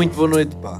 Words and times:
muito 0.00 0.16
boa 0.16 0.28
noite, 0.28 0.56
pá. 0.56 0.78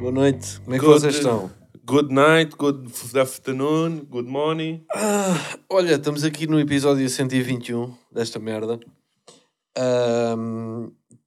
Boa 0.00 0.10
noite. 0.10 0.60
Como 0.62 0.74
é 0.74 0.78
que 0.80 0.84
Good- 0.84 1.00
vocês 1.00 1.14
estão? 1.14 1.48
Good 1.86 2.12
night, 2.12 2.56
good 2.56 2.90
afternoon, 3.16 4.00
good 4.10 4.28
morning. 4.28 4.84
Ah, 4.92 5.38
olha, 5.70 5.94
estamos 5.94 6.24
aqui 6.24 6.48
no 6.48 6.58
episódio 6.58 7.08
121 7.08 7.94
desta 8.12 8.40
merda. 8.40 8.80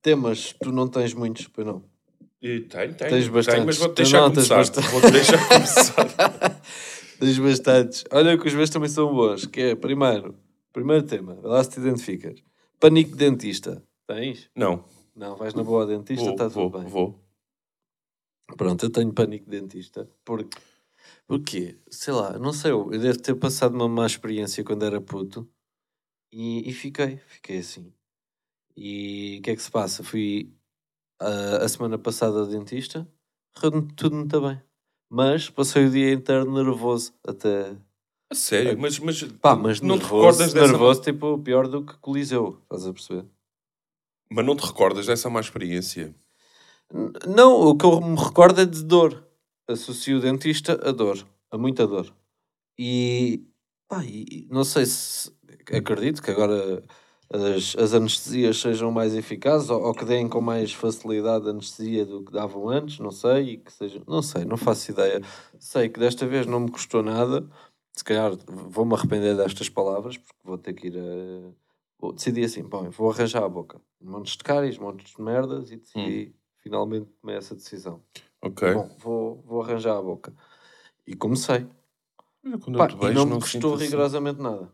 Temas, 0.02 0.54
tu 0.62 0.74
não 0.74 0.90
tens 0.90 1.14
muitos, 1.14 1.48
pois 1.48 1.66
não? 1.66 1.82
E 2.42 2.60
tenho, 2.60 2.94
tenho. 2.94 3.10
Tens 3.10 3.28
bastantes. 3.30 3.54
Tenho, 3.54 3.66
mas 3.66 3.78
vou-te 3.78 3.96
deixar 3.96 4.20
não, 4.20 4.32
tens 4.34 4.50
começar. 4.50 4.56
bastante. 4.58 4.88
Vou-te 4.92 5.12
deixar 5.12 5.48
começar. 5.48 6.62
Tens 7.18 7.40
bastantes. 7.40 8.04
Olha 8.12 8.38
que 8.38 8.46
os 8.46 8.54
meus 8.54 8.70
também 8.70 8.90
são 8.90 9.14
bons. 9.14 9.46
Que 9.46 9.62
é, 9.62 9.76
primeiro, 9.76 10.36
primeiro 10.74 11.04
tema, 11.04 11.38
lá 11.44 11.64
se 11.64 11.70
te 11.70 11.80
identificas. 11.80 12.42
Pânico 12.78 13.12
de 13.12 13.18
dentista. 13.18 13.82
Tens? 14.06 14.50
Não, 14.54 14.84
Não, 15.20 15.36
vais 15.36 15.54
na 15.54 15.64
boa 15.64 15.82
ao 15.82 15.88
dentista, 15.88 16.24
vou, 16.24 16.32
está 16.32 16.48
vou, 16.48 16.72
tudo 16.72 16.80
bem. 16.80 16.88
vou. 16.88 17.20
Pronto, 18.56 18.86
eu 18.86 18.90
tenho 18.90 19.14
pânico 19.14 19.50
de 19.50 19.60
dentista. 19.60 20.10
Porque, 20.24 20.58
porque 21.28 21.78
sei 21.90 22.14
lá, 22.14 22.40
não 22.40 22.54
sei, 22.54 22.72
eu 22.72 22.90
devo 22.90 23.20
ter 23.20 23.36
passado 23.36 23.76
uma 23.76 23.90
má 23.90 24.06
experiência 24.06 24.64
quando 24.64 24.86
era 24.86 25.02
puto 25.02 25.46
e, 26.32 26.70
e 26.70 26.72
fiquei, 26.72 27.18
fiquei 27.18 27.58
assim. 27.58 27.94
E 28.78 29.40
o 29.40 29.42
que 29.42 29.52
é 29.52 29.56
que 29.58 29.62
se 29.62 29.70
passa? 29.70 30.06
Fui 30.06 30.54
ah, 31.20 31.66
a 31.66 31.68
semana 31.68 31.98
passada 31.98 32.40
ao 32.40 32.48
dentista, 32.48 33.06
tudo 33.98 34.16
muito 34.16 34.40
bem. 34.40 34.62
Mas 35.10 35.50
passei 35.50 35.86
o 35.86 35.92
dia 35.92 36.14
inteiro 36.14 36.50
nervoso 36.50 37.14
até. 37.28 37.76
A 38.32 38.36
sério, 38.36 38.80
mas, 38.80 38.98
mas, 39.00 39.22
Pá, 39.24 39.54
mas 39.54 39.82
não 39.82 39.98
te 39.98 40.04
nervoso, 40.04 40.16
recordas 40.16 40.54
dessa 40.54 40.68
nervoso, 40.72 41.02
tipo, 41.02 41.38
pior 41.40 41.68
do 41.68 41.86
que 41.86 41.98
Coliseu, 41.98 42.62
estás 42.64 42.88
a 42.88 42.94
perceber? 42.94 43.26
Mas 44.30 44.46
não 44.46 44.56
te 44.56 44.66
recordas 44.66 45.08
dessa 45.08 45.30
má 45.30 45.40
experiência? 45.40 46.14
Não, 47.28 47.54
o 47.68 47.76
que 47.76 47.86
eu 47.86 48.02
me 48.02 48.18
recordo 48.18 48.62
é 48.62 48.66
de 48.66 48.84
dor. 48.84 49.28
Associo 49.68 50.18
o 50.18 50.22
dentista 50.22 50.74
a 50.88 50.92
dor, 50.92 51.26
a 51.52 51.58
muita 51.58 51.86
dor. 51.86 52.14
E, 52.78 53.44
pá, 53.88 54.04
e 54.04 54.48
não 54.50 54.64
sei 54.64 54.86
se 54.86 55.32
acredito 55.72 56.22
que 56.22 56.32
agora 56.32 56.84
as, 57.32 57.76
as 57.78 57.94
anestesias 57.94 58.58
sejam 58.60 58.92
mais 58.92 59.14
eficazes 59.14 59.70
ou, 59.70 59.82
ou 59.82 59.94
que 59.94 60.06
deem 60.06 60.28
com 60.28 60.42
mais 60.42 60.74
facilidade 60.74 61.48
a 61.48 61.52
anestesia 61.52 62.06
do 62.06 62.24
que 62.24 62.32
davam 62.32 62.70
antes, 62.70 63.00
não 63.00 63.12
sei, 63.12 63.52
e 63.52 63.58
que 63.58 63.72
seja, 63.72 64.02
não 64.08 64.22
sei, 64.22 64.46
não 64.46 64.58
faço 64.58 64.92
ideia. 64.92 65.22
Sei 65.60 65.90
que 65.90 66.00
desta 66.00 66.26
vez 66.26 66.46
não 66.48 66.62
me 66.62 66.72
custou 66.72 67.04
nada. 67.04 67.48
Se 67.94 68.04
calhar 68.04 68.32
vou-me 68.48 68.96
arrepender 68.96 69.36
destas 69.36 69.70
palavras, 69.70 70.18
porque 70.18 70.40
vou 70.44 70.58
ter 70.58 70.74
que 70.74 70.88
ir 70.88 70.98
a. 70.98 71.69
Vou 72.00 72.14
decidir 72.14 72.46
assim, 72.46 72.64
bom, 72.64 72.90
vou 72.90 73.12
arranjar 73.12 73.44
a 73.44 73.50
boca. 73.50 73.82
Montes 74.00 74.38
de 74.38 74.44
cáries, 74.44 74.78
montes 74.78 75.14
de 75.14 75.22
merdas 75.22 75.70
e 75.70 75.76
decidi, 75.76 76.36
finalmente 76.58 77.08
tomei 77.22 77.36
essa 77.36 77.54
decisão. 77.54 78.02
Ok. 78.42 78.74
Bom, 78.74 78.96
vou, 79.00 79.42
vou 79.42 79.62
arranjar 79.62 79.98
a 79.98 80.02
boca. 80.02 80.34
E 81.06 81.14
comecei. 81.16 81.68
Pá, 82.78 82.88
e 82.90 82.96
vejo, 82.96 83.14
não 83.14 83.26
me 83.26 83.32
não 83.32 83.40
custou 83.40 83.74
assim. 83.74 83.86
rigorosamente 83.86 84.42
nada. 84.42 84.72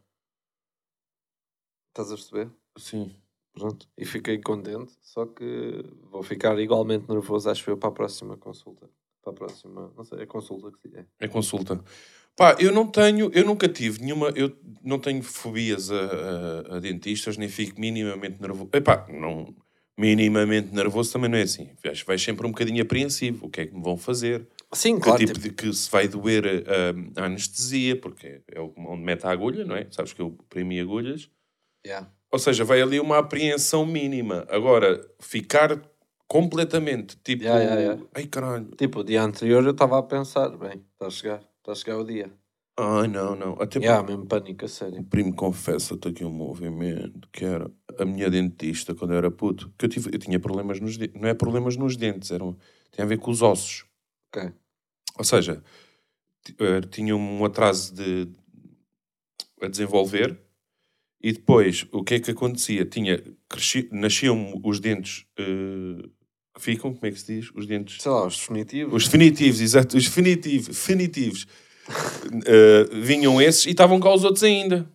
Estás 1.90 2.12
a 2.12 2.16
perceber? 2.16 2.52
Sim. 2.78 3.16
Pronto. 3.53 3.88
E 3.98 4.06
fiquei 4.06 4.40
contente, 4.40 4.94
só 5.02 5.26
que 5.26 5.84
vou 6.12 6.22
ficar 6.22 6.59
igualmente 6.59 7.09
nervoso, 7.09 7.50
acho 7.50 7.70
eu, 7.70 7.78
para 7.78 7.90
a 7.90 7.92
próxima 7.92 8.38
consulta. 8.38 8.90
Para 9.22 9.31
a 9.31 9.36
próxima, 9.36 9.92
não 9.96 10.03
sei, 10.03 10.20
é 10.20 10.26
consulta 10.26 10.72
que 10.72 10.90
se 10.90 10.98
é. 10.98 11.08
É 11.20 11.28
consulta. 11.28 11.81
Pá, 12.36 12.55
eu 12.59 12.72
não 12.72 12.86
tenho, 12.88 13.31
eu 13.33 13.45
nunca 13.45 13.67
tive 13.69 14.02
nenhuma, 14.02 14.30
eu 14.36 14.52
não 14.83 15.00
tenho 15.00 15.23
fobias 15.23 15.89
a, 15.89 15.95
a- 15.95 16.75
a 16.75 16.80
dentistas, 16.80 17.38
nem 17.38 17.47
fico 17.47 17.79
minimamente 17.79 18.41
nervoso. 18.41 18.69
Epá, 18.73 19.06
não, 19.09 19.56
minimamente 19.97 20.74
nervoso 20.75 21.13
também 21.13 21.29
não 21.29 21.38
é 21.38 21.44
assim. 21.44 21.69
Vais, 21.84 22.01
vais 22.01 22.22
sempre 22.22 22.45
um 22.45 22.51
bocadinho 22.51 22.81
apreensivo. 22.84 23.45
O 23.45 23.50
que 23.50 23.62
é 23.62 23.66
que 23.68 23.74
me 23.75 23.81
vão 23.81 23.95
fazer? 23.97 24.47
Sim, 24.74 24.95
Que 24.97 25.03
claro. 25.03 25.19
tipo 25.19 25.34
tipo, 25.34 25.44
de 25.47 25.53
que 25.53 25.74
se 25.74 25.90
vai 25.90 26.07
doer 26.09 26.66
a, 27.16 27.22
a 27.22 27.25
anestesia, 27.25 27.95
porque 28.00 28.41
é 28.51 28.59
o- 28.59 28.74
onde 28.78 29.01
mete 29.03 29.25
a 29.25 29.31
agulha, 29.31 29.63
não 29.63 29.75
é? 29.75 29.88
Sabes 29.91 30.12
que 30.12 30.22
eu 30.22 30.38
premi 30.50 30.79
agulhas. 30.79 31.29
yeah. 31.88 32.12
Ou 32.31 32.40
seja, 32.40 32.66
vai 32.66 32.81
ali 32.81 33.00
uma 33.00 33.19
apreensão 33.19 33.85
mínima. 33.85 34.45
Agora, 34.50 35.00
ficar 35.22 35.79
completamente 36.28 37.16
tipo. 37.24 37.45
Ya, 37.45 37.59
ya, 37.59 37.75
ya. 37.79 37.97
Ai 38.13 38.25
caralho. 38.28 38.68
Tipo, 38.78 39.00
o 39.00 39.03
dia 39.06 39.24
anterior 39.24 39.63
eu 39.63 39.72
estava 39.72 39.97
a 39.97 40.03
pensar, 40.03 40.50
bem, 40.57 40.84
está 40.94 41.07
a 41.07 41.09
chegar, 41.09 41.41
está 41.66 41.72
a 41.72 41.76
chegar 41.76 41.98
o 41.98 42.03
dia. 42.03 42.31
Ai 42.78 43.08
não, 43.08 43.36
não. 43.36 43.53
Até 43.53 43.80
Yeah, 43.80 44.06
mesmo 44.06 44.26
pânico, 44.26 44.66
a 44.66 44.68
sério. 44.68 45.03
primo 45.06 45.34
confessa-te 45.34 46.08
aqui 46.09 46.26
um 46.26 46.31
movimento 46.31 47.28
que 47.31 47.46
era 47.46 47.72
a 47.98 48.06
minha 48.06 48.30
dentista 48.30 48.94
quando 48.94 49.12
eu 49.12 49.18
era 49.18 49.31
puto. 49.31 49.74
Que 49.78 49.86
eu, 49.86 49.90
tive, 49.90 50.09
eu 50.14 50.20
tinha 50.20 50.40
problemas 50.40 50.80
nos 50.80 50.98
dentes. 50.98 51.20
Não 51.20 51.30
é 51.30 51.34
problemas 51.34 51.78
nos 51.78 51.96
dentes, 51.96 52.31
eram, 52.31 52.58
tinha 52.92 53.06
a 53.06 53.08
ver 53.08 53.18
com 53.18 53.31
os 53.31 53.42
ossos. 53.42 53.86
Ok. 54.30 54.52
Ou 55.18 55.24
seja, 55.24 55.64
eh, 56.59 56.81
tinha 56.81 57.16
um 57.16 57.46
atraso 57.46 57.96
de, 57.96 58.28
a 59.62 59.68
desenvolver 59.68 60.38
e 61.22 61.31
depois 61.31 61.88
o 61.94 62.04
que 62.04 62.16
é 62.16 62.20
que 62.20 62.31
acontecia? 62.31 62.86
Tinha, 62.86 63.24
cresci, 63.48 63.88
nasciam 63.92 64.59
os 64.64 64.81
dentes 64.81 65.25
que 65.36 66.12
ficam, 66.58 66.94
como 66.94 67.06
é 67.06 67.12
que 67.12 67.20
se 67.20 67.34
diz? 67.40 67.52
Os 67.56 67.66
dentes. 67.68 68.02
Sei 68.02 68.12
lá, 68.12 68.26
os 68.26 68.38
definitivos. 68.38 68.94
Os 68.94 69.06
definitivos, 69.06 69.62
exato, 69.62 69.98
os 69.98 70.04
definitivos, 70.06 70.68
definitivos. 70.68 71.48
Eh, 72.46 72.86
vinham 72.94 73.42
esses 73.42 73.66
e 73.66 73.70
estavam 73.72 74.00
cá 74.00 74.14
os 74.14 74.24
outros 74.24 74.44
ainda. 74.44 74.90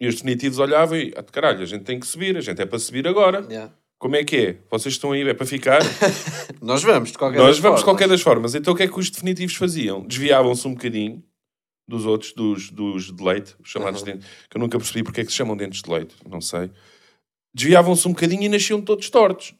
E 0.00 0.06
os 0.08 0.14
definitivos 0.16 0.58
olhavam 0.58 0.96
e, 0.98 1.12
ah, 1.16 1.22
caralho, 1.22 1.62
a 1.62 1.66
gente 1.66 1.84
tem 1.84 2.00
que 2.00 2.06
subir, 2.06 2.36
a 2.36 2.40
gente 2.40 2.60
é 2.60 2.66
para 2.66 2.78
subir 2.78 3.06
agora. 3.06 3.46
Yeah. 3.48 3.72
Como 3.98 4.16
é 4.16 4.24
que 4.24 4.36
é? 4.36 4.56
Vocês 4.70 4.94
estão 4.94 5.12
aí, 5.12 5.22
é 5.28 5.34
para 5.34 5.46
ficar? 5.46 5.80
Nós 6.60 6.82
vamos, 6.82 7.12
de 7.12 7.18
qualquer 7.18 7.38
Nós 7.38 7.48
das 7.56 7.58
vamos 7.58 7.80
de 7.80 7.84
formas. 7.84 7.84
qualquer 7.84 8.08
das 8.08 8.20
formas. 8.20 8.54
Então 8.54 8.74
o 8.74 8.76
que 8.76 8.82
é 8.82 8.88
que 8.88 8.98
os 8.98 9.08
definitivos 9.10 9.54
faziam? 9.54 10.04
Desviavam-se 10.06 10.66
um 10.66 10.72
bocadinho 10.74 11.22
dos 11.86 12.04
outros, 12.06 12.32
dos, 12.32 12.70
dos 12.70 13.14
de 13.14 13.22
leite, 13.22 13.54
os 13.62 13.68
chamados 13.70 14.00
Uhum. 14.00 14.06
dentes, 14.06 14.26
que 14.50 14.56
eu 14.56 14.60
nunca 14.60 14.78
percebi 14.78 15.02
porque 15.02 15.20
é 15.20 15.24
que 15.24 15.30
se 15.30 15.36
chamam 15.36 15.56
dentes 15.56 15.82
de 15.82 15.90
leite, 15.90 16.14
não 16.28 16.40
sei. 16.40 16.70
Desviavam-se 17.54 18.08
um 18.08 18.12
bocadinho 18.12 18.42
e 18.42 18.48
nasciam 18.48 18.80
todos 18.80 19.08
tortos. 19.10 19.54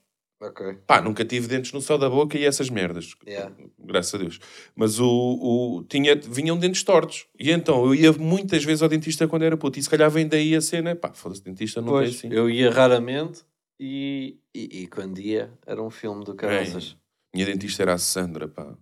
Ok. 0.46 0.74
Pá, 0.86 1.00
nunca 1.00 1.24
tive 1.24 1.46
dentes 1.48 1.72
no 1.72 1.80
céu 1.80 1.96
da 1.96 2.10
boca 2.10 2.36
e 2.36 2.44
essas 2.44 2.68
merdas. 2.68 3.14
Yeah. 3.26 3.54
Graças 3.78 4.14
a 4.14 4.18
Deus. 4.18 4.38
Mas 4.76 5.00
o, 5.00 5.06
o, 5.08 5.84
tinha, 5.88 6.14
vinham 6.16 6.58
dentes 6.58 6.82
tortos. 6.82 7.26
E 7.38 7.50
então 7.50 7.84
eu 7.86 7.94
ia 7.94 8.12
muitas 8.12 8.62
vezes 8.62 8.82
ao 8.82 8.88
dentista 8.88 9.26
quando 9.26 9.44
era 9.44 9.56
puto. 9.56 9.78
E 9.78 9.82
se 9.82 9.88
calhar 9.88 10.10
vem 10.10 10.28
daí 10.28 10.54
a 10.54 10.60
cena, 10.60 10.94
pá, 10.94 11.12
foda-se, 11.14 11.42
dentista 11.42 11.80
não 11.80 11.88
Pois, 11.88 12.20
tem 12.20 12.30
assim. 12.30 12.36
eu 12.38 12.50
ia 12.50 12.70
raramente 12.70 13.42
e, 13.80 14.38
e, 14.54 14.82
e 14.82 14.86
quando 14.86 15.18
ia 15.18 15.50
era 15.66 15.82
um 15.82 15.90
filme 15.90 16.24
do 16.24 16.34
Caraças. 16.34 16.96
Minha 17.34 17.46
dentista 17.46 17.82
era 17.82 17.94
a 17.94 17.98
Sandra, 17.98 18.46
pá. 18.46 18.76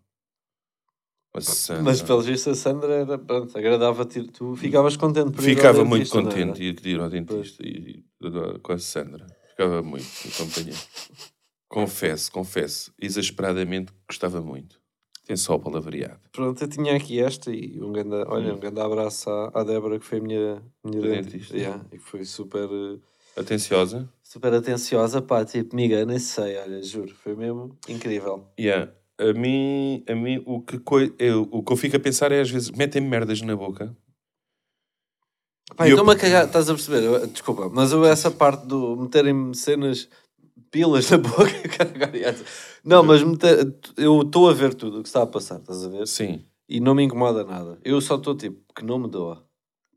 A 1.34 1.40
Sandra. 1.40 1.82
Mas 1.84 2.02
pelo 2.02 2.20
visto 2.20 2.50
a 2.50 2.54
Sandra 2.54 2.92
era, 2.92 3.18
pronto, 3.18 3.56
agradava-te, 3.56 4.24
tu 4.24 4.54
ficavas 4.54 4.96
contente 4.96 5.30
por 5.30 5.42
ir 5.44 5.54
Ficava 5.54 5.82
muito 5.84 6.14
não 6.14 6.30
era? 6.30 6.46
contente 6.46 6.72
de 6.82 6.90
ir 6.90 7.00
ao 7.00 7.08
dentista 7.08 7.62
e, 7.66 8.04
e- 8.20 8.58
com 8.62 8.72
a 8.72 8.78
Sandra. 8.78 9.26
Ficava 9.48 9.82
muito 9.82 10.04
em 10.26 10.30
companhia. 10.30 10.74
Confesso, 11.72 12.30
confesso. 12.30 12.92
Exasperadamente 13.00 13.92
gostava 14.08 14.40
muito. 14.42 14.80
Tem 15.26 15.36
só 15.36 15.54
o 15.54 15.58
palavreado. 15.60 16.20
Pronto, 16.32 16.62
eu 16.62 16.68
tinha 16.68 16.96
aqui 16.96 17.20
esta 17.20 17.50
e 17.50 17.80
um 17.80 17.92
grande, 17.92 18.14
olha, 18.26 18.54
um 18.54 18.58
grande 18.58 18.80
abraço 18.80 19.30
à, 19.30 19.50
à 19.54 19.64
Débora 19.64 19.98
que 19.98 20.04
foi 20.04 20.18
a 20.18 20.20
minha, 20.20 20.62
minha 20.84 21.00
dentista. 21.00 21.30
dentista. 21.30 21.56
Yeah, 21.56 21.84
e 21.92 21.96
que 21.98 22.04
foi 22.04 22.24
super, 22.24 22.68
eh, 22.68 22.98
Atenciosa. 23.40 24.08
super 24.22 24.52
atenciosa, 24.52 25.22
pá, 25.22 25.44
tipo, 25.44 25.74
miga, 25.74 26.04
nem 26.04 26.18
sei, 26.18 26.58
olha, 26.58 26.82
juro, 26.82 27.14
foi 27.14 27.34
mesmo 27.36 27.76
incrível. 27.88 28.46
Yeah. 28.58 28.92
A 29.18 29.32
mim, 29.32 30.04
a 30.08 30.14
mim 30.14 30.42
o, 30.44 30.60
que 30.60 30.78
coi- 30.80 31.14
eu, 31.18 31.48
o 31.52 31.62
que 31.62 31.72
eu 31.72 31.76
fico 31.76 31.96
a 31.96 32.00
pensar 32.00 32.32
é 32.32 32.40
às 32.40 32.50
vezes 32.50 32.70
metem 32.70 33.00
merdas 33.00 33.40
na 33.42 33.54
boca. 33.56 33.96
Pá, 35.76 35.86
E 35.88 35.92
eu- 35.92 36.10
a 36.10 36.16
cagar, 36.16 36.46
estás 36.46 36.68
a 36.68 36.74
perceber? 36.74 37.02
Eu- 37.04 37.26
desculpa, 37.28 37.68
mas 37.70 37.92
eu 37.92 38.04
essa 38.04 38.30
parte 38.30 38.66
do 38.66 38.96
meterem 38.96 39.54
cenas, 39.54 40.08
pilas 40.70 41.10
na 41.10 41.18
boca, 41.18 41.52
não, 42.84 43.02
mas 43.02 43.20
eu 43.96 44.22
estou 44.22 44.48
a 44.48 44.52
ver 44.52 44.74
tudo 44.74 45.00
o 45.00 45.02
que 45.02 45.08
está 45.08 45.22
a 45.22 45.26
passar, 45.26 45.58
estás 45.58 45.84
a 45.84 45.88
ver? 45.88 46.06
Sim. 46.06 46.44
E 46.68 46.80
não 46.80 46.94
me 46.94 47.02
incomoda 47.02 47.44
nada. 47.44 47.78
Eu 47.84 48.00
só 48.00 48.16
estou 48.16 48.36
tipo, 48.36 48.60
que 48.74 48.84
não 48.84 48.98
me 48.98 49.08
doa. 49.08 49.46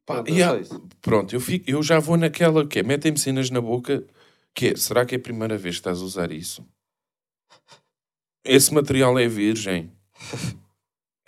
Pá, 0.05 0.15
Pronto, 0.15 0.29
é 0.29 0.33
yeah. 0.33 0.59
isso. 0.59 0.87
Pronto, 1.01 1.35
eu, 1.35 1.39
fico, 1.39 1.69
eu 1.69 1.81
já 1.81 1.99
vou 1.99 2.15
naquela 2.15 2.65
que 2.65 2.79
é 2.79 2.83
metem-me 2.83 3.17
cenas 3.17 3.49
na 3.49 3.59
boca. 3.59 4.05
Que 4.53 4.67
é, 4.67 4.75
será 4.75 5.05
que 5.05 5.15
é 5.15 5.17
a 5.17 5.21
primeira 5.21 5.57
vez 5.57 5.75
que 5.75 5.79
estás 5.79 6.01
a 6.01 6.03
usar 6.03 6.31
isso? 6.31 6.65
Esse 8.43 8.73
material 8.73 9.17
é 9.19 9.27
virgem. 9.27 9.91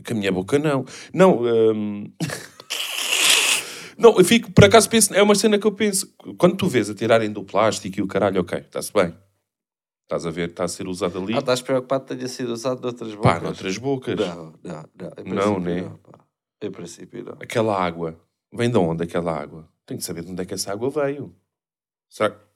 Que 0.04 0.14
a 0.14 0.16
minha 0.16 0.32
boca 0.32 0.58
não. 0.58 0.86
Não, 1.14 1.42
hum, 1.42 2.14
não, 3.98 4.18
eu 4.18 4.24
fico, 4.26 4.52
por 4.52 4.66
acaso 4.66 4.90
penso, 4.90 5.14
é 5.14 5.22
uma 5.22 5.36
cena 5.36 5.58
que 5.58 5.66
eu 5.68 5.72
penso. 5.72 6.14
Quando 6.38 6.56
tu 6.56 6.68
vês 6.68 6.90
a 6.90 6.94
tirarem 6.96 7.32
do 7.32 7.44
plástico 7.44 8.00
e 8.00 8.02
o 8.02 8.08
caralho, 8.08 8.42
ok, 8.42 8.60
está-se 8.60 8.92
bem. 8.94 9.16
Estás 10.04 10.26
a 10.26 10.32
ver, 10.32 10.50
está 10.50 10.64
a 10.64 10.68
ser 10.68 10.88
usado 10.88 11.20
ali. 11.20 11.34
Ah, 11.36 11.40
estás 11.40 11.62
preocupado 11.62 12.06
que 12.06 12.16
tenha 12.16 12.28
sido 12.30 12.54
usado 12.54 12.80
de 12.80 12.88
outras 12.88 13.14
bocas? 13.14 13.34
Pá, 13.34 13.40
noutras 13.42 13.78
bocas. 13.78 14.16
Não, 14.18 14.54
não, 14.64 14.90
não. 14.96 15.12
Em 15.26 15.34
Não, 15.34 15.60
né? 15.60 15.82
não, 15.82 15.98
pá. 15.98 16.20
Em 16.62 16.72
princípio 16.72 17.24
não. 17.26 17.34
Aquela 17.34 17.78
água. 17.78 18.18
Vem 18.54 18.70
de 18.70 18.78
onde 18.78 19.04
aquela 19.04 19.38
água? 19.38 19.68
Tenho 19.86 20.00
que 20.00 20.06
saber 20.06 20.24
de 20.24 20.32
onde 20.32 20.42
é 20.42 20.46
que 20.46 20.54
essa 20.54 20.72
água 20.72 20.90
veio. 20.90 21.36
Será 22.10 22.30
que 22.32 22.48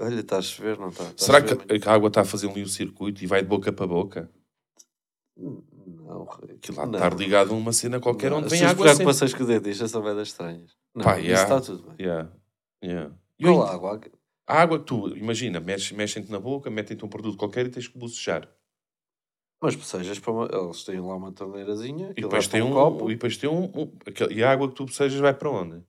Olha, 0.00 0.18
está 0.18 0.38
a 0.38 0.42
chover, 0.42 0.76
não 0.78 0.88
está? 0.88 1.04
Está 1.04 1.14
a 1.14 1.24
Será 1.26 1.40
que 1.42 1.48
chover 1.50 1.66
muito. 1.68 1.88
a 1.88 1.92
água 1.92 2.08
está 2.08 2.20
a 2.22 2.24
fazer 2.24 2.50
ali 2.50 2.62
o 2.62 2.68
circuito 2.68 3.22
e 3.22 3.26
vai 3.28 3.42
de 3.42 3.48
boca 3.48 3.72
para 3.72 3.86
boca? 3.86 4.28
Não. 6.06 6.22
Aquilo 6.22 6.78
lá 6.78 6.86
Não. 6.86 6.94
está 6.94 7.08
ligado 7.10 7.50
a 7.52 7.56
uma 7.56 7.72
cena 7.72 7.98
qualquer 8.00 8.30
Não, 8.30 8.38
onde 8.38 8.48
vem 8.48 8.60
água 8.62 8.86
sempre. 8.88 8.94
preocupações 9.04 9.34
com 9.34 9.42
o 9.42 9.46
dentista 9.46 9.88
são 9.88 10.02
bem 10.02 10.22
estranhas. 10.22 10.76
Não, 10.94 11.04
Pá, 11.04 11.16
yeah. 11.16 11.42
está 11.42 11.60
tudo 11.60 11.82
bem. 11.90 11.96
Yeah, 12.06 12.30
yeah. 12.82 13.14
Qual 13.42 13.62
a 13.62 13.72
água? 13.74 14.00
A 14.46 14.62
água 14.62 14.78
que 14.78 14.84
tu, 14.84 15.08
imagina, 15.16 15.58
mexem-te 15.60 16.30
na 16.30 16.38
boca, 16.38 16.70
metem-te 16.70 17.04
um 17.04 17.08
produto 17.08 17.36
qualquer 17.36 17.66
e 17.66 17.68
tens 17.70 17.88
que 17.88 17.98
bocejar. 17.98 18.48
Mas 19.60 19.74
bocejas 19.74 20.18
para 20.18 20.30
uma... 20.32 20.48
Eles 20.52 20.84
têm 20.84 21.00
lá 21.00 21.16
uma 21.16 21.32
torneirazinha. 21.32 22.10
E 22.16 22.20
depois 22.20 22.46
tem 22.46 22.60
para 22.62 22.70
um, 22.70 22.74
copo. 22.74 23.10
e 23.10 23.14
depois 23.14 23.36
tem 23.36 23.48
um, 23.50 23.64
um- 23.64 23.92
aquele- 24.06 24.34
e 24.34 24.44
a 24.44 24.52
água 24.52 24.68
que 24.68 24.74
tu 24.74 24.84
bocejas 24.84 25.18
vai 25.18 25.34
para 25.34 25.50
onde? 25.50 25.82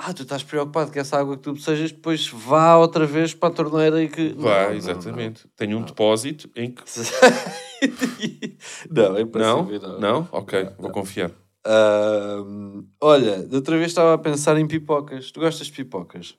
Ah, 0.00 0.14
tu 0.14 0.22
estás 0.22 0.44
preocupado 0.44 0.92
que 0.92 0.98
essa 1.00 1.18
água 1.18 1.36
que 1.36 1.42
tu 1.42 1.54
bocejas 1.54 1.90
depois 1.90 2.28
vá 2.28 2.76
outra 2.76 3.04
vez 3.04 3.34
para 3.34 3.48
a 3.48 3.52
torneira 3.52 4.00
e 4.00 4.08
que... 4.08 4.28
Vai, 4.34 4.62
Não, 4.62 4.68
não, 4.70 4.76
exatamente. 4.76 5.48
Tem 5.56 5.74
um 5.74 5.80
Não. 5.80 5.86
depósito 5.86 6.48
em 6.54 6.70
que. 6.70 6.84
não, 8.88 9.16
é 9.16 9.24
Não? 9.24 9.60
impossível. 9.62 9.98
Não? 9.98 10.28
Ok, 10.30 10.62
Não, 10.64 10.70
vou 10.76 10.82
não. 10.84 10.92
confiar. 10.92 11.32
Ahm, 11.66 12.84
olha, 13.00 13.42
da 13.42 13.56
outra 13.56 13.76
vez 13.76 13.88
estava 13.90 14.14
a 14.14 14.18
pensar 14.18 14.56
em 14.56 14.68
pipocas. 14.68 15.32
Tu 15.32 15.40
gostas 15.40 15.66
de 15.66 15.72
pipocas? 15.72 16.36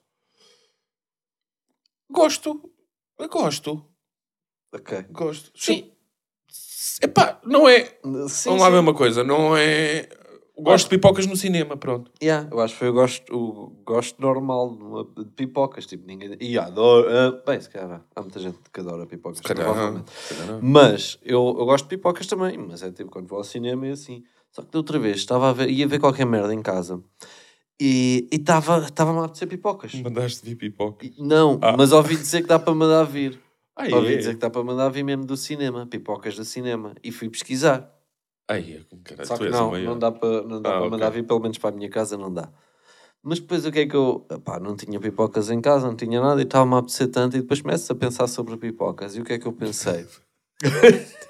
Gosto. 2.10 2.72
Eu 3.20 3.28
gosto. 3.28 3.86
Ok. 4.74 5.04
Gosto. 5.12 5.52
Sim. 5.54 5.92
Epá, 7.02 7.40
não 7.46 7.68
é. 7.68 7.98
Sim, 8.30 8.50
Vamos 8.52 8.62
lá 8.64 8.70
ver 8.70 8.80
uma 8.80 8.94
coisa. 8.94 9.24
Não 9.24 9.56
é. 9.56 10.10
Gosto 10.62 10.86
de 10.86 10.90
pipocas 10.98 11.26
no 11.28 11.36
cinema, 11.36 11.78
pronto. 11.78 12.12
Yeah, 12.22 12.48
eu 12.52 12.60
acho 12.60 12.74
que 12.74 12.80
foi 12.80 12.90
o 12.90 12.94
gosto, 12.94 13.36
o 13.36 13.70
gosto 13.86 14.22
normal 14.22 14.78
de, 15.18 15.26
pipocas. 15.36 15.86
Tipo, 15.86 16.06
ninguém. 16.08 16.36
E 16.40 16.58
adoro. 16.58 17.08
ah, 17.10 17.42
bem, 17.46 17.60
se 17.62 17.70
calhar 17.70 18.04
há 18.16 18.22
muita 18.22 18.40
gente 18.40 18.58
que 18.74 18.80
adora 18.80 19.06
pipocas. 19.06 19.40
Calhar, 19.42 19.66
provavelmente. 19.66 20.12
calhar. 20.30 20.60
Mas 20.62 21.18
eu, 21.24 21.56
eu 21.60 21.66
gosto 21.66 21.86
de 21.86 21.90
pipocas 21.96 22.28
também. 22.28 22.58
Mas 22.58 22.84
é 22.84 22.92
tipo 22.92 23.10
quando 23.10 23.28
vou 23.28 23.38
ao 23.38 23.44
cinema 23.44 23.88
e 23.88 23.92
assim. 23.92 24.24
Só 24.52 24.62
que 24.64 24.72
da 24.72 24.80
outra 24.80 24.98
vez 24.98 25.18
estava 25.18 25.50
a 25.50 25.54
ver, 25.54 25.70
ia 25.70 25.88
ver 25.88 26.00
qualquer 26.00 26.26
merda 26.26 26.54
em 26.54 26.62
casa 26.62 27.02
e 27.80 28.28
estava 28.32 28.80
estava 28.86 29.12
a 29.22 29.26
apetecer 29.26 29.48
pipocas. 29.48 29.94
Mandaste 29.96 30.44
vir 30.46 30.56
pipoca. 30.56 31.08
Não, 31.18 31.60
Ah. 31.62 31.76
mas 31.78 31.92
ouvi 31.92 32.16
dizer 32.16 32.42
que 32.42 32.48
dá 32.48 32.60
para 32.60 32.74
mandar 32.74 33.04
vir. 33.04 33.40
Ah, 33.76 33.86
Ouvi 33.96 34.14
é? 34.14 34.18
dizer 34.18 34.34
que 34.34 34.40
dá 34.42 34.50
para 34.50 34.62
mandar 34.64 34.90
vir 34.90 35.04
mesmo 35.04 35.24
do 35.26 35.38
cinema, 35.38 35.86
pipocas 35.88 36.36
do 36.36 36.44
cinema. 36.44 36.94
E 37.02 37.12
fui 37.14 37.30
pesquisar. 37.30 37.90
Ai, 38.50 38.80
é, 38.82 38.96
caralho, 39.04 39.28
Só 39.28 39.36
tu 39.36 39.40
que 39.40 39.46
és 39.46 39.52
não, 39.54 39.68
o 39.68 39.72
maior. 39.72 39.86
não 39.86 40.00
dá 40.00 40.12
para, 40.12 40.42
não 40.44 40.62
dá 40.62 40.70
Ah, 40.70 40.74
para 40.74 40.80
ok. 40.82 40.90
mandar 40.90 41.10
vir, 41.12 41.24
pelo 41.26 41.40
menos 41.40 41.58
para 41.58 41.70
a 41.70 41.74
minha 41.78 41.90
casa 41.90 42.18
não 42.18 42.34
dá. 42.34 42.50
Mas 43.22 43.40
depois 43.40 43.66
o 43.66 43.72
que 43.72 43.80
é 43.80 43.86
que 43.86 43.96
eu. 43.96 44.26
Pá, 44.44 44.60
não 44.60 44.76
tinha 44.76 45.00
pipocas 45.00 45.50
em 45.52 45.60
casa, 45.62 45.86
não 45.88 45.96
tinha 45.96 46.20
nada 46.22 46.40
e 46.42 46.46
estava-me 46.46 46.74
a 46.76 46.78
apetecer 46.80 47.08
tanto. 47.10 47.38
E 47.38 47.42
depois 47.42 47.62
começo 47.62 47.92
a 47.92 47.96
pensar 47.96 48.28
sobre 48.28 48.58
pipocas. 48.58 49.16
E 49.16 49.22
o 49.22 49.24
que 49.26 49.34
é 49.34 49.38
que 49.40 49.46
eu 49.46 49.54
pensei? 49.54 50.06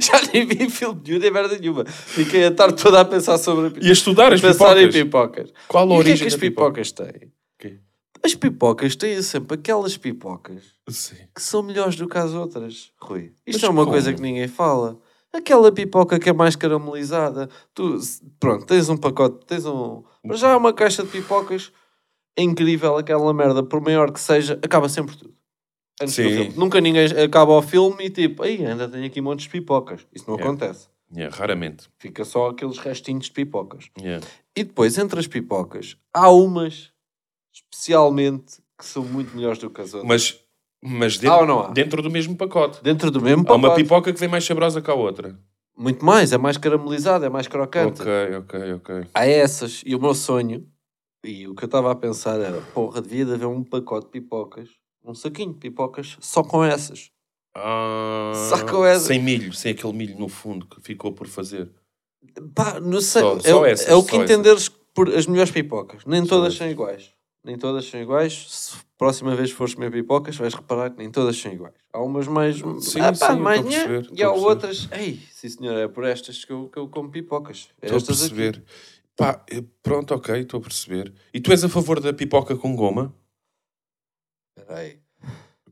Já 0.00 0.20
nem 0.32 0.44
vi 0.46 0.68
filme 0.68 1.00
nenhum, 1.06 1.18
nem 1.18 1.30
merda 1.30 1.56
nenhuma. 1.58 1.84
Fiquei 1.86 2.44
a 2.44 2.50
tarde 2.50 2.82
toda 2.82 3.00
a 3.00 3.04
pensar 3.04 3.38
sobre 3.38 3.80
E 3.80 3.88
a 3.88 3.92
estudar 3.92 4.32
as 4.32 4.40
pensar 4.40 4.74
pipocas. 4.76 4.94
em 4.94 5.04
pipocas. 5.04 5.52
Qual 5.66 5.84
a 5.90 5.94
E 5.96 5.98
o 5.98 6.02
que 6.02 6.08
é 6.08 6.12
origem 6.12 6.18
que 6.18 6.26
as 6.26 6.32
da 6.34 6.38
pipoca? 6.40 6.82
pipocas 6.82 6.92
têm? 6.92 7.32
As 8.22 8.34
pipocas 8.34 8.96
têm 8.96 9.22
sempre 9.22 9.54
aquelas 9.54 9.96
pipocas 9.96 10.64
Sim. 10.88 11.14
que 11.34 11.40
são 11.40 11.62
melhores 11.62 11.94
do 11.96 12.08
que 12.08 12.18
as 12.18 12.32
outras, 12.34 12.90
Rui. 13.00 13.32
Isto 13.46 13.60
Mas 13.60 13.62
é 13.62 13.68
uma 13.68 13.82
como? 13.82 13.92
coisa 13.92 14.12
que 14.12 14.20
ninguém 14.20 14.48
fala. 14.48 14.98
Aquela 15.32 15.70
pipoca 15.70 16.18
que 16.18 16.28
é 16.28 16.32
mais 16.32 16.56
caramelizada. 16.56 17.48
Tu, 17.74 17.98
pronto, 18.40 18.64
tens 18.66 18.88
um 18.88 18.96
pacote, 18.96 19.44
tens 19.46 19.66
um. 19.66 20.02
Mas 20.24 20.40
já 20.40 20.50
é 20.50 20.56
uma 20.56 20.72
caixa 20.72 21.02
de 21.02 21.10
pipocas. 21.10 21.70
É 22.36 22.42
incrível 22.42 22.96
aquela 22.96 23.32
merda, 23.34 23.62
por 23.62 23.80
maior 23.80 24.10
que 24.12 24.20
seja, 24.20 24.58
acaba 24.62 24.88
sempre 24.88 25.16
tudo. 25.16 25.34
Antes 26.00 26.14
do 26.16 26.22
Sim. 26.22 26.28
filme. 26.28 26.54
Nunca 26.56 26.80
ninguém 26.80 27.06
acaba 27.22 27.52
o 27.52 27.60
filme 27.62 28.06
e 28.06 28.10
tipo, 28.10 28.42
aí 28.44 28.64
ainda 28.64 28.88
tenho 28.88 29.04
aqui 29.04 29.20
montes 29.20 29.44
de 29.44 29.50
pipocas. 29.50 30.06
Isso 30.14 30.24
não 30.28 30.36
Yeah. 30.36 30.48
acontece. 30.50 30.88
Yeah, 31.14 31.34
raramente. 31.34 31.88
Fica 31.98 32.24
só 32.24 32.50
aqueles 32.50 32.78
restinhos 32.78 33.24
de 33.26 33.32
pipocas. 33.32 33.90
Yeah. 33.98 34.24
E 34.56 34.62
depois, 34.62 34.96
entre 34.98 35.18
as 35.18 35.26
pipocas, 35.26 35.96
há 36.14 36.30
umas 36.30 36.92
especialmente 37.52 38.62
que 38.78 38.84
são 38.84 39.02
muito 39.04 39.34
melhores 39.36 39.58
do 39.58 39.68
que 39.70 39.80
as 39.80 39.92
outras. 39.94 40.08
Mas, 40.08 40.40
mas 40.82 41.22
ou 41.22 41.46
não 41.46 41.60
há? 41.60 41.62
dentro, 41.68 41.74
dentro 41.74 42.02
do 42.02 42.10
mesmo 42.10 42.36
pacote. 42.36 42.82
Dentro 42.82 43.10
do 43.10 43.20
mesmo 43.20 43.44
Há 43.48 43.54
uma 43.54 43.68
pacote. 43.68 43.82
pipoca 43.82 44.12
que 44.12 44.20
vem 44.20 44.28
mais 44.28 44.44
saborosa 44.44 44.80
que 44.80 44.90
a 44.90 44.94
outra. 44.94 45.38
Muito 45.76 46.04
mais, 46.04 46.32
é 46.32 46.38
mais 46.38 46.56
caramelizado, 46.56 47.24
é 47.24 47.28
mais 47.28 47.46
crocante. 47.46 48.02
Ok, 48.02 48.36
ok, 48.36 48.72
ok. 48.74 49.06
Há 49.14 49.26
essas. 49.26 49.82
E 49.86 49.94
o 49.94 50.00
meu 50.00 50.12
sonho, 50.14 50.66
e 51.24 51.46
o 51.46 51.54
que 51.54 51.64
eu 51.64 51.66
estava 51.66 51.90
a 51.92 51.94
pensar 51.94 52.40
era, 52.40 52.60
porra, 52.74 53.00
devia 53.00 53.24
de 53.24 53.32
haver 53.34 53.46
um 53.46 53.62
pacote 53.62 54.06
de 54.06 54.12
pipocas, 54.12 54.68
um 55.04 55.14
saquinho 55.14 55.52
de 55.52 55.58
pipocas, 55.60 56.16
só 56.20 56.42
com 56.42 56.64
essas. 56.64 57.10
Ah, 57.56 58.32
Só 58.50 58.64
com 58.66 58.84
essa. 58.84 59.06
Sem 59.06 59.22
milho, 59.22 59.52
sem 59.52 59.72
aquele 59.72 59.92
milho 59.92 60.18
no 60.18 60.28
fundo 60.28 60.66
que 60.66 60.80
ficou 60.80 61.12
por 61.12 61.26
fazer. 61.26 61.70
Pá, 62.54 62.78
não 62.80 63.00
sei. 63.00 63.22
Só- 63.22 63.36
é, 63.36 63.40
só 63.40 63.60
o- 63.62 63.66
essas, 63.66 63.88
é 63.88 63.94
o 63.94 64.04
que 64.04 64.16
entenderes 64.16 64.68
por 64.68 65.08
as 65.14 65.26
melhores 65.26 65.50
pipocas. 65.52 66.04
Nem 66.04 66.22
Só 66.22 66.30
todas 66.36 66.48
essas. 66.48 66.58
são 66.58 66.68
iguais. 66.70 67.12
Nem 67.44 67.56
todas 67.56 67.84
são 67.86 68.00
iguais. 68.00 68.46
Se 68.52 68.76
próxima 68.98 69.34
vez 69.34 69.50
fores 69.50 69.74
comer 69.74 69.90
pipocas, 69.90 70.36
vais 70.36 70.52
reparar 70.54 70.90
que 70.90 70.98
nem 70.98 71.10
todas 71.10 71.36
são 71.36 71.52
iguais. 71.52 71.74
Há 71.92 72.02
umas 72.02 72.26
mais. 72.26 72.56
Sim, 72.80 73.00
ah, 73.00 73.12
pá, 73.18 73.34
sim, 73.34 73.40
mais 73.40 73.60
perceber, 73.62 74.08
e 74.12 74.22
há 74.22 74.28
perceber. 74.28 74.48
outras. 74.48 74.88
Ei, 74.92 75.20
sim 75.32 75.48
senhor, 75.48 75.76
é 75.78 75.88
por 75.88 76.04
estas 76.04 76.44
que 76.44 76.52
eu, 76.52 76.68
que 76.68 76.78
eu 76.78 76.88
como 76.88 77.10
pipocas. 77.10 77.70
É 77.80 77.86
Estou 77.86 77.96
a 77.96 77.98
estas 77.98 78.22
aqui. 78.24 78.34
perceber. 78.34 78.64
Pá, 79.16 79.44
pronto, 79.82 80.14
ok, 80.14 80.40
estou 80.40 80.58
a 80.58 80.62
perceber. 80.62 81.12
E 81.32 81.40
tu 81.40 81.50
és 81.50 81.64
a 81.64 81.68
favor 81.68 82.00
da 82.00 82.12
pipoca 82.12 82.56
com 82.56 82.74
goma? 82.76 83.14
Espera 84.56 84.78
aí. 84.80 84.98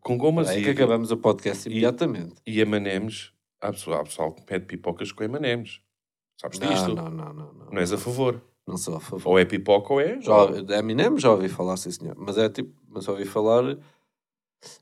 Com 0.00 0.16
gomas 0.16 0.46
Espera 0.46 0.58
aí 0.58 0.62
e, 0.62 0.64
que 0.74 0.82
acabamos 0.82 1.10
o 1.10 1.16
podcast 1.16 1.68
e- 1.68 1.72
imediatamente. 1.72 2.34
e 2.46 2.60
M&M's. 2.60 3.32
Há 3.60 3.72
pessoal, 3.72 4.00
há 4.00 4.04
pessoal 4.04 4.32
que 4.32 4.42
pede 4.42 4.66
pipocas 4.66 5.10
com 5.12 5.24
M&M's. 5.24 5.80
Sabes 6.40 6.58
Não, 6.58 6.68
disto? 6.68 6.94
não, 6.94 7.10
não, 7.10 7.32
não, 7.32 7.52
não. 7.52 7.66
Não 7.72 7.78
és 7.78 7.92
a 7.92 7.98
favor. 7.98 8.40
Não 8.66 8.76
sou 8.76 8.96
a 8.96 9.00
favor. 9.00 9.30
Ou 9.30 9.38
é 9.38 9.44
pipoca 9.44 9.92
ou 9.92 10.00
é... 10.00 10.20
Já, 10.20 10.46
da 10.62 10.78
Eminem 10.78 11.16
já 11.18 11.30
ouvi 11.30 11.48
falar, 11.48 11.76
sim 11.76 11.90
senhor. 11.90 12.16
Mas 12.18 12.36
é 12.36 12.48
tipo, 12.48 12.74
mas 12.88 13.04
só 13.04 13.12
ouvi 13.12 13.24
falar. 13.24 13.78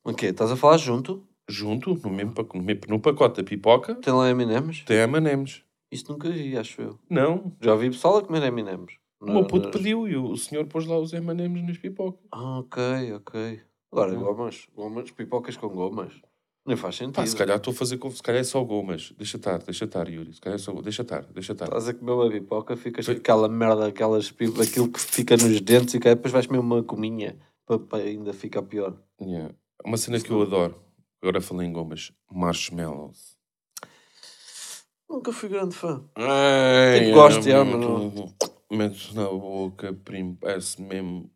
O 0.03 0.15
quê? 0.15 0.27
Estás 0.27 0.51
a 0.51 0.57
falar 0.57 0.79
junto? 0.79 1.23
Junto, 1.49 1.95
no, 2.03 2.11
mesmo, 2.11 2.33
pac- 2.33 2.55
no, 2.55 2.63
mesmo- 2.63 2.83
no 2.89 2.99
pacote 2.99 3.43
da 3.43 3.45
pipoca, 3.49 3.95
Tem 3.97 4.13
lá 4.15 4.31
Eminems? 4.31 4.83
tem 4.85 4.97
M&M's. 4.99 5.63
Isso 5.93 6.11
nunca 6.11 6.31
vi, 6.31 6.57
acho 6.57 6.81
eu. 6.81 6.99
Não. 7.11 7.53
Já 7.61 7.73
ouvi 7.73 7.91
pessoal 7.91 8.17
a 8.17 8.23
comer 8.23 8.43
Eminems. 8.45 8.95
O 9.21 9.31
meu 9.31 9.47
puto 9.47 9.71
pediu 9.71 10.09
e 10.09 10.17
o, 10.17 10.31
o 10.31 10.37
senhor 10.37 10.67
pôs 10.67 10.87
lá 10.87 10.99
os 10.99 11.13
M&M's 11.13 11.63
nas 11.67 11.79
pipocas. 11.79 12.25
Ah, 12.33 12.59
ok, 12.61 13.13
ok. 13.15 13.61
Agora, 13.93 14.15
gomas. 14.15 14.67
Gomas, 14.75 15.11
pipocas 15.11 15.57
com 15.57 15.69
gomas. 15.69 16.13
Nem 16.67 16.77
faz 16.77 16.97
sentido. 16.97 17.15
Pá, 17.17 17.27
se 17.27 17.37
calhar 17.37 17.59
estou 17.59 17.73
a 17.73 17.75
fazer 17.77 17.99
com... 17.99 18.11
Se 18.11 18.23
calhar 18.23 18.41
é 18.41 18.45
só 18.45 18.63
gomas. 18.65 19.13
Deixa 19.19 19.37
estar, 19.37 19.59
deixa 19.59 19.85
estar, 19.85 20.09
Yuri. 20.09 20.33
Se 20.33 20.41
calhar 20.41 20.55
é 20.59 20.59
só... 20.59 20.73
Deixa 20.81 21.03
estar, 21.03 21.23
deixa 21.25 21.53
estar. 21.53 21.67
Estás 21.67 21.89
a 21.89 21.95
comer 21.95 22.13
uma 22.13 22.31
pipoca, 22.31 22.75
ficas 22.77 23.05
com 23.05 23.13
aquela 23.13 23.49
merda, 23.49 23.87
aquelas, 23.87 24.31
pi- 24.31 24.53
aquilo 24.63 24.91
que 24.91 24.99
fica 24.99 25.37
nos 25.37 25.61
dentes 25.61 25.93
e 25.95 26.01
que 26.01 26.09
depois 26.09 26.33
vais 26.33 26.47
comer 26.47 26.61
uma 26.61 26.83
cominha 26.83 27.37
para, 27.67 27.99
ainda 28.03 28.33
ficar 28.33 28.63
pior. 28.63 28.97
Yeah. 29.21 29.55
Uma 29.85 29.99
cena 29.99 30.19
que 30.19 30.31
eu 30.31 30.41
adoro. 30.41 30.81
Agora 31.21 31.41
falei 31.43 31.67
em 31.69 31.73
gomas. 31.73 32.13
Marshmallows. 32.33 33.37
Nunca 35.09 35.33
fui 35.33 35.51
grande 35.51 35.75
fã. 35.75 36.03
Ai, 36.17 37.01
Tipo, 37.01 37.15
gosto, 37.15 37.47
é, 37.47 37.53
é, 37.53 37.63
mas 37.65 37.85
muito- 37.85 38.35
Metes 38.71 39.13
na 39.15 39.25
boca, 39.29 39.93
primo. 39.93 40.37
Parece 40.41 40.81
mesmo... 40.81 41.31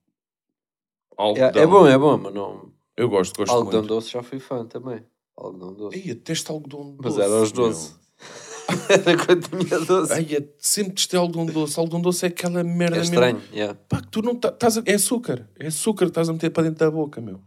É, 1.13 1.23
Algodão. 1.23 1.63
é 1.63 1.67
bom, 1.67 1.87
é 1.87 1.99
bom, 1.99 2.17
mas 2.17 2.33
não. 2.35 2.73
Eu 2.97 3.09
gosto, 3.09 3.37
gosto 3.37 3.53
Algodão 3.53 3.81
muito. 3.81 3.95
doce 3.95 4.11
já 4.11 4.23
fui 4.23 4.39
fã 4.41 4.65
também. 4.65 5.05
Algodão 5.41 5.73
doce. 5.73 5.97
Ei, 5.97 6.15
teste 6.17 6.51
algodão 6.51 6.97
doce. 6.97 7.17
Mas 7.17 7.19
era 7.19 7.35
aos 7.39 7.53
meu. 7.53 7.67
12. 7.69 7.95
era 8.91 9.25
quando 9.25 9.49
tinha 9.49 9.79
12. 9.81 10.13
Ai, 10.13 10.27
é- 10.35 10.49
sempre 10.59 10.95
testei 10.95 11.19
algodão 11.19 11.47
doce. 11.47 11.79
Algodão 11.79 12.01
doce 12.01 12.25
é 12.27 12.29
aquela 12.29 12.65
merda 12.65 12.97
é 12.97 12.99
mesmo. 12.99 13.15
estranho, 13.15 13.43
yeah. 13.53 13.79
Pá, 13.89 14.01
que 14.03 14.09
tu 14.09 14.21
não 14.21 14.35
tá- 14.35 14.49
estás 14.49 14.79
a... 14.79 14.83
É 14.85 14.95
açúcar. 14.95 15.49
É 15.59 15.69
açúcar 15.69 16.07
que 16.07 16.11
estás 16.11 16.29
a 16.29 16.33
meter 16.33 16.51
para 16.51 16.65
dentro 16.65 16.79
da 16.79 16.91
boca, 16.91 17.21
meu. 17.21 17.41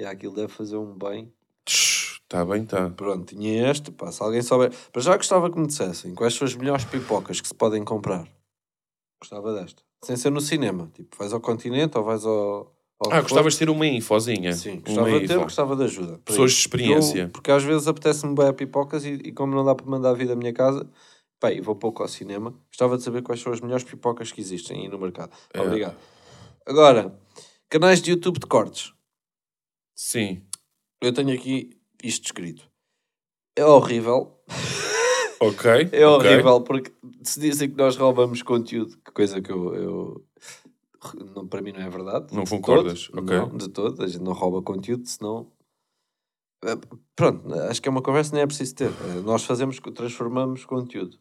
Yeah, 0.00 0.16
aquilo 0.16 0.34
deve 0.34 0.48
fazer 0.48 0.76
um 0.76 0.96
bem. 0.96 1.32
Está 1.66 2.44
bem, 2.44 2.62
está. 2.62 2.88
Pronto, 2.90 3.34
tinha 3.34 3.70
este. 3.70 3.90
Pá, 3.92 4.10
se 4.10 4.22
alguém 4.22 4.42
souber. 4.42 4.72
Para 4.90 5.02
já 5.02 5.16
gostava 5.16 5.50
que 5.50 5.58
me 5.58 5.66
dissessem 5.66 6.14
quais 6.14 6.34
são 6.34 6.46
as 6.46 6.54
melhores 6.54 6.84
pipocas 6.84 7.40
que 7.40 7.46
se 7.46 7.54
podem 7.54 7.84
comprar. 7.84 8.26
Gostava 9.20 9.54
desta. 9.54 9.82
Sem 10.02 10.16
ser 10.16 10.30
no 10.30 10.40
cinema. 10.40 10.90
Tipo, 10.94 11.16
vais 11.16 11.32
ao 11.32 11.40
continente 11.40 11.96
ou 11.96 12.02
vais 12.04 12.24
ao. 12.24 12.73
Ah, 13.10 13.20
gostavas 13.20 13.54
de 13.54 13.58
ter 13.58 13.70
uma 13.70 13.86
infozinha. 13.86 14.52
Sim, 14.52 14.82
Uma 14.86 15.02
gostava 15.02 15.10
de 15.20 15.26
ter, 15.26 15.34
info. 15.34 15.42
gostava 15.42 15.76
de 15.76 15.82
ajuda. 15.84 16.18
Pessoas 16.24 16.52
de 16.52 16.58
experiência. 16.58 17.22
Eu- 17.22 17.28
porque 17.30 17.50
às 17.50 17.62
vezes 17.62 17.86
apetece-me 17.88 18.34
bem 18.34 18.46
a 18.48 18.52
pipocas 18.52 19.04
e, 19.04 19.14
e 19.14 19.32
como 19.32 19.54
não 19.54 19.64
dá 19.64 19.74
para 19.74 19.86
mandar 19.86 20.12
vir 20.14 20.28
da 20.28 20.36
minha 20.36 20.52
casa, 20.52 20.88
e 21.52 21.60
vou 21.60 21.76
pouco 21.76 22.02
ao 22.02 22.08
cinema, 22.08 22.54
gostava 22.68 22.96
de 22.96 23.02
saber 23.02 23.20
quais 23.22 23.38
são 23.40 23.52
as 23.52 23.60
melhores 23.60 23.84
pipocas 23.84 24.32
que 24.32 24.40
existem 24.40 24.82
aí 24.82 24.88
no 24.88 24.98
mercado. 24.98 25.30
É. 25.52 25.60
Obrigado. 25.60 25.96
Agora, 26.66 27.14
canais 27.68 28.00
de 28.00 28.12
YouTube 28.12 28.38
de 28.40 28.46
cortes. 28.46 28.94
Sim. 29.94 30.42
Eu 31.02 31.12
tenho 31.12 31.34
aqui 31.34 31.70
isto 32.02 32.24
escrito. 32.24 32.66
É 33.56 33.64
horrível. 33.64 34.38
Ok. 35.40 35.70
É 35.92 36.06
horrível 36.06 36.62
porque 36.62 36.90
se 37.22 37.38
dizem 37.38 37.68
que 37.70 37.76
nós 37.76 37.96
roubamos 37.96 38.40
conteúdo, 38.42 38.96
que 39.04 39.12
coisa 39.12 39.42
que 39.42 39.52
eu, 39.52 39.74
eu 39.74 40.24
Não, 41.34 41.46
para 41.46 41.60
mim 41.62 41.72
não 41.72 41.80
é 41.80 41.88
verdade. 41.90 42.34
Não 42.34 42.44
concordas? 42.44 43.08
todo. 43.08 43.22
Ok. 43.22 43.36
Não, 43.36 43.48
de 43.56 43.68
todo. 43.68 44.02
A 44.02 44.06
gente 44.06 44.22
não 44.22 44.32
rouba 44.32 44.62
conteúdo, 44.62 45.06
senão... 45.06 45.50
Eh, 46.64 46.76
Pronto, 47.16 47.52
acho 47.54 47.80
que 47.82 47.88
é 47.88 47.90
uma 47.90 48.02
conversa 48.02 48.30
que 48.30 48.34
nem 48.36 48.42
é 48.42 48.46
preciso 48.46 48.74
ter. 48.74 48.90
Eh, 48.90 49.20
Nós 49.22 49.44
fazemos, 49.44 49.78
Ok, 49.78 49.92
transformamos 49.92 50.64
conteúdo. 50.64 51.18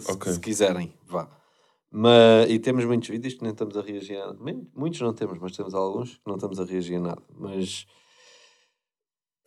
se, 0.00 0.10
ok. 0.12 0.32
se 0.32 0.40
quiserem, 0.40 0.92
vá. 1.06 1.28
Mas, 1.90 2.50
e 2.50 2.58
temos 2.58 2.84
muitos 2.84 3.08
vídeos 3.08 3.34
que 3.34 3.42
nem 3.42 3.52
estamos 3.52 3.76
a 3.76 3.80
reagir 3.80 4.16
a 4.20 4.32
Mu- 4.34 4.68
Muitos 4.74 5.00
não 5.00 5.14
temos, 5.14 5.38
mas 5.38 5.56
temos 5.56 5.74
alguns 5.74 6.14
que 6.16 6.22
não 6.26 6.34
estamos 6.34 6.58
a 6.58 6.64
reagir 6.64 6.96
a 6.96 7.00
nada. 7.00 7.22
Mas 7.38 7.86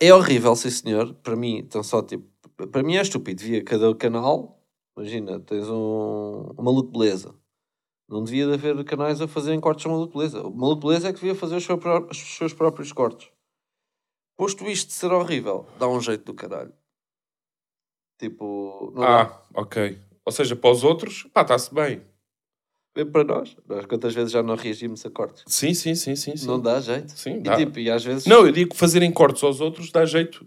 é 0.00 0.14
horrível, 0.14 0.56
sim 0.56 0.70
senhor. 0.70 1.12
Para 1.16 1.36
mim, 1.36 1.58
então 1.58 1.82
só 1.82 2.02
tipo. 2.02 2.26
Para 2.72 2.82
mim 2.82 2.96
é 2.96 3.02
estúpido. 3.02 3.40
Devia 3.42 3.62
cada 3.62 3.94
canal. 3.94 4.60
Imagina, 4.96 5.38
tens 5.40 5.68
um, 5.68 6.50
um 6.58 6.62
maluco 6.62 6.90
beleza. 6.90 7.34
Não 8.08 8.24
devia 8.24 8.46
de 8.46 8.54
haver 8.54 8.84
canais 8.84 9.20
a 9.20 9.28
fazerem 9.28 9.60
cortes 9.60 9.82
de 9.84 9.88
maluco 9.90 10.16
beleza. 10.16 10.42
O 10.42 10.50
maluco 10.54 10.86
beleza 10.88 11.08
é 11.08 11.12
que 11.12 11.20
devia 11.20 11.34
fazer 11.34 11.56
os 11.56 11.64
seus, 11.64 11.78
pró- 11.78 12.06
os 12.10 12.16
seus 12.36 12.52
próprios 12.54 12.92
cortes. 12.92 13.30
Posto 14.36 14.64
isto 14.66 14.88
de 14.88 14.94
ser 14.94 15.12
horrível, 15.12 15.66
dá 15.78 15.88
um 15.88 16.00
jeito 16.00 16.24
do 16.24 16.34
caralho. 16.34 16.72
Tipo, 18.18 18.92
não 18.94 19.02
dá. 19.02 19.22
Ah, 19.22 19.42
ok. 19.54 19.98
Ou 20.24 20.32
seja, 20.32 20.56
para 20.56 20.70
os 20.70 20.82
outros, 20.84 21.24
pá, 21.34 21.42
está-se 21.42 21.72
bem. 21.74 22.02
Vê 22.96 23.04
para 23.04 23.22
nós. 23.24 23.56
Nós 23.66 23.86
quantas 23.86 24.14
vezes 24.14 24.32
já 24.32 24.42
não 24.42 24.56
reagimos 24.56 25.04
a 25.06 25.10
cortes? 25.10 25.44
Sim, 25.46 25.74
sim, 25.74 25.94
sim, 25.94 26.16
sim. 26.16 26.36
sim. 26.36 26.46
Não 26.46 26.58
dá 26.60 26.80
jeito. 26.80 27.12
Sim, 27.12 27.36
E, 27.36 27.40
dá. 27.42 27.56
tipo, 27.56 27.78
e 27.78 27.90
às 27.90 28.02
vezes. 28.04 28.26
Não, 28.26 28.46
eu 28.46 28.52
digo 28.52 28.70
que 28.70 28.76
fazerem 28.76 29.12
cortes 29.12 29.42
aos 29.44 29.60
outros 29.60 29.92
dá 29.92 30.04
jeito. 30.04 30.46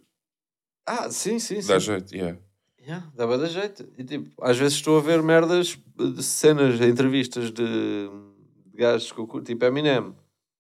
Ah, 0.86 1.10
sim, 1.10 1.40
sim, 1.40 1.62
sim. 1.62 1.68
Dá 1.68 1.80
jeito, 1.80 2.14
yeah. 2.14 2.38
Yeah, 2.82 3.06
dá 3.16 3.28
bué 3.28 3.38
de 3.38 3.48
jeito. 3.48 3.88
E 3.98 4.04
tipo, 4.04 4.30
às 4.44 4.58
vezes 4.58 4.74
estou 4.76 4.98
a 4.98 5.02
ver 5.02 5.22
merdas 5.22 5.78
de 5.96 6.24
cenas, 6.24 6.82
entrevistas 6.82 7.52
de, 7.52 7.64
de 7.64 8.78
gajos 8.78 9.12
que 9.12 9.20
eu 9.20 9.28
curto, 9.28 9.46
tipo 9.46 9.64
Eminem. 9.66 10.16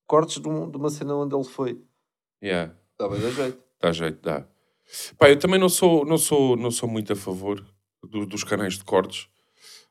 Cortes 0.06 0.40
de, 0.42 0.48
um- 0.48 0.70
de 0.70 0.78
uma 0.78 0.90
cena 0.90 1.16
onde 1.16 1.34
ele 1.36 1.44
foi. 1.44 1.82
Yeah. 2.44 2.76
Dá 3.00 3.08
bué 3.08 3.18
de 3.18 3.32
jeito. 3.32 3.58
Dá 3.82 3.92
jeito, 3.92 4.20
dá. 4.22 4.46
Pá, 5.18 5.30
eu 5.30 5.40
também 5.40 5.60
não 5.60 5.70
sou, 5.70 6.06
não 6.06 6.18
sou, 6.18 6.56
não 6.56 6.70
sou 6.70 6.88
muito 6.88 7.14
a 7.14 7.16
favor 7.16 7.66
do- 8.04 8.26
dos 8.26 8.44
canais 8.44 8.78
de 8.78 8.84
cortes. 8.84 9.28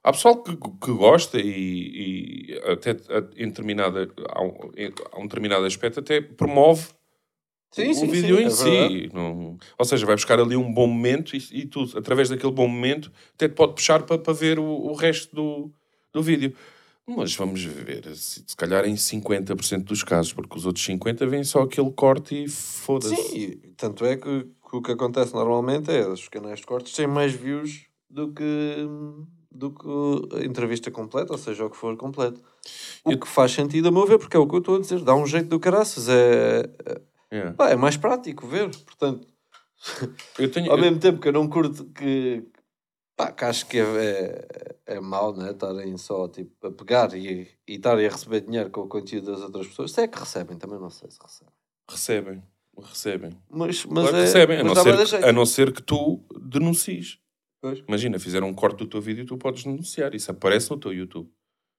Há 0.04 0.12
pessoal 0.12 0.42
que, 0.42 0.56
que 0.56 0.92
gosta 0.92 1.38
e, 1.40 2.52
e 2.54 2.58
até 2.70 2.90
a- 2.92 3.28
em 3.36 3.48
determinada, 3.48 4.08
há, 4.28 4.42
um, 4.42 4.70
em- 4.76 4.92
há 5.12 5.18
um 5.18 5.22
determinado 5.24 5.64
aspecto 5.64 6.00
até 6.00 6.20
promove 6.20 6.88
Sim, 7.70 7.90
o 7.90 7.94
sim, 7.94 8.06
vídeo 8.08 8.36
sim, 8.36 8.42
em 8.42 8.46
é 8.46 8.50
si. 8.50 9.10
Não, 9.14 9.56
ou 9.78 9.84
seja, 9.84 10.04
vai 10.04 10.16
buscar 10.16 10.40
ali 10.40 10.56
um 10.56 10.72
bom 10.72 10.88
momento 10.88 11.36
e, 11.36 11.42
e 11.52 11.66
tu, 11.66 11.84
através 11.96 12.28
daquele 12.28 12.52
bom 12.52 12.66
momento, 12.66 13.12
até 13.34 13.48
te 13.48 13.54
pode 13.54 13.74
puxar 13.74 14.02
para, 14.02 14.18
para 14.18 14.32
ver 14.32 14.58
o, 14.58 14.64
o 14.64 14.92
resto 14.94 15.34
do, 15.34 15.70
do 16.12 16.22
vídeo. 16.22 16.54
Mas 17.06 17.34
vamos 17.34 17.62
ver, 17.62 18.04
se, 18.14 18.44
se 18.46 18.56
calhar 18.56 18.84
em 18.84 18.94
50% 18.94 19.84
dos 19.84 20.02
casos, 20.02 20.32
porque 20.32 20.56
os 20.56 20.66
outros 20.66 20.84
50% 20.84 21.28
vêm 21.28 21.44
só 21.44 21.62
aquele 21.62 21.90
corte 21.90 22.44
e 22.44 22.48
foda-se. 22.48 23.16
Sim, 23.16 23.60
tanto 23.76 24.04
é 24.04 24.16
que, 24.16 24.44
que 24.44 24.76
o 24.76 24.82
que 24.82 24.92
acontece 24.92 25.34
normalmente 25.34 25.90
é 25.90 26.06
os 26.06 26.28
canais 26.28 26.60
de 26.60 26.66
cortes 26.66 26.92
têm 26.92 27.06
mais 27.06 27.32
views 27.32 27.86
do 28.08 28.32
que, 28.32 28.86
do 29.50 29.70
que 29.70 30.36
a 30.36 30.44
entrevista 30.44 30.90
completa, 30.90 31.32
ou 31.32 31.38
seja, 31.38 31.64
o 31.64 31.70
que 31.70 31.76
for 31.76 31.96
completo. 31.96 32.40
O 33.04 33.18
que 33.18 33.26
faz 33.26 33.52
sentido 33.52 33.88
a 33.88 33.90
meu 33.90 34.06
ver, 34.06 34.18
porque 34.18 34.36
é 34.36 34.40
o 34.40 34.46
que 34.46 34.54
eu 34.54 34.58
estou 34.58 34.76
a 34.76 34.80
dizer, 34.80 35.00
dá 35.00 35.14
um 35.14 35.26
jeito 35.26 35.48
do 35.48 35.58
caraças, 35.58 36.08
é, 36.08 36.64
Yeah. 37.32 37.54
pá, 37.56 37.70
é 37.70 37.76
mais 37.76 37.96
prático 37.96 38.46
ver, 38.46 38.70
portanto, 38.84 39.26
tenho, 40.52 40.70
ao 40.70 40.76
eu- 40.76 40.82
mesmo 40.82 40.98
tempo 40.98 41.20
que 41.20 41.28
eu 41.28 41.32
não 41.32 41.48
curto 41.48 41.84
que, 41.86 42.44
pá, 43.16 43.30
que 43.32 43.44
acho 43.44 43.66
que 43.66 43.78
é, 43.78 43.82
é, 43.84 44.76
é 44.96 45.00
mau, 45.00 45.34
né? 45.36 45.50
Estarem 45.52 45.96
só 45.96 46.28
tipo, 46.28 46.66
a 46.66 46.72
pegar 46.72 47.14
e, 47.14 47.48
e 47.68 47.74
estarem 47.74 48.06
a 48.06 48.10
receber 48.10 48.40
dinheiro 48.42 48.70
com 48.70 48.80
o 48.82 48.88
conteúdo 48.88 49.30
das 49.32 49.40
outras 49.42 49.68
pessoas. 49.68 49.92
Se 49.92 50.02
é 50.02 50.08
que 50.08 50.18
recebem, 50.18 50.58
também 50.58 50.78
não 50.80 50.90
sei 50.90 51.10
se 51.10 51.18
recebem. 51.22 51.54
recebem, 51.88 52.42
recebem. 52.82 53.30
Mas, 53.48 53.84
mas 53.84 54.02
Claro 54.08 54.16
é, 54.16 54.20
recebem, 54.22 54.58
a 54.60 54.64
mas 54.64 54.74
não, 54.84 55.06
ser, 55.06 55.18
que- 55.20 55.24
a 55.24 55.32
não 55.32 55.46
ser 55.46 55.72
que 55.72 55.82
tu 55.82 56.24
denuncies. 56.40 57.18
Pois. 57.62 57.78
Imagina, 57.86 58.18
fizeram 58.18 58.48
um 58.48 58.54
corte 58.54 58.78
do 58.78 58.86
teu 58.88 59.00
vídeo 59.00 59.22
e 59.22 59.26
tu 59.26 59.36
podes 59.36 59.64
denunciar. 59.64 60.14
Isso 60.14 60.30
aparece 60.30 60.70
no 60.70 60.78
teu 60.80 60.92
YouTube. 60.92 61.30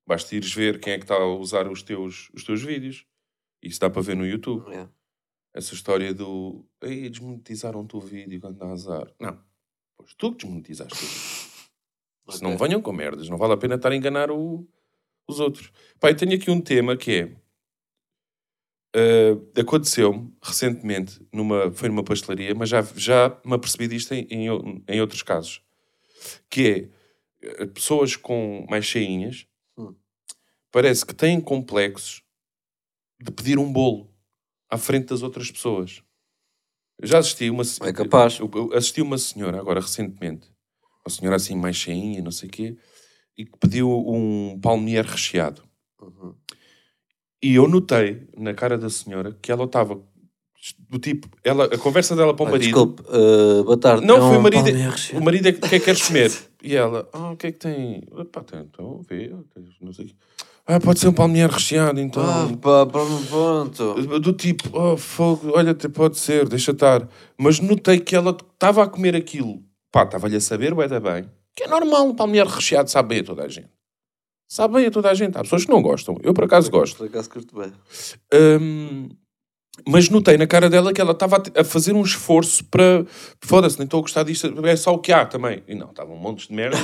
Basta 0.08 0.36
ires 0.36 0.54
ver 0.54 0.80
quem 0.80 0.94
é 0.94 0.98
que 0.98 1.04
está 1.04 1.16
a 1.16 1.26
usar 1.26 1.68
os 1.68 1.82
teus, 1.84 2.30
os 2.34 2.44
teus 2.44 2.62
vídeos. 2.62 3.06
Isso 3.64 3.80
dá 3.80 3.90
para 3.90 4.02
ver 4.02 4.16
no 4.16 4.26
YouTube. 4.26 4.72
É. 4.74 4.88
Essa 5.54 5.74
história 5.74 6.14
do. 6.14 6.66
Ei, 6.82 7.10
desmonetizaram 7.10 7.86
o 7.92 8.00
vídeo 8.00 8.40
quando 8.40 8.58
dá 8.58 8.68
azar. 8.72 9.14
Não. 9.20 9.38
Pois 9.98 10.14
tu 10.14 10.32
que 10.32 10.38
desmonetizaste 10.46 10.94
o 10.94 10.98
vídeo. 11.08 11.52
Se 12.38 12.42
não 12.44 12.58
venham 12.58 12.82
com 12.82 12.94
merdas, 12.94 13.28
não 13.28 13.38
vale 13.38 13.54
a 13.54 13.58
pena 13.58 13.76
estar 13.76 13.92
a 13.92 13.96
enganar 13.96 14.32
o- 14.32 14.66
os 15.28 15.40
outros. 15.40 15.72
Pá, 16.00 16.10
eu 16.10 16.16
tenho 16.16 16.34
aqui 16.36 16.50
um 16.50 16.62
tema 16.62 16.96
que 16.96 17.12
é. 17.12 17.36
ah, 18.96 19.60
Aconteceu-me 19.62 20.34
recentemente, 20.42 21.20
numa, 21.34 21.72
foi 21.72 21.90
numa 21.90 22.04
pastelaria, 22.04 22.54
mas 22.56 22.70
já, 22.70 22.82
já 22.96 23.40
me 23.46 23.54
apercebi 23.54 23.88
disto 23.88 24.14
em, 24.14 24.26
em, 24.30 24.84
em 24.88 25.02
outros 25.02 25.22
casos. 25.24 25.62
Que 26.50 26.90
é 27.44 27.50
ah, 27.64 27.68
pessoas 27.68 28.16
com 28.16 28.66
mais 28.70 28.86
cheinhas 28.86 29.46
Hum. 29.78 29.96
parece 30.72 31.06
que 31.06 31.16
têm 31.16 31.40
complexos 31.42 32.24
de 33.22 33.32
pedir 33.32 33.58
um 33.58 33.72
bolo 33.72 34.11
à 34.72 34.78
frente 34.78 35.08
das 35.08 35.22
outras 35.22 35.52
pessoas. 35.52 36.02
Eu 37.00 37.08
já 37.08 37.18
assisti 37.20 37.50
uma 37.50 37.64
É 37.82 37.92
capaz. 37.94 38.40
Eu, 38.40 38.50
eu 38.54 38.74
assisti 38.74 39.02
uma 39.02 39.18
senhora 39.18 39.60
agora 39.60 39.82
recentemente, 39.82 40.48
uma 41.06 41.14
senhora 41.14 41.36
assim 41.36 41.56
mais 41.56 41.76
cheinha, 41.76 42.22
não 42.22 42.32
sei 42.32 42.48
o 42.48 42.52
quê, 42.52 42.78
e 43.38 43.46
que 43.46 43.58
pediu 43.60 43.90
um 43.90 44.60
palmier 44.62 45.06
recheado. 45.06 45.62
Uhum. 46.02 46.36
E 47.44 47.56
eu 47.56 47.68
notei 47.68 48.28
na 48.38 48.54
cara 48.54 48.78
da 48.78 48.90
senhora 48.90 49.38
que 49.42 49.52
ela 49.52 49.66
estava 49.66 50.00
do 50.88 51.00
tipo, 51.00 51.28
ela, 51.44 51.66
a 51.66 51.78
conversa 51.78 52.16
dela 52.16 52.36
para 52.36 52.44
o 52.44 52.48
Ah, 52.48 52.52
marido. 52.52 52.66
Desculpe, 52.68 53.02
uh, 53.10 53.64
boa 53.64 53.78
tarde. 53.80 54.06
Não, 54.06 54.18
É 54.18 54.30
foi 54.30 54.38
o 54.38 54.42
marido. 54.42 54.66
recheado. 54.66 55.20
O 55.20 55.26
marido 55.26 55.48
é 55.48 55.52
que, 55.54 55.60
que 55.60 55.66
é 55.76 55.80
que 55.80 55.86
queres 55.86 56.08
comer? 56.08 56.32
E 56.64 56.76
ela, 56.76 57.10
ah, 57.12 57.32
o 57.32 57.36
que 57.38 57.48
é 57.48 57.52
que 57.52 57.58
tem? 57.58 58.02
Pá, 58.32 58.46
então, 58.54 59.02
vê, 59.10 59.34
não 59.82 59.92
sei 59.92 60.06
o 60.06 60.08
quê. 60.10 60.16
Ah, 60.66 60.80
pode 60.80 61.00
ser 61.00 61.08
um 61.08 61.14
palmier 61.14 61.50
recheado, 61.50 62.00
então. 62.00 62.24
Ah, 62.24 62.48
pá, 62.62 62.86
para 62.86 63.02
ponto. 63.30 64.20
Do 64.20 64.34
tipo, 64.34 64.70
oh, 64.78 64.96
fogo, 64.96 65.52
olha, 65.56 65.74
pode 65.74 66.18
ser, 66.18 66.48
deixa 66.48 66.72
estar. 66.72 67.08
Mas 67.38 67.60
notei 67.60 68.00
que 68.00 68.16
ela 68.16 68.32
estava 68.32 68.84
a 68.84 68.88
comer 68.88 69.16
aquilo. 69.16 69.64
Pá, 69.92 70.04
estava-lhe 70.04 70.36
a 70.36 70.42
saber, 70.42 70.74
vai 70.74 70.88
dar 70.88 71.00
bem. 71.00 71.30
Que 71.56 71.64
é 71.64 71.68
normal, 71.68 72.08
um 72.08 72.16
palmier 72.16 72.48
recheado 72.48 72.90
sabe 72.90 73.10
bem 73.10 73.20
a 73.20 73.24
toda 73.24 73.44
a 73.44 73.48
gente. 73.48 73.70
Sabe 74.48 74.76
bem 74.76 74.86
a 74.86 74.92
toda 74.92 75.10
a 75.10 75.14
gente. 75.14 75.38
Há 75.38 75.42
pessoas 75.42 75.64
que 75.64 75.72
não 75.72 75.82
gostam. 75.82 76.18
Eu, 76.22 76.34
por 76.34 76.44
acaso, 76.44 76.70
gosto. 76.70 76.98
Por 76.98 77.08
acaso 77.08 77.30
curto 77.30 77.58
bem. 77.58 77.72
Hum, 78.34 79.10
mas 79.88 80.10
notei 80.10 80.38
na 80.38 80.46
cara 80.46 80.70
dela 80.70 80.94
que 80.94 81.00
ela 81.02 81.14
estava 81.14 81.42
a 81.56 81.64
fazer 81.64 81.94
um 81.94 82.02
esforço 82.04 82.64
para. 82.66 83.06
Foda-se, 83.42 83.78
nem 83.80 83.86
estou 83.86 84.00
a 84.00 84.02
gostar 84.02 84.24
disto, 84.24 84.54
é 84.66 84.76
só 84.76 84.94
o 84.94 85.00
que 85.00 85.12
há 85.12 85.26
também. 85.26 85.64
E 85.68 85.74
não, 85.74 85.90
estava 85.90 86.12
um 86.12 86.18
monte 86.18 86.48
de 86.50 86.54
merda. 86.54 86.78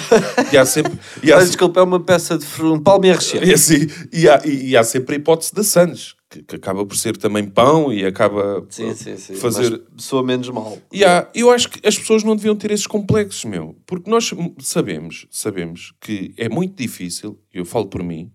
e 0.52 0.58
há 0.58 0.66
sempre. 0.66 0.94
E 1.22 1.32
há 1.32 1.36
Mas 1.36 1.46
se- 1.46 1.50
desculpe, 1.52 1.78
é 1.80 1.82
uma 1.82 2.00
peça 2.00 2.38
de 2.38 2.46
um 2.64 2.80
palmier 2.80 3.16
recheado. 3.18 3.46
e, 3.46 3.54
assim, 3.54 3.88
e, 4.12 4.28
há, 4.28 4.42
e, 4.46 4.70
e 4.70 4.78
há 4.78 4.84
sempre 4.84 5.16
a 5.16 5.18
hipótese 5.20 5.54
da 5.54 5.64
Sandes, 5.64 6.16
que, 6.30 6.42
que 6.42 6.56
acaba 6.56 6.86
por 6.86 6.96
ser 6.98 7.18
também 7.18 7.46
pão 7.46 7.92
e 7.92 8.06
acaba 8.06 8.66
Sim, 8.70 8.96
sim, 8.96 9.18
sim. 9.18 9.36
fazer. 9.36 9.82
Mas 9.94 10.04
soa 10.06 10.24
menos 10.24 10.50
mal. 10.50 10.78
E 10.92 11.04
há- 11.04 11.28
eu 11.36 11.52
acho 11.52 11.70
que 11.70 11.86
as 11.88 11.98
pessoas 12.00 12.24
não 12.24 12.36
deviam 12.38 12.56
ter 12.56 12.72
esses 12.72 12.88
complexos, 12.88 13.44
meu. 13.46 13.76
Porque 13.86 14.10
nós 14.10 14.32
sabemos, 14.60 15.28
sabemos 15.30 15.94
que 16.02 16.34
é 16.38 16.48
muito 16.50 16.76
difícil, 16.82 17.38
e 17.54 17.58
eu 17.60 17.66
falo 17.66 17.88
por 17.88 18.02
mim, 18.02 18.32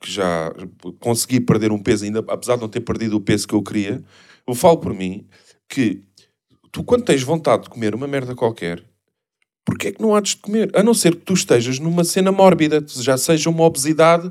que 0.00 0.10
já 0.10 0.52
consegui 1.00 1.40
perder 1.40 1.72
um 1.72 1.82
peso, 1.82 2.04
ainda 2.04 2.24
apesar 2.28 2.56
de 2.56 2.62
não 2.62 2.68
ter 2.68 2.80
perdido 2.80 3.16
o 3.16 3.20
peso 3.20 3.46
que 3.46 3.54
eu 3.54 3.62
queria, 3.62 4.02
eu 4.46 4.54
falo 4.54 4.78
por 4.78 4.94
mim 4.94 5.26
que 5.68 6.02
tu, 6.70 6.82
quando 6.82 7.04
tens 7.04 7.22
vontade 7.22 7.64
de 7.64 7.70
comer 7.70 7.94
uma 7.94 8.06
merda 8.06 8.34
qualquer, 8.34 8.84
porque 9.64 9.88
é 9.88 9.92
que 9.92 10.02
não 10.02 10.14
há 10.14 10.20
de 10.20 10.36
comer? 10.36 10.70
A 10.74 10.82
não 10.82 10.94
ser 10.94 11.14
que 11.14 11.22
tu 11.22 11.34
estejas 11.34 11.78
numa 11.78 12.04
cena 12.04 12.32
mórbida, 12.32 12.84
já 12.88 13.16
seja 13.16 13.48
uma 13.48 13.64
obesidade 13.64 14.30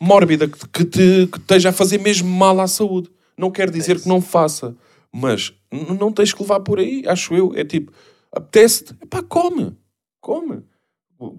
mórbida, 0.00 0.48
que, 0.48 0.68
que 0.68 0.84
te 0.84 1.26
que 1.26 1.38
esteja 1.38 1.70
a 1.70 1.72
fazer 1.72 1.98
mesmo 1.98 2.28
mal 2.28 2.58
à 2.60 2.66
saúde. 2.66 3.10
Não 3.36 3.50
quer 3.50 3.70
dizer 3.70 4.00
que 4.00 4.08
não 4.08 4.20
faça, 4.20 4.76
mas 5.12 5.52
não 5.98 6.12
tens 6.12 6.32
que 6.32 6.42
levar 6.42 6.60
por 6.60 6.78
aí, 6.78 7.02
acho 7.06 7.34
eu. 7.34 7.52
É 7.54 7.64
tipo, 7.64 7.92
apetece-te, 8.32 8.94
pá, 9.08 9.22
come, 9.22 9.76
come. 10.20 10.62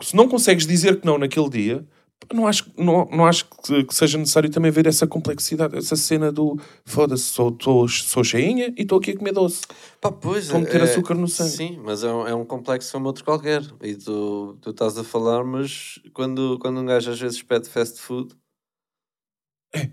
Se 0.04 0.16
não 0.16 0.28
consegues 0.28 0.68
dizer 0.68 1.00
que 1.00 1.06
não 1.06 1.18
naquele 1.18 1.50
dia, 1.50 1.88
não 2.34 2.48
acho, 2.48 2.72
não, 2.78 3.06
não 3.06 3.26
acho 3.26 3.46
que, 3.46 3.84
que 3.84 3.96
seja 3.96 4.18
necessário 4.18 4.50
também 4.50 4.72
ver 4.72 4.88
essa 4.88 5.06
complexidade, 5.08 5.76
essa 5.78 5.96
cena 5.96 6.32
do 6.32 6.58
foda-se, 6.86 7.24
sou, 7.24 7.56
sou, 7.62 7.88
sou 7.88 8.24
cheinha 8.24 8.74
e 8.78 8.84
estou 8.84 9.00
aqui 9.00 9.12
a 9.12 9.18
comer 9.18 9.34
doce. 9.34 9.62
Pá, 10.00 10.12
pois, 10.12 10.54
a 10.54 10.60
meter 10.60 10.82
é- 10.82 10.84
açúcar 10.84 11.16
no 11.16 11.28
sangue. 11.28 11.50
Sim, 11.52 11.82
mas 11.84 12.04
é 12.04 12.12
um, 12.12 12.28
é 12.28 12.36
um 12.36 12.46
complexo 12.46 12.92
como 12.92 13.08
outro 13.08 13.24
qualquer. 13.24 13.62
E 13.82 13.96
tu, 13.96 14.58
tu 14.62 14.70
estás 14.70 14.98
a 14.98 15.04
falar, 15.04 15.44
mas 15.44 16.00
quando, 16.14 16.58
quando 16.60 16.80
um 16.80 16.86
gajo 16.86 17.12
às 17.12 17.20
vezes 17.20 17.42
pede 17.42 17.70
fast 17.70 18.00
food, 18.00 18.36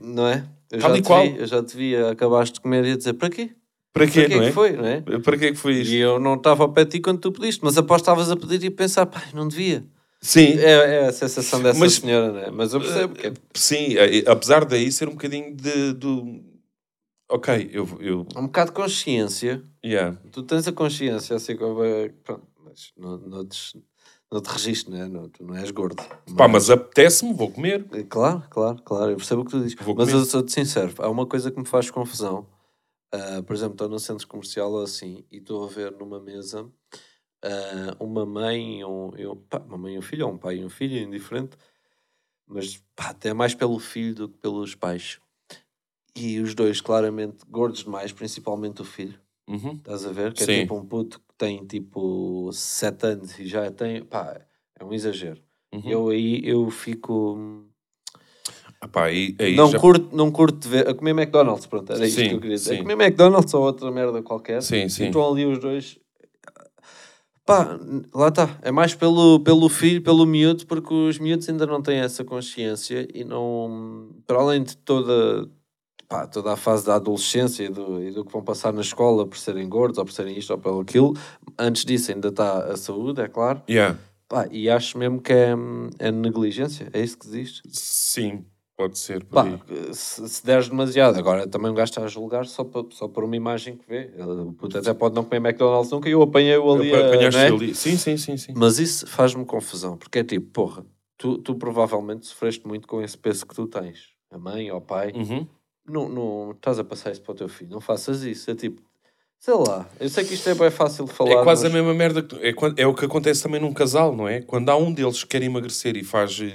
não 0.00 0.26
é? 0.26 0.48
Eu 0.70 0.80
Tal 0.80 0.90
já, 0.90 0.96
te 0.96 1.06
qual. 1.06 1.24
vi, 1.24 1.38
eu 1.38 1.46
já 1.46 1.62
te 1.62 1.76
vi, 1.76 1.96
acabaste 1.96 2.54
de 2.54 2.60
comer 2.60 2.84
e 2.84 2.92
a 2.92 2.96
dizer 2.96 3.14
para 3.14 3.30
quê? 3.30 3.50
Para 3.92 4.04
Para 4.04 4.12
quê, 4.12 4.28
quê 4.28 4.34
não 4.34 4.42
que 4.42 4.48
é? 4.48 4.52
foi, 4.52 4.72
não 4.72 4.84
é? 4.86 5.00
Para 5.00 5.38
que 5.38 5.44
é 5.46 5.50
que 5.50 5.56
foi 5.56 5.74
isto? 5.74 5.92
E 5.92 5.96
eu 5.98 6.20
não 6.20 6.34
estava 6.34 6.62
ao 6.64 6.72
pé 6.72 6.84
de 6.84 6.90
ti 6.92 7.00
quando 7.00 7.20
tu 7.20 7.32
pediste, 7.32 7.64
mas 7.64 7.78
após 7.78 8.02
estavas 8.02 8.30
a 8.30 8.36
pedir 8.36 8.62
e 8.64 8.70
pensar, 8.70 9.06
pá, 9.06 9.22
não 9.34 9.48
devia. 9.48 9.84
Sim, 10.20 10.58
É, 10.58 10.72
é 11.02 11.06
a 11.06 11.12
sensação 11.12 11.62
dessa 11.62 11.78
Mas- 11.78 11.94
senhora, 11.94 12.32
não 12.32 12.38
é? 12.40 12.50
Mas 12.50 12.72
eu 12.74 12.80
percebo 12.80 13.14
que 13.14 13.26
é. 13.28 13.32
sim, 13.54 13.96
eh, 13.96 14.24
apesar 14.26 14.64
daí 14.64 14.90
ser 14.90 15.08
um 15.08 15.12
bocadinho 15.12 15.54
de. 15.54 15.92
do 15.92 16.42
Ok, 17.30 17.70
eu. 17.72 17.86
eu 18.00 18.20
Um 18.36 18.46
bocado 18.46 18.70
de 18.70 18.76
consciência. 18.76 19.62
yeah. 19.84 20.18
Tu 20.32 20.42
tens 20.42 20.66
a 20.66 20.72
consciência, 20.72 21.36
assim 21.36 21.56
como. 21.56 21.84
é- 21.84 22.08
Pronto, 22.24 22.46
mas 22.64 22.90
não, 22.96 23.16
não, 23.18 23.46
te, 23.46 23.80
não 24.32 24.40
te 24.40 24.46
registro, 24.48 24.92
não 24.92 25.02
é? 25.02 25.08
Não, 25.08 25.28
tu 25.28 25.44
não 25.44 25.54
és 25.54 25.70
gordo. 25.70 26.02
Pá, 26.36 26.48
mas 26.48 26.68
apetece-me, 26.68 27.32
vou 27.32 27.50
comer. 27.52 27.84
Claro, 28.08 28.42
claro, 28.50 28.82
claro, 28.82 29.12
eu 29.12 29.16
percebo 29.16 29.42
o 29.42 29.44
que 29.44 29.50
tu 29.52 29.60
dizes. 29.62 29.76
Vou 29.80 29.94
Mas 29.94 30.08
comer. 30.08 30.20
eu 30.20 30.24
sou-te 30.24 30.52
sincero, 30.52 30.92
há 30.98 31.08
uma 31.08 31.26
coisa 31.26 31.50
que 31.50 31.58
me 31.60 31.66
faz 31.66 31.90
confusão. 31.90 32.46
Ah, 33.12 33.42
por 33.46 33.54
exemplo, 33.54 33.74
estou 33.74 33.88
no 33.88 33.98
centro 33.98 34.26
comercial 34.26 34.70
ou 34.72 34.82
assim 34.82 35.24
e 35.30 35.38
estou 35.38 35.64
a 35.64 35.68
ver 35.68 35.92
numa 35.92 36.20
mesa 36.20 36.66
ah, 37.42 37.96
uma 38.00 38.24
mãe 38.26 38.84
um, 38.84 39.10
e 39.16 39.26
um- 39.26 39.36
pá, 39.36 39.58
uma 39.58 39.78
mãe 39.78 39.94
e 39.94 39.98
um 39.98 40.02
filho, 40.02 40.26
ou 40.26 40.32
um 40.32 40.38
pai 40.38 40.56
e 40.58 40.64
um 40.64 40.68
filho, 40.70 40.96
indiferente, 40.98 41.56
mas 42.46 42.82
pá, 42.96 43.10
até 43.10 43.32
mais 43.32 43.54
pelo 43.54 43.78
filho 43.78 44.14
do 44.14 44.28
que 44.28 44.38
pelos 44.38 44.74
pais. 44.74 45.18
E 46.16 46.40
os 46.40 46.54
dois 46.54 46.80
claramente 46.80 47.38
gordos 47.48 47.84
demais, 47.84 48.10
principalmente 48.12 48.82
o 48.82 48.84
filho. 48.84 49.18
Uhum. 49.46 49.72
Estás 49.74 50.04
a 50.04 50.10
ver? 50.12 50.32
Que 50.34 50.42
Sim. 50.44 50.52
é 50.52 50.60
tipo 50.62 50.76
um 50.76 50.84
puto 50.84 51.18
que 51.20 51.34
tem 51.38 51.64
tipo 51.64 52.50
7 52.52 53.06
anos 53.06 53.38
e 53.38 53.46
já 53.46 53.70
tem. 53.70 54.02
Pá, 54.04 54.40
é 54.78 54.84
um 54.84 54.92
exagero. 54.92 55.40
Uhum. 55.72 55.82
Eu 55.88 56.08
aí 56.08 56.40
eu 56.44 56.68
fico. 56.70 57.64
Ah, 58.80 58.88
pá, 58.88 59.04
aí, 59.06 59.34
aí 59.38 59.54
não, 59.56 59.70
já- 59.70 59.78
curto, 59.78 60.14
não 60.14 60.30
curto 60.30 60.58
de 60.58 60.68
ver. 60.68 60.88
A 60.88 60.94
comer 60.94 61.10
McDonald's, 61.12 61.66
pronto, 61.66 61.92
era 61.92 62.06
isto 62.06 62.20
Sim, 62.20 62.28
que 62.28 62.34
eu 62.34 62.40
queria 62.40 62.56
dizer. 62.56 62.74
sim. 62.74 62.80
A 62.80 62.82
comer 62.82 62.94
McDonald's 63.04 63.54
ou 63.54 63.62
outra 63.62 63.90
merda 63.90 64.22
qualquer. 64.22 64.60
Sim, 64.62 64.88
sim. 64.88 65.06
estão 65.06 65.30
ali 65.30 65.46
os 65.46 65.58
dois. 65.58 65.98
Pá, 67.48 67.80
lá 68.14 68.28
está. 68.28 68.58
É 68.60 68.70
mais 68.70 68.94
pelo, 68.94 69.40
pelo 69.40 69.70
filho, 69.70 70.02
pelo 70.02 70.26
miúdo, 70.26 70.66
porque 70.66 70.92
os 70.92 71.18
miúdos 71.18 71.48
ainda 71.48 71.64
não 71.64 71.80
têm 71.80 72.00
essa 72.00 72.22
consciência 72.22 73.08
e 73.14 73.24
não. 73.24 74.10
Para 74.26 74.38
além 74.38 74.62
de 74.62 74.76
toda. 74.76 75.48
Pá, 76.06 76.26
toda 76.26 76.52
a 76.52 76.56
fase 76.56 76.84
da 76.84 76.96
adolescência 76.96 77.64
e 77.64 77.70
do, 77.70 78.02
e 78.02 78.10
do 78.10 78.22
que 78.22 78.30
vão 78.30 78.42
passar 78.42 78.70
na 78.70 78.82
escola 78.82 79.26
por 79.26 79.38
serem 79.38 79.66
gordos 79.66 79.96
ou 79.96 80.04
por 80.04 80.12
serem 80.12 80.36
isto 80.36 80.50
ou 80.50 80.58
pelo 80.58 80.80
aquilo, 80.80 81.14
antes 81.58 81.86
disso 81.86 82.12
ainda 82.12 82.28
está 82.28 82.66
a 82.66 82.76
saúde, 82.76 83.22
é 83.22 83.28
claro. 83.28 83.62
Yeah. 83.68 83.98
Pá, 84.28 84.46
e 84.50 84.68
acho 84.68 84.98
mesmo 84.98 85.18
que 85.18 85.32
é, 85.32 85.54
é 85.98 86.10
negligência, 86.10 86.90
é 86.92 87.00
isso 87.00 87.16
que 87.16 87.26
existe. 87.26 87.62
Sim, 87.70 88.44
pode 88.78 88.96
ser. 88.96 89.24
por 89.24 89.34
Pá, 89.34 89.60
se, 89.92 90.26
se 90.28 90.46
deres 90.46 90.68
demasiado, 90.68 91.18
agora 91.18 91.48
também 91.48 91.70
um 91.70 91.74
gajo 91.74 91.90
está 91.90 92.04
a 92.04 92.06
julgar 92.06 92.46
só, 92.46 92.64
só 92.90 93.08
por 93.08 93.24
uma 93.24 93.34
imagem 93.36 93.76
que 93.76 93.84
vê. 93.88 94.12
O 94.22 94.52
puto 94.52 94.78
até 94.78 94.94
pode 94.94 95.16
não 95.16 95.24
comer 95.24 95.38
McDonald's 95.48 95.90
nunca 95.90 96.08
e 96.08 96.12
eu 96.12 96.22
apanhei-o 96.22 96.72
ali. 96.72 96.94
a- 96.94 97.06
Apanhaste 97.08 97.40
não 97.40 97.46
é? 97.46 97.48
ali. 97.48 97.74
Sim, 97.74 97.96
sim, 97.98 98.16
sim, 98.16 98.36
sim. 98.36 98.52
Mas 98.56 98.78
isso 98.78 99.04
faz-me 99.08 99.44
confusão, 99.44 99.96
porque 99.96 100.20
é 100.20 100.24
tipo, 100.24 100.46
porra, 100.52 100.86
tu, 101.18 101.38
tu 101.38 101.56
provavelmente 101.56 102.26
sofreste 102.26 102.66
muito 102.66 102.86
com 102.86 103.02
esse 103.02 103.18
peso 103.18 103.44
que 103.44 103.54
tu 103.54 103.66
tens. 103.66 104.10
A 104.30 104.38
mãe 104.38 104.70
ou 104.70 104.78
o 104.78 104.80
pai, 104.80 105.12
Uhum. 105.12 105.46
não, 105.86 106.08
não 106.08 106.50
estás 106.52 106.78
a 106.78 106.84
passar 106.84 107.10
isso 107.10 107.22
para 107.22 107.32
o 107.32 107.34
teu 107.34 107.48
filho, 107.48 107.70
não 107.70 107.80
faças 107.80 108.22
isso. 108.22 108.48
É 108.50 108.54
tipo, 108.54 108.80
sei 109.38 109.54
lá, 109.54 109.88
eu 110.00 110.08
sei 110.08 110.24
que 110.24 110.34
isto 110.34 110.48
é 110.48 110.54
bem 110.54 110.70
fácil 110.70 111.04
de 111.06 111.12
falar. 111.12 111.30
É 111.40 111.42
quase 111.44 111.64
mas- 111.64 111.72
a 111.72 111.74
mesma 111.74 111.94
merda. 111.94 112.22
Que, 112.22 112.36
é, 112.36 112.54
é 112.76 112.86
o 112.86 112.94
que 112.94 113.04
acontece 113.04 113.42
também 113.42 113.60
num 113.60 113.72
casal, 113.72 114.14
não 114.14 114.28
é? 114.28 114.42
Quando 114.42 114.68
há 114.68 114.76
um 114.76 114.92
deles 114.92 115.22
que 115.22 115.30
quer 115.30 115.42
emagrecer 115.42 115.96
e 115.96 116.04
faz 116.04 116.38
eh, 116.40 116.54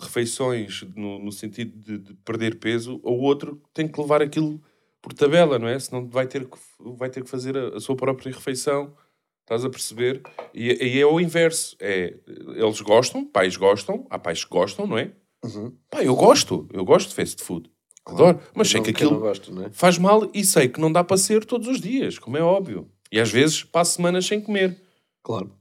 refeições 0.00 0.82
no, 0.94 1.18
no 1.18 1.32
sentido 1.32 1.72
de, 1.76 1.98
de 1.98 2.14
perder 2.24 2.58
peso, 2.58 3.00
o 3.02 3.22
outro 3.22 3.60
tem 3.72 3.86
que 3.88 4.00
levar 4.00 4.22
aquilo 4.22 4.60
por 5.00 5.12
tabela, 5.12 5.58
não 5.58 5.68
é? 5.68 5.78
Senão 5.78 6.06
vai 6.08 6.26
ter 6.26 6.44
que, 6.46 6.56
vai 6.96 7.08
ter 7.08 7.22
que 7.22 7.30
fazer 7.30 7.56
a, 7.56 7.76
a 7.76 7.80
sua 7.80 7.96
própria 7.96 8.32
refeição. 8.32 8.94
Estás 9.42 9.64
a 9.64 9.70
perceber? 9.70 10.22
E, 10.52 10.72
e 10.72 11.00
é 11.00 11.06
o 11.06 11.20
inverso. 11.20 11.76
É, 11.80 12.16
eles 12.56 12.80
gostam, 12.80 13.24
pais 13.24 13.56
gostam, 13.56 14.04
há 14.10 14.18
pais 14.18 14.42
que 14.44 14.50
gostam, 14.50 14.86
não 14.88 14.98
é? 14.98 15.12
Uhum. 15.44 15.72
Pá, 15.88 16.02
eu 16.02 16.16
gosto, 16.16 16.68
eu 16.72 16.84
gosto 16.84 17.10
de 17.10 17.14
fast 17.14 17.40
food. 17.44 17.70
Adoro. 18.06 18.40
Mas 18.54 18.68
sei 18.68 18.78
não- 18.78 18.84
que 18.84 18.90
aquilo 18.90 19.18
gosto, 19.18 19.62
é? 19.62 19.70
faz 19.70 19.98
mal 19.98 20.30
e 20.32 20.44
sei 20.44 20.68
que 20.68 20.80
não 20.80 20.92
dá 20.92 21.02
para 21.02 21.16
ser 21.16 21.44
todos 21.44 21.66
os 21.68 21.80
dias, 21.80 22.18
como 22.18 22.36
é 22.36 22.40
óbvio. 22.42 22.90
E 23.10 23.18
às 23.20 23.30
vezes 23.30 23.64
passo 23.64 23.94
semanas 23.96 24.26
sem 24.26 24.40
comer, 24.40 24.80
Claro. 25.22 25.52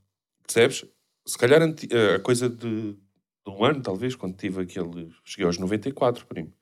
percebes? 0.44 0.86
Se 1.28 1.38
calhar 1.38 1.62
eh, 1.62 2.16
a 2.16 2.20
coisa 2.20 2.48
de, 2.50 2.94
de 2.94 2.98
um 3.50 3.64
ano, 3.66 3.82
talvez, 3.82 4.16
quando 4.16 4.36
tive 4.38 4.62
aquele. 4.62 5.12
Cheguei 5.24 5.46
aos 5.46 5.58
94, 5.58 6.26
primo. 6.28 6.54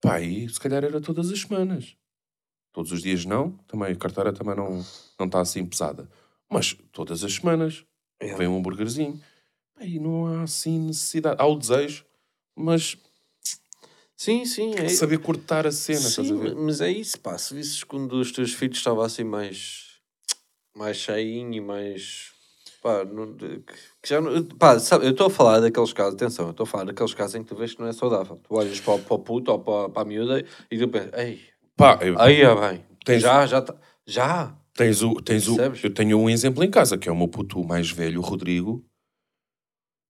Pá, 0.00 0.14
aí 0.16 0.48
se 0.48 0.58
calhar 0.58 0.82
era 0.84 1.00
todas 1.00 1.30
as 1.30 1.40
semanas. 1.40 1.96
Todos 2.72 2.92
os 2.92 3.02
dias 3.02 3.24
não, 3.26 3.52
também 3.68 3.92
a 3.92 3.96
carteira 3.96 4.32
também 4.32 4.56
não 4.56 4.82
não 5.18 5.26
está 5.26 5.40
assim 5.40 5.64
pesada. 5.66 6.08
Mas 6.50 6.74
todas 6.92 7.22
as 7.24 7.34
semanas 7.34 7.84
É. 8.18 8.34
vem 8.36 8.48
um 8.48 8.56
hambúrguerzinho. 8.58 9.20
E 9.80 9.98
não 9.98 10.26
há 10.26 10.42
assim 10.42 10.78
necessidade. 10.78 11.36
Há 11.40 11.46
o 11.46 11.56
desejo, 11.56 12.04
mas 12.56 12.96
Sim, 14.16 14.44
sim, 14.44 14.72
é 14.76 14.88
saber 14.88 15.18
cortar 15.18 15.66
a 15.66 15.72
cena, 15.72 15.98
estás 16.08 16.30
a 16.30 16.34
Sim, 16.34 16.40
ver? 16.40 16.54
mas 16.54 16.80
é 16.80 16.90
isso, 16.90 17.18
pá. 17.20 17.36
Se 17.36 17.52
visses 17.54 17.82
que 17.82 17.96
um 17.96 18.06
dos 18.06 18.30
teus 18.32 18.52
filhos 18.54 18.78
estava 18.78 19.04
assim 19.04 19.24
mais. 19.24 19.98
mais 20.76 20.96
cheinho 20.96 21.52
e 21.52 21.60
mais. 21.60 22.32
pá, 22.82 23.04
não- 23.04 23.34
que 23.34 23.64
já 24.08 24.20
não. 24.20 24.42
pá, 24.44 24.78
sabe, 24.78 25.06
eu 25.06 25.10
estou 25.10 25.26
a 25.26 25.30
falar 25.30 25.60
daqueles 25.60 25.92
casos, 25.92 26.14
atenção, 26.14 26.46
eu 26.46 26.50
estou 26.52 26.64
a 26.64 26.66
falar 26.66 26.84
daqueles 26.84 27.12
casos 27.14 27.34
em 27.34 27.42
que 27.42 27.48
tu 27.48 27.56
vês 27.56 27.74
que 27.74 27.80
não 27.80 27.88
é 27.88 27.92
saudável. 27.92 28.36
Tu 28.36 28.54
olhas 28.54 28.78
para, 28.80 28.94
o- 28.94 28.98
para 29.02 29.14
o 29.14 29.18
puto 29.18 29.50
ou 29.50 29.58
para, 29.58 29.88
para 29.88 30.02
a 30.02 30.04
miúda 30.04 30.44
e 30.70 30.78
tu 30.78 30.88
pensas, 30.88 31.10
ei, 31.18 31.40
Pá, 31.76 31.98
eu- 32.02 32.20
aí 32.20 32.40
é 32.40 32.54
bem, 32.54 32.84
Tens- 33.04 33.22
já, 33.22 33.46
já, 33.46 33.60
tá- 33.62 33.76
já. 34.06 34.56
Tens 34.74 35.02
o, 35.02 35.14
tens 35.20 35.46
o, 35.48 35.56
eu 35.82 35.92
tenho 35.94 36.18
um 36.18 36.28
exemplo 36.30 36.62
em 36.64 36.70
casa, 36.70 36.96
que 36.98 37.08
é 37.08 37.12
o 37.12 37.16
meu 37.16 37.28
puto 37.28 37.62
mais 37.64 37.90
velho, 37.90 38.20
o 38.20 38.22
Rodrigo. 38.24 38.84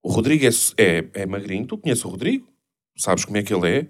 O 0.03 0.11
Rodrigo 0.11 0.45
é, 0.45 0.51
é, 0.77 1.11
é 1.23 1.27
magrinho, 1.27 1.67
tu 1.67 1.79
conheces 1.79 2.05
o 2.05 2.09
Rodrigo, 2.09 2.47
sabes 2.96 3.24
como 3.24 3.37
é 3.37 3.42
que 3.42 3.52
ele 3.52 3.68
é, 3.68 3.87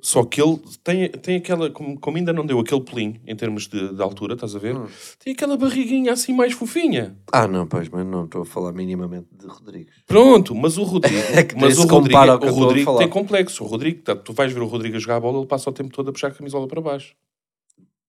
só 0.00 0.24
que 0.24 0.40
ele 0.40 0.60
tem, 0.84 1.08
tem 1.08 1.36
aquela, 1.36 1.70
como, 1.70 1.98
como 1.98 2.16
ainda 2.18 2.32
não 2.32 2.44
deu 2.44 2.60
aquele 2.60 2.82
pelinho 2.82 3.20
em 3.26 3.34
termos 3.34 3.66
de, 3.66 3.94
de 3.94 4.02
altura, 4.02 4.34
estás 4.34 4.54
a 4.54 4.58
ver? 4.58 4.76
Hum. 4.76 4.86
Tem 5.18 5.32
aquela 5.32 5.56
barriguinha 5.56 6.12
assim 6.12 6.34
mais 6.34 6.52
fofinha. 6.52 7.16
Ah, 7.32 7.48
não, 7.48 7.66
pois, 7.66 7.88
mas 7.88 8.06
não 8.06 8.26
estou 8.26 8.42
a 8.42 8.46
falar 8.46 8.72
minimamente 8.72 9.28
de 9.32 9.46
Rodrigues. 9.46 9.94
Pronto, 10.06 10.54
mas 10.54 10.76
o 10.76 10.82
Rodrigo, 10.84 11.18
É 11.32 11.46
mas 11.58 11.78
o 11.78 11.86
Rodrigo, 11.86 12.20
o 12.20 12.50
Rodrigo 12.50 12.98
tem 12.98 13.08
complexo. 13.08 13.64
O 13.64 13.66
Rodrigo, 13.66 14.02
tá, 14.02 14.14
tu 14.14 14.32
vais 14.32 14.52
ver 14.52 14.60
o 14.60 14.66
Rodrigo 14.66 14.96
a 14.96 14.98
jogar 15.00 15.16
a 15.16 15.20
bola, 15.20 15.38
ele 15.38 15.46
passa 15.46 15.70
o 15.70 15.72
tempo 15.72 15.90
todo 15.90 16.10
a 16.10 16.12
puxar 16.12 16.28
a 16.28 16.32
camisola 16.32 16.68
para 16.68 16.80
baixo. 16.80 17.14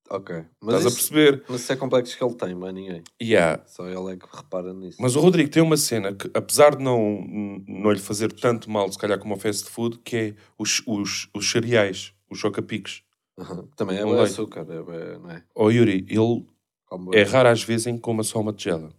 Ok. 0.09 0.35
Mas, 0.61 0.75
Estás 0.75 0.85
a 0.85 0.87
isso, 0.87 0.97
perceber? 0.97 1.43
mas 1.49 1.61
isso 1.61 1.73
é 1.73 1.75
complexo 1.75 2.17
que 2.17 2.23
ele 2.23 2.33
tem, 2.35 2.55
mas 2.55 2.73
ninguém. 2.73 3.03
Yeah. 3.21 3.63
Só 3.67 3.87
ele 3.87 4.13
é 4.13 4.17
que 4.17 4.25
repara 4.35 4.73
nisso. 4.73 4.97
Mas 5.01 5.15
o 5.15 5.19
Rodrigo 5.19 5.49
tem 5.49 5.61
uma 5.61 5.77
cena 5.77 6.13
que, 6.13 6.29
apesar 6.33 6.75
de 6.75 6.83
não, 6.83 7.25
não 7.67 7.91
lhe 7.91 7.99
fazer 7.99 8.31
tanto 8.31 8.69
mal, 8.71 8.91
se 8.91 8.97
calhar 8.97 9.19
como 9.19 9.33
ao 9.33 9.39
fast 9.39 9.69
food, 9.69 9.99
que 9.99 10.15
é 10.15 10.35
os, 10.57 10.81
os, 10.87 11.29
os 11.33 11.51
cereais, 11.51 12.13
os 12.29 12.39
chocapics. 12.39 13.01
Aham. 13.37 13.67
Também 13.75 13.97
é 13.99 14.05
Um 14.05 14.11
leite. 14.15 14.31
açúcar, 14.31 14.65
é, 14.69 15.17
não 15.19 15.29
é? 15.31 15.43
Ó 15.53 15.69
Yuri, 15.69 16.05
ele 16.09 16.45
Como 16.85 17.13
é 17.13 17.23
raro 17.23 17.49
às 17.49 17.61
vezes 17.63 17.87
em 17.87 17.95
que 17.95 18.01
coma 18.01 18.23
só 18.23 18.39
uma 18.39 18.53
tigela. 18.53 18.91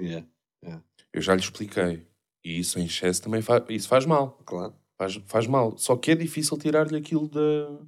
Yeah, 0.00 0.26
Eu 1.12 1.22
já 1.22 1.34
lhe 1.34 1.40
expliquei. 1.40 2.06
E 2.44 2.58
isso 2.58 2.78
em 2.78 2.84
excesso 2.84 3.22
também 3.22 3.40
faz, 3.42 3.62
isso 3.70 3.88
faz 3.88 4.04
mal. 4.04 4.38
claro. 4.44 4.74
Faz, 4.98 5.14
faz 5.26 5.46
mal. 5.46 5.78
Só 5.78 5.96
que 5.96 6.10
é 6.10 6.14
difícil 6.16 6.58
tirar-lhe 6.58 6.96
aquilo 6.96 7.28
da... 7.28 7.78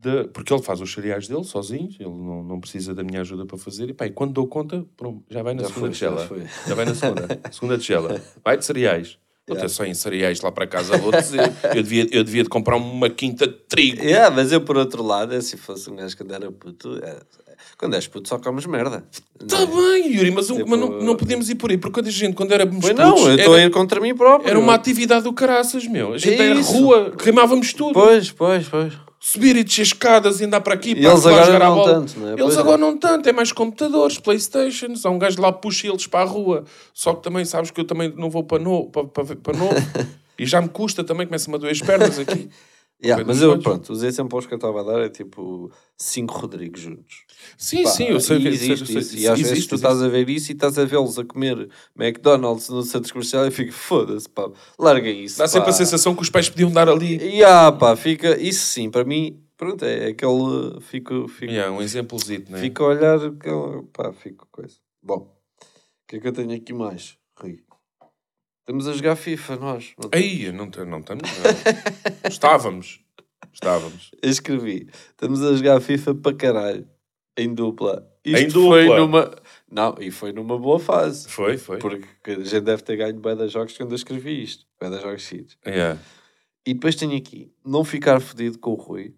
da- 0.00 0.28
Porque 0.28 0.52
ele 0.52 0.62
faz 0.62 0.80
os 0.80 0.92
cereais 0.92 1.26
dele 1.28 1.44
sozinho, 1.44 1.88
ele 1.98 2.08
não, 2.08 2.42
não 2.42 2.60
precisa 2.60 2.94
da 2.94 3.02
minha 3.02 3.20
ajuda 3.20 3.44
para 3.46 3.58
fazer. 3.58 3.88
E 3.88 3.92
pá, 3.92 4.06
e 4.06 4.10
quando 4.10 4.32
dou 4.32 4.46
conta, 4.46 4.84
pronto, 4.96 5.22
já 5.28 5.42
vai 5.42 5.54
na 5.54 5.62
Já 5.62 5.68
segunda 5.68 5.86
foi, 5.86 5.94
já 5.94 6.08
tigela. 6.08 6.26
foi. 6.26 6.42
Já 6.66 6.74
vai 6.74 6.84
na 6.84 6.94
segunda. 6.94 7.40
segunda 7.50 7.78
tigela. 7.78 8.22
Vai 8.44 8.56
de 8.56 8.64
cereais. 8.64 9.18
Vou 9.46 9.56
ter 9.56 9.60
Yeah. 9.62 9.74
só 9.74 9.84
em 9.86 9.94
cereais 9.94 10.40
lá 10.42 10.52
para 10.52 10.66
casa, 10.66 10.98
vou 10.98 11.10
dizer. 11.10 11.40
Eu 11.74 11.82
devia, 11.82 12.06
eu 12.12 12.22
devia 12.22 12.42
de 12.42 12.50
comprar 12.50 12.76
uma 12.76 13.08
quinta 13.08 13.46
de 13.46 13.54
trigo. 13.54 14.02
Yeah, 14.02 14.34
mas 14.34 14.52
eu, 14.52 14.60
por 14.60 14.76
outro 14.76 15.02
lado, 15.02 15.34
é, 15.34 15.40
se 15.40 15.56
fosse 15.56 15.88
um 15.90 15.96
gajo 15.96 16.14
quando 16.18 16.34
era 16.34 16.52
puto, 16.52 16.98
é- 17.02 17.16
quando 17.78 17.94
és 17.94 18.06
puto 18.06 18.28
só 18.28 18.38
comes 18.38 18.66
merda. 18.66 19.04
Está 19.42 19.56
Tá 19.60 19.66
bem, 19.66 20.14
Yuri, 20.14 20.30
mas, 20.32 20.48
Tipo- 20.48 20.68
mas 20.68 20.78
não, 20.78 21.00
não 21.00 21.16
podemos 21.16 21.48
ir 21.48 21.54
por 21.54 21.70
aí, 21.70 21.78
porque 21.78 21.94
quando 21.94 22.08
a 22.08 22.10
gente, 22.10 22.34
quando 22.34 22.52
éramos 22.52 22.78
Pois 22.78 22.92
putos, 22.92 23.04
não, 23.22 23.28
eu 23.30 23.36
estou 23.38 23.54
a 23.54 23.58
era, 23.58 23.66
ir 23.68 23.70
contra 23.70 23.98
mim 24.02 24.14
próprio. 24.14 24.50
era 24.50 24.58
uma 24.58 24.74
atividade 24.74 25.24
do 25.24 25.32
caraças, 25.32 25.86
meu. 25.86 26.12
A 26.12 26.18
gente 26.18 26.38
era 26.40 26.54
Isso. 26.60 26.70
rua, 26.74 27.12
queimávamos 27.16 27.72
tudo. 27.72 27.94
Pois, 27.94 28.30
pois, 28.30 28.68
pois. 28.68 28.92
Subir 29.20 29.56
e 29.56 29.64
descer 29.64 29.82
escadas 29.82 30.40
e 30.40 30.44
andar 30.44 30.60
para 30.60 30.74
aqui, 30.74 30.90
E 30.90 30.94
para 30.94 31.10
eles 31.10 31.24
lá 31.24 31.42
agora 31.42 31.58
não 31.58 31.84
tanto, 31.84 32.20
não 32.20 32.28
é? 32.28 32.30
Eles 32.30 32.42
Pois 32.42 32.56
é. 32.56 32.60
agora 32.60 32.78
não 32.78 32.96
tanto, 32.96 33.28
é 33.28 33.32
mais 33.32 33.50
computadores, 33.50 34.18
Playstations, 34.18 35.04
há 35.04 35.10
um 35.10 35.18
gajo 35.18 35.40
lá 35.42 35.52
puxa 35.52 35.88
eles 35.88 36.06
para 36.06 36.20
a 36.20 36.24
rua. 36.24 36.64
Só 36.94 37.12
que 37.14 37.22
também 37.24 37.44
sabes 37.44 37.70
que 37.72 37.80
eu 37.80 37.84
também 37.84 38.12
não 38.16 38.30
vou 38.30 38.44
para 38.44 38.62
novo, 38.62 38.90
para, 38.90 39.04
para, 39.04 39.36
para 39.36 39.58
novo. 39.58 39.74
e 40.38 40.46
já 40.46 40.62
me 40.62 40.68
custa 40.68 41.02
também, 41.02 41.26
começa-me 41.26 41.56
a 41.56 41.58
doer 41.58 41.72
as 41.72 41.80
pernas 41.80 42.18
aqui. 42.18 42.48
Yeah, 43.02 43.24
mas 43.24 43.40
eu, 43.40 43.56
pronto, 43.60 43.92
os 43.92 44.02
exemplos 44.02 44.44
que 44.44 44.54
eu 44.54 44.56
estava 44.56 44.80
a 44.80 44.82
dar 44.82 45.00
é 45.00 45.08
tipo 45.08 45.70
cinco 45.96 46.36
Rodrigos 46.36 46.80
juntos. 46.80 47.24
Sim, 47.56 47.84
Pá, 47.84 47.90
sim, 47.90 48.04
eu 48.06 48.20
sei 48.20 48.40
que 48.40 48.48
existe 48.48 48.98
isso. 48.98 49.16
E 49.16 49.28
às 49.28 49.40
vezes 49.40 49.66
tu 49.68 49.76
estás 49.76 50.02
a 50.02 50.08
ver 50.08 50.28
isso 50.28 50.50
e 50.50 50.54
estás 50.54 50.76
a 50.76 50.84
vê-los 50.84 51.16
a 51.16 51.24
comer 51.24 51.68
McDonald's 51.96 52.68
no 52.68 52.82
centro 52.82 53.12
comercial 53.12 53.46
e 53.46 53.52
fico, 53.52 53.70
foda-se, 53.72 54.28
pá, 54.28 54.50
larga 54.76 55.08
isso. 55.08 55.38
Dá 55.38 55.46
sempre 55.46 55.66
pá. 55.66 55.70
a 55.70 55.74
sensação 55.74 56.12
que 56.12 56.22
os 56.22 56.30
pais 56.30 56.48
podiam 56.48 56.72
dar 56.72 56.88
ali. 56.88 57.18
E 57.18 57.44
ah, 57.44 57.70
pá, 57.70 57.94
fica, 57.94 58.36
isso 58.40 58.66
sim, 58.66 58.90
para 58.90 59.04
mim, 59.04 59.40
pronto, 59.56 59.84
é 59.84 60.08
aquele, 60.08 60.80
fico, 60.80 61.28
fico, 61.28 61.52
Yeah, 61.52 61.70
um 61.70 61.80
exemplozito, 61.80 62.50
né? 62.50 62.60
fico 62.60 62.82
a 62.82 62.88
olhar, 62.88 63.20
pá, 63.92 64.12
fico 64.12 64.48
coisa. 64.50 64.74
Bom, 65.00 65.18
o 65.18 66.06
que 66.08 66.16
é 66.16 66.20
que 66.20 66.26
eu 66.26 66.32
tenho 66.32 66.52
aqui 66.52 66.72
mais, 66.72 67.16
Rui? 67.36 67.60
Estamos 68.68 68.86
a 68.86 68.92
jogar 68.92 69.16
FIFA, 69.16 69.56
nós. 69.56 69.94
Não- 69.98 70.10
Aí, 70.12 70.52
não, 70.52 70.66
não 70.66 70.98
estamos. 70.98 71.22
não. 71.22 71.48
Estávamos. 72.28 73.00
Estávamos. 73.50 74.10
Eu 74.20 74.28
escrevi. 74.28 74.90
Estamos 75.08 75.42
a 75.42 75.54
jogar 75.54 75.80
FIFA 75.80 76.14
para 76.16 76.36
caralho. 76.36 76.86
Em 77.38 77.54
dupla. 77.54 78.06
Isto 78.22 78.58
Em 78.60 78.68
foi 78.68 78.82
dupla? 78.82 78.98
numa... 78.98 79.36
Não, 79.72 79.94
e 79.98 80.10
foi 80.10 80.32
numa 80.32 80.58
boa 80.58 80.78
fase. 80.78 81.30
Foi, 81.30 81.56
foi. 81.56 81.78
Porque 81.78 82.06
a 82.26 82.44
gente 82.44 82.60
deve 82.60 82.82
ter 82.82 82.96
ganho 82.96 83.18
bué 83.18 83.34
de 83.34 83.48
jogos 83.48 83.74
quando 83.74 83.92
eu 83.92 83.96
escrevi 83.96 84.42
isto. 84.42 84.66
Bué 84.78 84.90
de 84.90 85.00
jogos 85.00 85.22
seguidos. 85.22 85.56
Yeah. 85.66 85.98
E 86.66 86.74
depois 86.74 86.94
tenho 86.94 87.16
aqui, 87.16 87.50
não 87.64 87.82
ficar 87.84 88.20
fedido 88.20 88.58
com 88.58 88.72
o 88.72 88.74
Rui, 88.74 89.14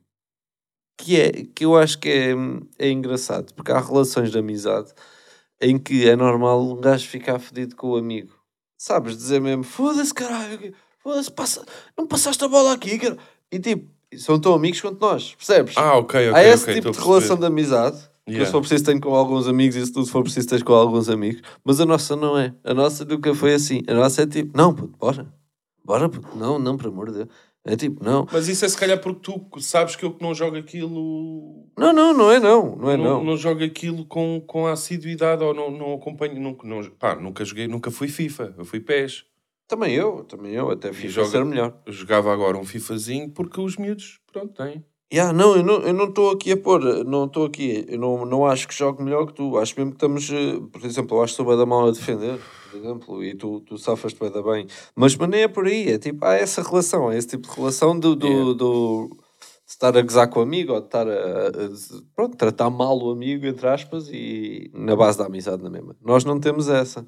que 0.96 1.20
é, 1.20 1.32
que 1.52 1.64
eu 1.64 1.76
acho 1.76 1.98
que 1.98 2.08
é, 2.08 2.34
é 2.78 2.88
engraçado, 2.88 3.52
porque 3.54 3.72
há 3.72 3.80
relações 3.80 4.30
de 4.30 4.38
amizade 4.38 4.92
em 5.60 5.76
que 5.76 6.08
é 6.08 6.14
normal 6.14 6.62
um 6.70 6.80
gajo 6.80 7.08
ficar 7.08 7.40
fedido 7.40 7.74
com 7.74 7.88
o 7.88 7.96
amigo. 7.96 8.39
Sabes, 8.82 9.14
dizer 9.14 9.42
mesmo, 9.42 9.62
foda-se 9.62 10.14
caralho, 10.14 10.72
foda-se, 11.00 11.30
passa, 11.30 11.62
não 11.98 12.06
passaste 12.06 12.42
a 12.42 12.48
bola 12.48 12.72
aqui, 12.72 12.98
cara. 12.98 13.18
E 13.52 13.58
tipo, 13.58 13.86
são 14.16 14.40
tão 14.40 14.54
amigos 14.54 14.80
quanto 14.80 14.98
nós, 14.98 15.34
percebes? 15.34 15.76
Ah, 15.76 15.98
ok, 15.98 16.30
ok. 16.30 16.40
há 16.40 16.42
esse 16.42 16.62
ok, 16.62 16.74
tipo 16.76 16.90
de 16.90 16.98
relação 16.98 17.36
de 17.36 17.44
amizade. 17.44 17.98
Que 18.24 18.38
eu, 18.38 18.46
se 18.46 18.50
for 18.50 18.60
preciso, 18.60 18.82
tenho 18.82 18.98
com 18.98 19.14
alguns 19.14 19.46
amigos 19.46 19.76
e 19.76 19.84
se 19.84 19.92
tudo 19.92 20.06
for 20.06 20.22
preciso, 20.22 20.48
tens 20.48 20.62
com 20.62 20.72
alguns 20.72 21.10
amigos. 21.10 21.42
Mas 21.62 21.78
a 21.78 21.84
nossa 21.84 22.16
não 22.16 22.38
é. 22.38 22.54
A 22.64 22.72
nossa 22.72 23.04
nunca 23.04 23.34
foi 23.34 23.52
assim. 23.52 23.82
A 23.86 23.92
nossa 23.92 24.22
é 24.22 24.26
tipo, 24.26 24.56
não, 24.56 24.74
puto, 24.74 24.96
bora. 24.98 25.30
Bora, 25.84 26.08
puto. 26.08 26.34
Não, 26.34 26.58
não, 26.58 26.78
por 26.78 26.86
amor 26.86 27.10
de 27.10 27.18
Deus. 27.18 27.28
É 27.64 27.76
tipo, 27.76 28.02
não. 28.02 28.26
Mas 28.32 28.48
isso 28.48 28.64
é 28.64 28.68
se 28.68 28.76
calhar 28.76 28.98
porque 29.00 29.20
tu 29.20 29.60
sabes 29.60 29.94
que 29.94 30.04
eu 30.04 30.12
que 30.12 30.22
não 30.22 30.34
jogo 30.34 30.56
aquilo. 30.56 31.66
Não, 31.78 31.92
não, 31.92 32.12
não 32.14 32.30
é 32.32 32.40
não. 32.40 32.74
Não 32.76 32.90
é 32.90 32.96
não, 32.96 33.04
não. 33.04 33.24
não 33.24 33.36
jogo 33.36 33.62
aquilo 33.62 34.04
com, 34.06 34.40
com 34.46 34.66
assiduidade 34.66 35.44
ou 35.44 35.52
não, 35.52 35.70
não 35.70 35.92
acompanho. 35.94 36.40
Nunca, 36.40 36.66
não, 36.66 36.82
pá, 36.98 37.14
nunca 37.14 37.44
joguei, 37.44 37.68
nunca 37.68 37.90
fui 37.90 38.08
FIFA. 38.08 38.54
Eu 38.56 38.64
fui 38.64 38.80
PES. 38.80 39.24
Também 39.68 39.94
eu, 39.94 40.24
também 40.24 40.52
eu. 40.54 40.70
Até 40.70 40.92
fiz 40.92 41.12
joga- 41.12 41.28
ser 41.28 41.44
melhor. 41.44 41.76
Eu 41.84 41.92
jogava 41.92 42.32
agora 42.32 42.56
um 42.56 42.64
FIFAzinho 42.64 43.30
porque 43.30 43.60
os 43.60 43.76
miúdos, 43.76 44.18
pronto, 44.32 44.54
têm. 44.54 44.82
Yeah, 45.12 45.32
não, 45.32 45.56
eu 45.56 45.92
não 45.92 46.04
estou 46.04 46.30
aqui 46.30 46.52
a 46.52 46.56
pôr, 46.56 46.80
não 47.04 47.24
estou 47.24 47.44
aqui, 47.44 47.84
eu 47.88 47.98
não, 47.98 48.24
não 48.24 48.46
acho 48.46 48.68
que 48.68 48.74
jogue 48.74 49.02
melhor 49.02 49.26
que 49.26 49.34
tu, 49.34 49.58
acho 49.58 49.74
mesmo 49.76 49.90
que 49.90 49.96
estamos, 49.96 50.30
eh, 50.30 50.60
por 50.72 50.84
exemplo, 50.84 51.16
eu 51.18 51.22
acho 51.24 51.32
que 51.32 51.36
sou 51.38 51.46
bem 51.46 51.56
da 51.56 51.66
mal 51.66 51.88
a 51.88 51.90
defender, 51.90 52.38
por 52.70 52.78
exemplo, 52.78 53.24
e 53.24 53.34
tu, 53.34 53.60
tu 53.60 53.76
safas-te 53.76 54.18
bem 54.20 54.30
bem, 54.42 54.66
mas, 54.94 55.16
mas 55.16 55.28
nem 55.28 55.42
é 55.42 55.48
por 55.48 55.66
aí, 55.66 55.88
é 55.90 55.98
tipo, 55.98 56.24
há 56.24 56.34
essa 56.34 56.62
relação, 56.62 57.08
há 57.08 57.16
esse 57.16 57.26
tipo 57.28 57.48
de 57.48 57.54
relação 57.54 57.98
do, 57.98 58.14
do, 58.14 58.26
Yeah. 58.26 58.54
do- 58.54 59.10
de 59.66 59.72
estar 59.74 59.96
a 59.96 60.02
gozar 60.02 60.28
com 60.28 60.40
o 60.40 60.42
amigo, 60.42 60.72
ou 60.72 60.80
de 60.80 60.86
estar 60.86 61.06
a, 61.08 61.48
a- 61.48 61.50
pronto, 62.14 62.36
tratar 62.36 62.70
mal 62.70 62.98
o 62.98 63.10
amigo, 63.10 63.46
entre 63.46 63.66
aspas, 63.68 64.08
e 64.12 64.70
na 64.74 64.94
base 64.96 65.18
da 65.18 65.26
amizade 65.26 65.62
na 65.62 65.70
mesma. 65.70 65.96
Nós 66.00 66.24
não 66.24 66.38
temos 66.40 66.68
essa. 66.68 67.06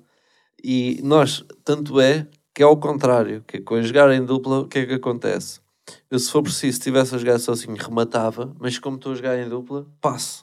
E 0.63 1.01
nós, 1.03 1.45
tanto 1.65 2.01
é 2.01 2.29
que 2.55 2.63
é 2.63 2.65
ao 2.67 2.77
contrário, 2.77 3.43
que 3.47 3.57
é 3.57 3.61
com 3.61 3.75
a 3.75 3.83
jogar 3.83 4.13
em 4.13 4.25
dupla, 4.25 4.61
o 4.61 4.69
que 4.69 4.81
é 4.81 4.87
que 4.87 4.95
acontece? 4.95 5.61
Eu, 6.11 6.19
se 6.19 6.31
for 6.31 6.43
preciso, 6.43 6.73
se 6.75 6.79
estivesse 6.81 7.15
a 7.15 7.19
jogar 7.19 7.39
sozinho, 7.41 7.75
rematava, 7.77 8.55
mas 8.61 8.79
como 8.79 8.97
estou 8.97 9.13
a 9.13 9.15
jogar 9.17 9.39
em 9.39 9.49
dupla, 9.49 9.87
passo. 10.01 10.42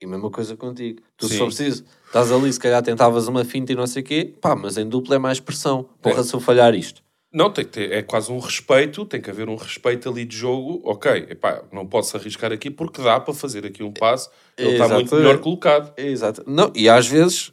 E 0.00 0.06
a 0.06 0.08
mesma 0.08 0.30
coisa 0.30 0.56
contigo. 0.56 1.00
Tu, 1.16 1.26
se 1.26 1.32
Sim. 1.32 1.38
for 1.38 1.46
preciso, 1.46 1.84
estás 2.06 2.30
ali, 2.30 2.52
se 2.52 2.60
calhar 2.60 2.80
tentavas 2.82 3.26
uma 3.26 3.44
finta 3.44 3.72
e 3.72 3.74
não 3.74 3.86
sei 3.86 4.02
o 4.02 4.04
quê, 4.04 4.32
pá, 4.40 4.54
mas 4.54 4.78
em 4.78 4.88
dupla 4.88 5.16
é 5.16 5.18
mais 5.18 5.40
pressão. 5.40 5.88
Porra, 6.00 6.20
É. 6.20 6.22
se 6.22 6.34
eu 6.34 6.40
falhar 6.40 6.72
isto. 6.74 7.02
Não, 7.32 7.50
tem 7.50 7.64
que 7.64 7.72
ter, 7.72 7.92
é 7.92 8.00
quase 8.02 8.32
um 8.32 8.38
respeito, 8.38 9.04
tem 9.04 9.20
que 9.20 9.28
haver 9.28 9.48
um 9.48 9.56
respeito 9.56 10.08
ali 10.08 10.24
de 10.24 10.36
jogo. 10.36 10.80
Ok, 10.84 11.26
epá, 11.28 11.62
não 11.72 11.84
posso 11.84 12.16
arriscar 12.16 12.52
aqui 12.52 12.70
porque 12.70 13.02
dá 13.02 13.18
para 13.20 13.34
fazer 13.34 13.66
aqui 13.66 13.82
um 13.82 13.92
passe. 13.92 14.30
Ele 14.56 14.70
está 14.72 14.88
muito 14.88 15.14
melhor 15.14 15.38
colocado. 15.38 15.92
Exato. 15.98 16.42
Não, 16.46 16.72
e 16.74 16.88
às 16.88 17.06
vezes, 17.06 17.52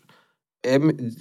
é, 0.63 0.77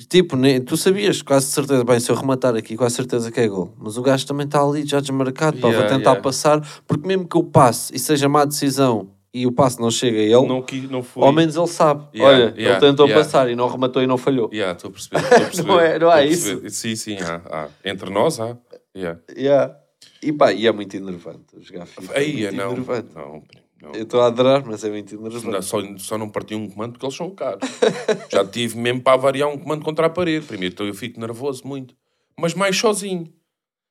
tipo, 0.08 0.36
nem, 0.36 0.60
tu 0.60 0.76
sabias, 0.76 1.20
quase 1.20 1.46
certeza, 1.46 1.82
bem, 1.82 1.98
se 1.98 2.12
eu 2.12 2.14
rematar 2.14 2.54
aqui, 2.54 2.76
quase 2.76 2.94
certeza 2.94 3.32
que 3.32 3.40
é 3.40 3.48
gol. 3.48 3.74
Mas 3.76 3.96
o 3.96 4.02
gajo 4.02 4.24
também 4.26 4.46
está 4.46 4.62
ali 4.62 4.86
já 4.86 5.00
desmarcado, 5.00 5.56
pá, 5.56 5.62
vou 5.68 5.70
Yeah, 5.72 5.88
tentar 5.96 6.10
yeah. 6.10 6.22
passar, 6.22 6.60
porque 6.86 7.08
mesmo 7.08 7.26
que 7.26 7.36
eu 7.36 7.42
passe 7.42 7.92
e 7.96 7.98
seja 7.98 8.28
má 8.28 8.44
decisão 8.44 9.10
e 9.34 9.46
o 9.46 9.52
passe 9.52 9.80
não 9.80 9.90
chega 9.90 10.16
a 10.16 10.22
ele, 10.22 10.46
Não, 10.46 10.62
qui- 10.62 10.86
não 10.88 11.02
foi. 11.02 11.24
ao 11.24 11.32
menos 11.32 11.56
ele 11.56 11.66
sabe. 11.66 12.06
Yeah, 12.16 12.34
Olha, 12.46 12.54
yeah, 12.56 12.78
ele 12.78 12.80
tentou 12.90 13.06
yeah. 13.06 13.24
passar 13.24 13.50
e 13.50 13.56
não 13.56 13.68
rematou 13.68 14.00
e 14.00 14.06
não 14.06 14.16
falhou. 14.16 14.48
Yeah, 14.52 14.72
estou 14.76 14.90
a 14.90 14.92
perceber. 14.92 15.18
A 15.18 15.28
perceber 15.44 15.68
Não 15.68 15.80
é- 15.80 15.98
não 15.98 16.08
há 16.10 16.16
perceber. 16.18 16.70
Sim, 16.70 16.94
sim, 16.96 17.16
há, 17.20 17.42
há. 17.50 17.68
Entre 17.84 18.08
nós 18.10 18.38
há. 18.38 18.56
Yeah. 18.96 19.76
E 20.22 20.32
pá, 20.32 20.52
e 20.52 20.66
é 20.66 20.72
muito 20.72 20.96
enervante 20.96 21.44
jogar 21.60 21.84
FIFA. 21.86 22.14
Aí, 22.16 22.46
é 22.46 22.50
muito 22.52 22.56
não. 22.64 22.72
enervante. 22.72 23.08
Não, 23.14 23.42
não. 23.82 23.92
Eu 23.92 24.04
estou 24.04 24.20
a 24.20 24.26
adorar, 24.28 24.62
mas 24.64 24.84
é 24.84 24.88
muito 24.88 25.14
enervante. 25.14 25.64
Só, 25.64 25.78
só 25.98 26.16
não 26.16 26.30
parti 26.30 26.54
um 26.54 26.68
comando 26.70 26.92
porque 26.92 27.04
eles 27.04 27.16
são 27.16 27.30
caros. 27.30 27.68
Já 28.32 28.44
tive 28.46 28.78
mesmo 28.78 29.02
para 29.02 29.14
avariar 29.14 29.48
um 29.48 29.58
comando 29.58 29.84
contra 29.84 30.06
a 30.06 30.10
parede. 30.10 30.46
Primeiro, 30.46 30.72
então 30.72 30.86
eu 30.86 30.94
fico 30.94 31.18
nervoso 31.20 31.66
muito. 31.66 31.94
Mas 32.38 32.54
mais 32.54 32.76
sozinho. 32.78 33.30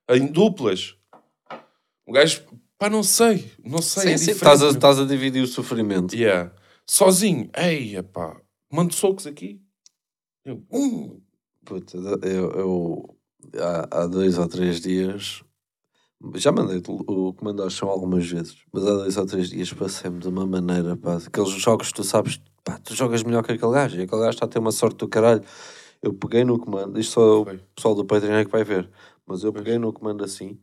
Em 0.09 0.25
duplas. 0.25 0.95
Um 2.07 2.13
gajo, 2.13 2.43
pá, 2.83 2.89
não 2.89 3.03
sei. 3.03 3.49
Não 3.63 3.81
sei. 3.81 4.03
Sim, 4.03 4.09
é 4.09 4.17
sim, 4.17 4.31
estás 4.31 4.61
a, 4.61 4.69
estás 4.69 4.99
a 4.99 5.05
dividir 5.05 5.41
o 5.41 5.47
sofrimento. 5.47 6.13
Yeah. 6.13 6.51
Sozinho. 6.85 7.49
Ei, 7.55 8.01
pá. 8.03 8.35
Mando 8.69 8.93
socos 8.93 9.25
aqui. 9.25 9.61
Eu, 10.43 10.61
hum. 10.69 11.21
Puta, 11.63 11.97
eu, 11.97 12.51
eu 12.51 13.17
há, 13.55 14.01
há 14.01 14.07
dois 14.07 14.37
ou 14.37 14.47
três 14.47 14.81
dias 14.81 15.41
já 16.35 16.51
mandei 16.51 16.81
o 16.87 17.29
o 17.29 17.33
comando 17.33 17.63
ao 17.63 17.69
chão 17.69 17.89
algumas 17.89 18.25
vezes, 18.25 18.57
mas 18.71 18.85
há 18.85 18.91
dois 18.91 19.17
ou 19.17 19.25
três 19.25 19.49
dias 19.49 19.73
passei-me 19.73 20.19
de 20.19 20.27
uma 20.29 20.45
maneira, 20.45 20.95
pá, 20.95 21.17
aqueles 21.17 21.49
jogos 21.49 21.89
que 21.89 21.95
tu 21.95 22.03
sabes, 22.03 22.41
pá, 22.63 22.77
tu 22.79 22.95
jogas 22.95 23.23
melhor 23.23 23.43
que 23.43 23.51
aquele 23.51 23.73
gajo, 23.73 23.97
e 23.97 24.03
aquele 24.03 24.21
gajo 24.21 24.29
está 24.29 24.45
a 24.45 24.47
ter 24.47 24.59
uma 24.59 24.71
sorte 24.71 24.97
do 24.97 25.07
caralho. 25.09 25.43
Eu 26.01 26.13
peguei 26.13 26.45
no 26.45 26.57
comando, 26.57 26.97
isto 26.97 27.13
só 27.13 27.41
o 27.41 27.45
Foi. 27.45 27.57
pessoal 27.75 27.95
do 27.95 28.05
Patreon 28.05 28.35
é 28.35 28.45
que 28.45 28.51
vai 28.51 28.63
ver, 28.63 28.89
mas 29.25 29.43
eu 29.43 29.51
peguei 29.51 29.77
no 29.77 29.91
comando 29.91 30.23
assim, 30.23 30.57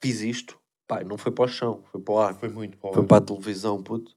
fiz 0.00 0.20
isto, 0.20 0.59
pá, 0.90 1.04
não 1.04 1.16
foi 1.16 1.30
para 1.30 1.44
o 1.44 1.48
chão, 1.48 1.80
foi 1.92 2.00
para 2.00 2.14
o 2.14 2.18
ar, 2.18 2.34
Foi 2.34 2.48
muito 2.48 2.76
bom. 2.82 2.92
foi 2.92 3.04
para 3.04 3.18
a 3.18 3.20
televisão, 3.20 3.80
puto. 3.80 4.10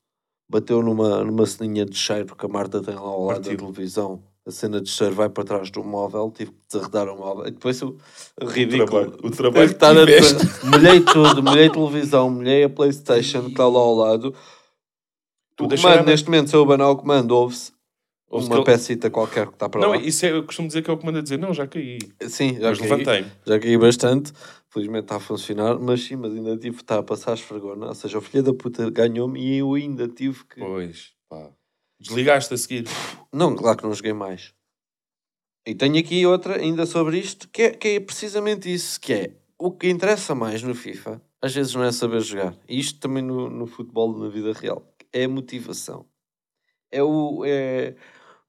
Bateu 0.49 0.81
numa, 0.81 1.23
numa 1.23 1.45
ceninha 1.45 1.85
de 1.85 1.95
cheiro 1.95 2.35
que 2.35 2.45
a 2.45 2.49
Marta 2.49 2.81
tem 2.81 2.95
lá 2.95 3.01
ao 3.01 3.25
lado 3.25 3.41
da 3.41 3.49
Partiu. 3.49 3.57
televisão. 3.57 4.23
A 4.45 4.51
cena 4.51 4.81
de 4.81 4.89
cheiro 4.89 5.15
vai 5.15 5.29
para 5.29 5.43
trás 5.45 5.71
do 5.71 5.83
móvel, 5.83 6.29
tive 6.35 6.51
que 6.51 6.57
desarredar 6.69 7.07
o 7.07 7.17
móvel. 7.17 7.47
E 7.47 7.51
depois 7.51 7.81
o 7.81 7.95
ridículo. 8.41 8.87
trabalho- 8.87 9.19
o 9.23 9.31
trabalho 9.31 9.69
que 9.69 9.75
tiveste. 9.75 10.65
Molhei 10.65 10.99
tudo, 10.99 11.41
molhei 11.43 11.67
a 11.67 11.71
televisão, 11.71 12.29
molhei 12.29 12.63
a 12.65 12.69
Playstation 12.69 13.43
que 13.43 13.51
está 13.51 13.65
lá 13.67 13.79
ao 13.79 13.95
lado. 13.95 14.35
Tu 15.55 15.63
O 15.65 15.69
comando, 15.69 16.05
neste 16.05 16.25
momento, 16.25 16.49
se 16.49 16.55
eu 16.55 16.61
abanar 16.63 16.89
o 16.89 16.97
comando, 16.97 17.31
Ouve-se 17.31 17.71
uma 18.39 18.57
que 18.59 18.65
pecita 18.65 19.09
qualquer 19.09 19.47
que 19.47 19.53
está 19.53 19.69
para 19.69 19.81
Não, 19.81 19.89
lá. 19.91 19.97
isso 19.97 20.25
é, 20.25 20.31
eu 20.31 20.43
costumo 20.43 20.67
dizer 20.67 20.81
que 20.81 20.89
é 20.89 20.93
o 20.93 20.97
comando 20.97 21.19
a 21.19 21.21
dizer, 21.21 21.37
não, 21.37 21.53
já 21.53 21.67
caí. 21.67 21.99
Sim, 22.27 22.55
já 22.59 22.69
Mas 22.69 22.79
caí. 22.79 22.89
levantei-me. 22.89 23.31
Já 23.45 23.59
caí 23.59 23.77
bastante, 23.77 24.33
felizmente 24.69 25.03
está 25.05 25.17
a 25.17 25.19
funcionar, 25.19 25.79
mas 25.79 26.01
sim, 26.03 26.15
mas 26.15 26.33
ainda 26.33 26.57
tive 26.57 26.77
que 26.77 26.83
estar 26.83 26.99
a 26.99 27.03
passar 27.03 27.31
a 27.31 27.35
esfregona, 27.35 27.87
ou 27.87 27.95
seja, 27.95 28.17
o 28.17 28.21
filho 28.21 28.43
da 28.43 28.53
puta 28.53 28.89
ganhou-me 28.89 29.39
e 29.39 29.57
eu 29.59 29.73
ainda 29.73 30.07
tive 30.07 30.43
que... 30.45 30.59
Pois, 30.59 31.11
pá. 31.29 31.51
Desligaste 31.99 32.53
a 32.53 32.57
seguir. 32.57 32.85
Não, 33.31 33.55
claro 33.55 33.77
que 33.77 33.83
não 33.83 33.93
joguei 33.93 34.13
mais. 34.13 34.53
E 35.65 35.73
tenho 35.73 35.97
aqui 35.97 36.25
outra 36.25 36.57
ainda 36.59 36.85
sobre 36.85 37.17
isto, 37.19 37.47
que 37.49 37.61
é, 37.61 37.69
que 37.71 37.87
é 37.89 37.99
precisamente 37.99 38.71
isso, 38.71 38.99
que 38.99 39.13
é, 39.13 39.31
o 39.57 39.71
que 39.71 39.89
interessa 39.89 40.35
mais 40.35 40.61
no 40.61 40.75
FIFA, 40.75 41.21
às 41.41 41.53
vezes 41.53 41.73
não 41.73 41.83
é 41.83 41.91
saber 41.91 42.19
jogar, 42.21 42.53
e 42.67 42.79
isto 42.79 42.99
também 42.99 43.23
no, 43.23 43.49
no 43.49 43.65
futebol, 43.65 44.17
na 44.17 44.27
vida 44.27 44.51
real, 44.51 44.85
é 45.13 45.23
a 45.23 45.29
motivação. 45.29 46.05
É 46.91 47.01
o... 47.01 47.43
É... 47.45 47.95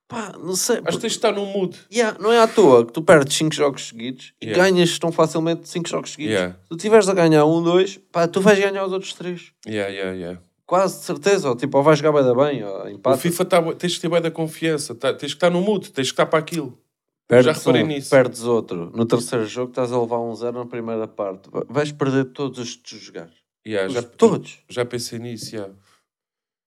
Pá, 0.07 0.33
não 0.39 0.55
sei... 0.55 0.77
Acho 0.85 0.99
que 0.99 1.01
tens 1.03 1.13
de 1.13 1.19
estar 1.19 1.33
num 1.33 1.47
mood. 1.47 1.77
Yeah, 1.93 2.17
não 2.21 2.31
é 2.31 2.39
à 2.39 2.47
toa 2.47 2.85
que 2.85 2.93
tu 2.93 3.01
perdes 3.03 3.37
5 3.37 3.55
jogos 3.55 3.89
seguidos 3.89 4.33
e 4.41 4.47
Yeah. 4.49 4.63
ganhas 4.65 4.99
tão 4.99 5.11
facilmente 5.11 5.69
5 5.69 5.89
jogos 5.89 6.13
seguidos. 6.13 6.35
Yeah. 6.35 6.55
Se 6.63 6.69
tu 6.69 6.77
estiveres 6.77 7.09
a 7.09 7.15
ganhar 7.15 7.45
um, 7.47 7.63
dois, 7.63 7.99
pá, 8.13 8.29
tu 8.29 8.41
vais 8.41 8.59
ganhar 8.59 8.85
os 8.85 8.93
outros 8.93 9.15
três. 9.15 9.53
Yeah, 9.67 9.91
yeah, 9.91 10.13
yeah. 10.17 10.41
Quase 10.67 10.99
de 10.99 11.05
certeza. 11.05 11.49
Ou 11.49 11.57
tipo, 11.57 11.79
ou 11.79 11.83
vais 11.83 11.99
jogar 11.99 12.13
bem 12.13 12.23
da 12.23 12.35
bem, 12.35 12.63
ou 12.65 12.85
O 12.85 12.89
empate. 12.89 13.21
FIFA 13.23 13.45
tá, 13.47 13.63
tens 13.75 13.95
que 13.95 14.01
ter 14.03 14.09
bem 14.11 14.21
da 14.21 14.31
confiança, 14.31 14.95
tá- 14.95 15.13
tens 15.15 15.33
que 15.33 15.37
estar 15.37 15.51
no 15.51 15.61
mood, 15.63 15.91
tens 15.91 16.09
que 16.09 16.13
estar 16.13 16.27
para 16.27 16.39
aquilo. 16.39 16.79
perdes 17.27 17.47
já 17.47 17.53
reparei 17.53 17.83
um, 17.83 17.87
nisso. 17.87 18.11
perdes 18.11 18.43
outro. 18.45 18.93
No 18.95 19.07
terceiro 19.07 19.47
jogo 19.47 19.71
estás 19.71 19.91
a 19.91 19.99
levar 19.99 20.21
um 20.21 20.35
zero 20.35 20.59
na 20.59 20.67
primeira 20.67 21.09
parte. 21.09 21.49
Va- 21.51 21.65
Vais 21.69 21.91
perder 21.93 22.27
todos 22.27 22.59
os 22.59 22.77
que 22.77 22.83
tu 22.83 22.97
jogares. 22.97 23.33
Yeah, 23.67 23.89
Os- 23.89 23.95
já, 23.95 24.03
todos. 24.03 24.59
já 24.69 24.85
pensei 24.85 25.19
nisso, 25.19 25.55
yeah. 25.57 25.73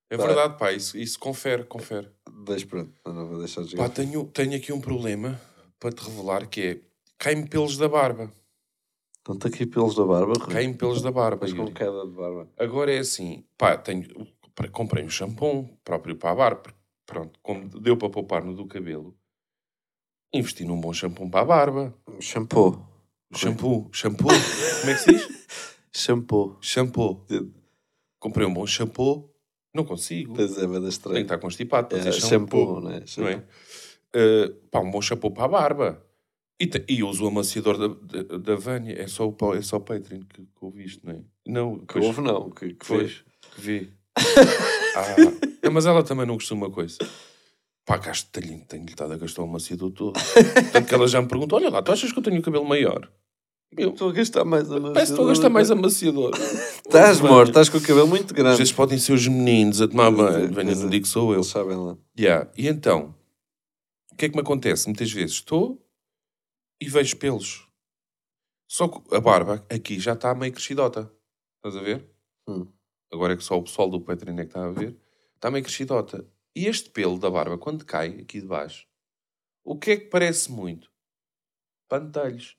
É 0.09 0.15
Pá. 0.17 0.25
verdade, 0.25 0.57
pá, 0.57 0.71
isso, 0.71 0.97
isso 0.97 1.19
confere, 1.19 1.63
confere. 1.65 2.09
Mas 2.31 2.63
pronto, 2.63 2.93
não 3.05 3.27
vou 3.27 3.39
deixar 3.39 3.63
de 3.63 3.75
Pá, 3.75 3.83
jogar. 3.83 3.89
tenho, 3.89 4.25
tenho 4.27 4.55
aqui 4.55 4.71
um 4.71 4.79
problema 4.79 5.39
para 5.79 5.91
te 5.91 6.03
revelar 6.03 6.47
que 6.47 6.61
é 6.61 6.79
cai-me 7.17 7.47
pelos 7.47 7.77
da 7.77 7.89
barba. 7.89 8.31
Estão-te 9.17 9.47
aqui 9.47 9.65
pelos 9.65 9.95
da 9.95 10.05
barba, 10.05 10.33
Rui. 10.39 10.53
Cai-me 10.53 10.73
pelos 10.73 11.01
da 11.01 11.11
barba. 11.11 11.39
Mas 11.41 11.51
com 11.51 11.71
queda 11.73 12.05
de 12.05 12.13
barba. 12.13 12.49
Agora 12.57 12.93
é 12.93 12.99
assim, 12.99 13.43
pá, 13.57 13.75
tenho, 13.77 14.07
comprei 14.71 15.03
um 15.03 15.09
shampoo 15.09 15.67
próprio 15.83 16.15
para 16.15 16.31
a 16.31 16.35
barba. 16.35 16.73
Pronto, 17.05 17.37
como 17.43 17.67
deu 17.81 17.97
para 17.97 18.09
poupar 18.09 18.43
no 18.43 18.53
do 18.55 18.65
cabelo, 18.65 19.17
investi 20.33 20.63
num 20.63 20.79
bom 20.79 20.93
shampoo 20.93 21.29
para 21.29 21.41
a 21.41 21.45
barba. 21.45 21.93
Shampoo. 22.21 22.85
Shampoo, 23.35 23.89
shampoo, 23.91 24.29
como 24.29 24.89
é 24.89 24.93
que 24.93 24.99
se 25.01 25.11
diz? 25.11 25.47
Shampoo. 25.91 26.57
Shampoo. 26.61 27.25
Comprei 28.19 28.47
um 28.47 28.53
bom 28.53 28.65
shampoo, 28.65 29.29
não 29.77 29.85
consigo. 29.85 30.33
Pois 30.35 30.57
é, 30.57 30.67
vai 30.67 30.79
da 30.81 30.89
Tenho 30.89 31.13
que 31.15 31.19
estar 31.21 31.37
constipado 31.37 31.87
para 31.87 31.97
É, 31.97 32.01
dizer 32.01 32.13
shampoo, 32.19 32.75
shampoo. 32.75 32.81
né? 32.89 33.03
Não 33.17 33.27
é? 33.27 33.43
Uh, 34.15 34.53
pá, 34.71 34.79
um 34.81 34.91
bom 34.91 35.01
shampoo 35.01 35.31
para 35.31 35.45
a 35.45 35.47
barba. 35.47 36.03
E, 36.59 36.65
te- 36.65 36.83
e 36.89 37.03
uso 37.03 37.23
o 37.23 37.27
amaciador 37.27 37.77
da, 37.77 38.23
da, 38.23 38.37
da 38.39 38.55
Vânia. 38.55 38.99
É 38.99 39.07
só 39.07 39.29
o, 39.29 39.53
é 39.55 39.61
só 39.61 39.77
o 39.77 39.81
Patreon 39.81 40.21
que, 40.21 40.41
que 40.41 40.47
ouviste, 40.61 41.05
não 41.05 41.13
é? 41.13 41.19
Não, 41.47 41.79
Que 41.85 41.99
houve, 41.99 42.19
não. 42.21 42.49
Que, 42.49 42.73
que 42.73 42.85
Foi. 42.85 43.05
que 43.07 43.61
vê. 43.61 43.87
Ah, 44.95 45.15
é, 45.61 45.69
mas 45.69 45.85
ela 45.85 46.03
também 46.03 46.25
não 46.25 46.35
costuma 46.35 46.65
uma 46.65 46.73
coisa. 46.73 46.97
Pá, 47.85 47.97
gasto, 47.97 48.29
tenho, 48.31 48.59
tenho-lhe 48.65 48.89
estado 48.89 49.13
a 49.13 49.17
gastar 49.17 49.43
o 49.43 49.45
amaciador 49.45 49.91
todo. 49.91 50.13
Tanto 50.73 50.87
que 50.87 50.93
ela 50.95 51.07
já 51.07 51.21
me 51.21 51.27
pergunta: 51.27 51.55
olha 51.55 51.69
lá, 51.69 51.81
tu 51.81 51.91
achas 51.91 52.11
que 52.11 52.17
eu 52.19 52.23
tenho 52.23 52.39
o 52.39 52.41
cabelo 52.41 52.65
maior? 52.65 53.09
Eu, 53.75 53.89
Estou 53.91 54.09
a 54.09 54.13
gastar 54.13 54.45
mais 54.45 54.71
a 54.71 54.79
parece 54.79 54.93
que 54.93 55.11
estou 55.11 55.25
a 55.25 55.29
gastar 55.29 55.49
mais 55.49 55.69
amaciador. 55.69 56.31
Estás 56.87 57.19
morto, 57.19 57.49
estás 57.49 57.67
com 57.67 57.77
o 57.77 57.81
cabelo 57.81 58.07
muito 58.07 58.33
grande. 58.33 58.57
vezes 58.57 58.71
podem 58.71 58.97
ser 58.97 59.11
os 59.11 59.27
meninos 59.27 59.81
a 59.81 59.87
tomar 59.89 60.09
banho. 60.09 60.53
Venha, 60.53 60.73
não 60.73 60.89
digo 60.89 61.03
que 61.03 61.11
sou 61.11 61.31
eu. 61.31 61.39
Eles 61.39 61.47
sabem 61.47 61.75
lá. 61.75 61.97
Yeah. 62.17 62.49
E 62.57 62.65
então, 62.65 63.13
o 64.11 64.15
que 64.15 64.25
é 64.25 64.29
que 64.29 64.35
me 64.35 64.41
acontece? 64.41 64.87
Muitas 64.87 65.11
vezes 65.11 65.33
estou 65.33 65.85
e 66.81 66.87
vejo 66.87 67.17
pelos. 67.17 67.67
Só 68.69 68.87
que 68.87 69.13
a 69.13 69.19
barba 69.19 69.65
aqui 69.69 69.99
já 69.99 70.13
está 70.13 70.33
meio 70.33 70.53
crescidota. 70.53 71.11
Estás 71.57 71.75
a 71.75 71.83
ver? 71.83 72.09
Hum. 72.47 72.67
Agora 73.11 73.33
é 73.33 73.37
que 73.37 73.43
só 73.43 73.57
o 73.57 73.63
pessoal 73.63 73.89
do 73.89 73.99
Patreon 73.99 74.35
é 74.35 74.43
que 74.43 74.49
está 74.49 74.65
a 74.65 74.71
ver. 74.71 74.95
Está 75.35 75.51
meio 75.51 75.63
crescidota. 75.63 76.25
E 76.55 76.67
este 76.67 76.89
pelo 76.89 77.19
da 77.19 77.29
barba, 77.29 77.57
quando 77.57 77.85
cai 77.85 78.21
aqui 78.21 78.39
de 78.39 78.47
baixo, 78.47 78.87
o 79.63 79.77
que 79.77 79.91
é 79.91 79.97
que 79.97 80.05
parece 80.05 80.51
muito? 80.51 80.89
Pantalhos. 81.89 82.57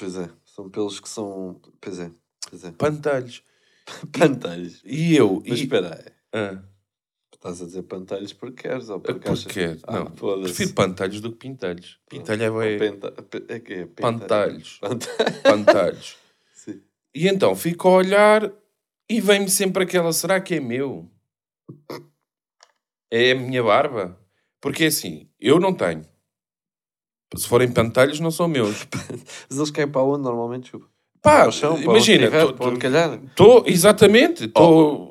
Pois 0.00 0.16
é, 0.16 0.30
são 0.44 0.68
pelos 0.70 0.98
que 0.98 1.08
são. 1.08 1.60
Pois 1.80 1.98
é, 2.00 2.10
pois 2.48 2.64
é. 2.64 2.72
Pantalhos. 2.72 3.44
Pantalhos. 4.18 4.80
E 4.84 5.14
eu... 5.14 5.42
Mas 5.46 5.58
e... 5.60 5.62
espera 5.64 5.94
aí. 5.94 6.12
Ah, 6.32 6.62
Estás 7.34 7.62
a 7.62 7.64
dizer 7.64 7.82
pantalhos 7.84 8.34
porque 8.34 8.68
queres 8.68 8.90
ou 8.90 9.00
porque 9.00 9.26
achas... 9.26 9.44
porque... 9.44 9.78
Ah, 9.84 10.00
não, 10.00 10.10
prefiro 10.42 10.74
pantalhos 10.74 11.20
do 11.22 11.32
que 11.32 11.38
pintalhos. 11.38 11.98
Pintalho 12.08 12.60
é... 12.60 12.78
Penta... 12.78 13.10
pe- 13.12 13.44
É 13.48 13.58
que 13.58 13.72
é 13.72 13.86
Pantalhos. 13.86 14.78
Panta- 14.78 15.08
Pantalhos. 15.42 16.18
Sim. 16.52 16.82
E 17.14 17.28
então 17.28 17.56
fico 17.56 17.88
a 17.88 17.92
olhar 17.92 18.52
e 19.08 19.20
vem-me 19.22 19.48
sempre 19.48 19.84
aquela: 19.84 20.12
será 20.12 20.38
que 20.38 20.56
é 20.56 20.60
meu? 20.60 21.10
É 23.10 23.32
a 23.32 23.34
minha 23.34 23.62
barba? 23.62 24.20
Porque 24.60 24.84
é 24.84 24.86
assim, 24.88 25.30
eu 25.40 25.58
não 25.58 25.72
tenho. 25.74 26.04
Se 27.36 27.46
forem 27.46 27.70
pantalhos, 27.70 28.20
não 28.20 28.30
são 28.30 28.48
meus. 28.48 28.86
Mas 29.48 29.58
eles 29.58 29.70
caem 29.70 29.88
para 29.88 30.02
onde 30.02 30.22
normalmente, 30.22 30.70
chupa? 30.70 30.86
Pá, 31.22 31.42
Para 31.42 31.50
chão, 31.52 31.80
imagina. 31.80 32.28
Estou, 33.30 33.62
exatamente, 33.66 34.46
estou 34.46 35.10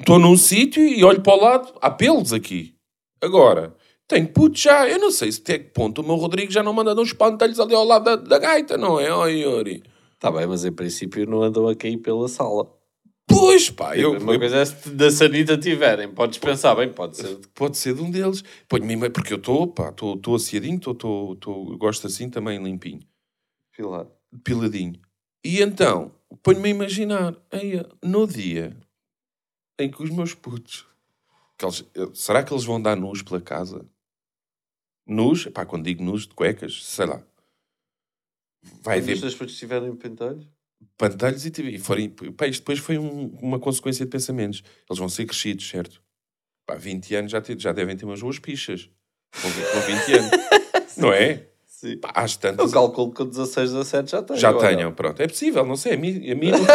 estou 0.00 0.18
num 0.18 0.36
sítio 0.36 0.82
e 0.82 1.04
olho 1.04 1.20
para 1.20 1.34
o 1.34 1.40
lado, 1.40 1.72
há 1.80 1.90
pelos 1.90 2.32
aqui. 2.32 2.74
Agora, 3.20 3.74
tenho 4.06 4.28
puto 4.28 4.58
já, 4.58 4.88
eu 4.88 4.98
não 4.98 5.10
sei 5.10 5.32
se 5.32 5.40
até 5.40 5.58
que 5.58 5.70
ponto 5.70 6.00
o 6.00 6.04
meu 6.04 6.16
Rodrigo 6.16 6.52
já 6.52 6.62
não 6.62 6.72
manda 6.72 6.98
uns 7.00 7.12
pantalhos 7.12 7.58
ali 7.60 7.74
ao 7.74 7.84
lado 7.84 8.04
da, 8.04 8.16
da 8.16 8.38
gaita, 8.38 8.76
não 8.76 9.00
é? 9.00 9.14
Oh, 9.14 9.26
Yuri. 9.26 9.82
Está 10.12 10.30
bem, 10.30 10.46
mas 10.46 10.64
em 10.64 10.72
princípio 10.72 11.26
não 11.28 11.42
andam 11.42 11.68
a 11.68 11.74
cair 11.74 11.98
pela 11.98 12.28
sala. 12.28 12.66
Pois, 13.38 13.70
pá, 13.70 13.96
eu, 13.96 14.12
Uma 14.18 14.38
coisa 14.38 14.56
é 14.58 14.64
se 14.64 14.90
da 14.90 15.10
sanita 15.10 15.58
tiverem. 15.58 16.12
Podes 16.12 16.38
pensar, 16.38 16.74
bem, 16.74 16.92
pode 16.92 17.16
ser. 17.16 17.36
Pode 17.54 17.76
ser 17.76 17.94
de 17.94 18.00
um 18.02 18.10
deles. 18.10 18.42
Ponho-me, 18.68 19.10
porque 19.10 19.32
eu 19.32 19.38
estou, 19.38 19.66
pá, 19.66 19.88
estou 19.90 20.34
aciadinho, 20.34 20.76
estou, 20.76 20.92
estou, 20.92 21.32
estou, 21.34 21.78
gosto 21.78 22.06
assim 22.06 22.30
também 22.30 22.62
limpinho, 22.62 23.00
Filar. 23.72 24.06
piladinho. 24.42 25.00
E 25.44 25.60
então, 25.60 26.14
ponho-me 26.42 26.68
a 26.68 26.70
imaginar, 26.70 27.36
aí, 27.50 27.82
no 28.02 28.26
dia 28.26 28.76
em 29.78 29.90
que 29.90 30.02
os 30.02 30.10
meus 30.10 30.32
putos, 30.34 30.86
que 31.58 31.64
eles- 31.64 31.84
eu- 31.94 32.14
será 32.14 32.42
que 32.42 32.52
eles 32.52 32.64
vão 32.64 32.80
dar 32.80 32.96
nus 32.96 33.22
pela 33.22 33.40
casa? 33.40 33.84
Nus, 35.06 35.46
pá, 35.48 35.66
quando 35.66 35.84
digo 35.84 36.02
nus, 36.02 36.26
de 36.26 36.34
cuecas, 36.34 36.82
sei 36.84 37.06
lá. 37.06 37.22
Vai 38.82 39.00
Mas 39.00 39.08
haver 39.10 39.24
os 39.24 39.34
putos 39.34 39.58
tiverem 39.58 39.94
pentalhos? 39.94 40.46
Pantalhos 40.96 41.44
e, 41.46 41.52
e 41.62 41.78
forem, 41.78 42.08
pá, 42.10 42.46
isto 42.46 42.60
depois 42.60 42.78
foi 42.78 42.98
um- 42.98 43.36
uma 43.42 43.58
consequência 43.58 44.04
de 44.04 44.10
pensamentos. 44.10 44.62
Eles 44.88 44.98
vão 44.98 45.08
ser 45.08 45.24
crescidos, 45.26 45.68
certo? 45.68 46.00
Pá, 46.66 46.74
20 46.76 47.14
anos 47.14 47.32
já, 47.32 47.40
te- 47.40 47.58
já 47.58 47.72
devem 47.72 47.96
ter 47.96 48.04
umas 48.04 48.20
boas 48.20 48.38
pichas. 48.38 48.88
Com, 49.42 49.48
vi- 49.48 49.62
com 49.72 49.80
20 49.80 50.12
anos. 50.18 50.30
não 50.96 51.12
é? 51.12 51.46
Sim. 51.66 51.96
Pá, 51.98 52.12
às 52.14 52.34
Eu 52.34 52.38
tantas. 52.40 52.72
calculo 52.72 53.10
que 53.10 53.16
com 53.18 53.26
16, 53.26 53.72
17 53.72 54.10
já 54.12 54.22
tenho. 54.22 54.38
Já 54.38 54.50
ou 54.52 54.58
tenham, 54.58 54.92
pronto. 54.94 55.20
É 55.20 55.26
possível, 55.26 55.66
não 55.66 55.76
sei. 55.76 55.94
A 55.94 55.96
mim, 55.98 56.30
a 56.30 56.34
mim 56.34 56.50
nunca. 56.52 56.72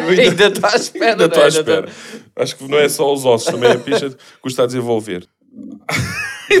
eu 0.00 0.08
Ainda 0.08 0.46
estou 0.46 0.70
à 0.70 0.74
espera. 0.76 1.10
ainda 1.12 1.24
estou 1.26 1.42
à 1.42 1.46
é? 1.46 1.48
Ainda 1.48 1.60
espera. 1.60 1.92
Acho 2.36 2.56
que 2.56 2.68
não 2.68 2.78
é 2.78 2.88
só 2.88 3.12
os 3.12 3.24
ossos, 3.24 3.52
também 3.52 3.70
a 3.72 3.78
picha 3.78 4.08
que 4.08 4.16
custa 4.40 4.62
a 4.62 4.66
desenvolver. 4.66 5.28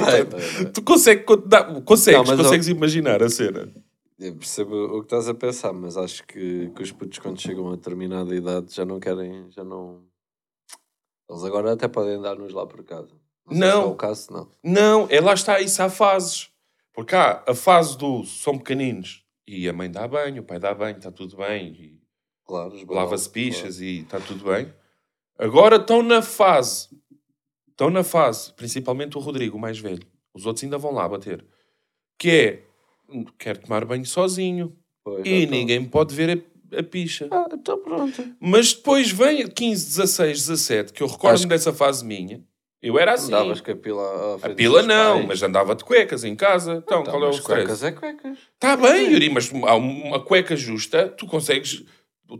vai, 0.00 0.24
vai. 0.24 0.64
Tu 0.72 0.82
consegue, 0.82 1.24
dá- 1.46 1.64
consegues, 1.82 2.28
Não, 2.28 2.36
consegues 2.36 2.68
imaginar 2.68 3.22
a 3.22 3.28
cena. 3.28 3.68
Eu 4.18 4.34
percebo 4.34 4.74
o 4.74 5.00
que 5.00 5.06
estás 5.06 5.28
a 5.28 5.34
pensar, 5.34 5.72
mas 5.72 5.96
acho 5.96 6.26
que, 6.26 6.70
que 6.70 6.82
os 6.82 6.92
putos 6.92 7.18
quando 7.18 7.40
chegam 7.40 7.70
a 7.70 7.76
determinada 7.76 8.34
idade 8.34 8.74
já 8.74 8.84
não 8.84 8.98
querem, 8.98 9.50
já 9.50 9.62
não... 9.62 10.04
Eles 11.28 11.44
agora 11.44 11.72
até 11.72 11.86
podem 11.86 12.14
andar-nos 12.14 12.52
lá 12.52 12.66
por 12.66 12.82
casa. 12.84 13.14
Não. 13.50 13.82
Se 13.82 13.88
é 13.88 13.90
o 13.90 13.94
caso, 13.94 14.32
não. 14.32 14.50
Não, 14.62 15.08
é 15.10 15.20
lá 15.20 15.34
está, 15.34 15.60
isso 15.60 15.82
há 15.82 15.90
fases. 15.90 16.50
Porque 16.94 17.14
há 17.14 17.44
a 17.46 17.54
fase 17.54 17.98
do 17.98 18.24
são 18.24 18.56
pequeninos 18.56 19.24
e 19.46 19.68
a 19.68 19.72
mãe 19.72 19.90
dá 19.90 20.08
banho, 20.08 20.42
o 20.42 20.44
pai 20.44 20.58
dá 20.58 20.72
banho, 20.72 20.96
está 20.96 21.12
tudo 21.12 21.36
bem, 21.36 21.72
e 21.74 21.96
Claro, 22.46 22.74
lava-se 22.88 23.28
pichas 23.28 23.80
e 23.80 24.00
está 24.00 24.20
tudo 24.20 24.44
bem. 24.44 24.72
Agora 25.36 25.76
estão 25.76 26.00
na 26.00 26.22
fase, 26.22 26.88
estão 27.68 27.90
na 27.90 28.04
fase, 28.04 28.52
principalmente 28.52 29.18
o 29.18 29.20
Rodrigo, 29.20 29.56
o 29.56 29.60
mais 29.60 29.78
velho. 29.78 30.06
Os 30.32 30.46
outros 30.46 30.62
ainda 30.62 30.78
vão 30.78 30.92
lá 30.92 31.08
bater. 31.08 31.44
Que 32.16 32.30
é, 32.30 32.65
quer 33.38 33.56
tomar 33.56 33.84
banho 33.84 34.04
sozinho. 34.06 34.76
Pois, 35.04 35.24
e 35.26 35.46
ninguém 35.46 35.84
pode 35.84 36.14
ver 36.14 36.42
a, 36.72 36.78
a 36.78 36.82
picha. 36.82 37.28
Ah, 37.30 37.46
então 37.52 37.78
pronto. 37.78 38.24
Mas 38.40 38.72
depois 38.74 39.10
vem 39.10 39.46
15, 39.46 39.86
16, 39.98 40.38
17, 40.46 40.92
que 40.92 41.02
eu 41.02 41.06
recordo-me 41.06 41.46
dessa 41.46 41.72
fase 41.72 42.04
minha. 42.04 42.42
Eu 42.82 42.98
era 42.98 43.14
assim. 43.14 43.32
Andavas 43.32 43.60
com 43.60 43.70
a 43.70 43.76
pila 43.76 44.38
à 44.42 44.46
A 44.46 44.50
pila 44.50 44.82
não, 44.82 45.14
pais. 45.16 45.26
mas 45.26 45.42
andava 45.42 45.74
de 45.74 45.82
cuecas 45.84 46.24
em 46.24 46.36
casa. 46.36 46.82
Então, 46.84 47.00
Então, 47.00 47.12
qual 47.12 47.24
é 47.24 47.28
o 47.28 47.30
stress? 47.30 47.46
cuecas 47.64 47.82
é 47.82 47.92
cuecas. 47.92 48.38
Está 48.54 48.76
bem, 48.76 49.12
Yuri, 49.12 49.30
mas 49.30 49.50
há 49.64 49.74
uma 49.76 50.20
cueca 50.20 50.54
justa, 50.54 51.08
tu 51.08 51.26
consegues, 51.26 51.82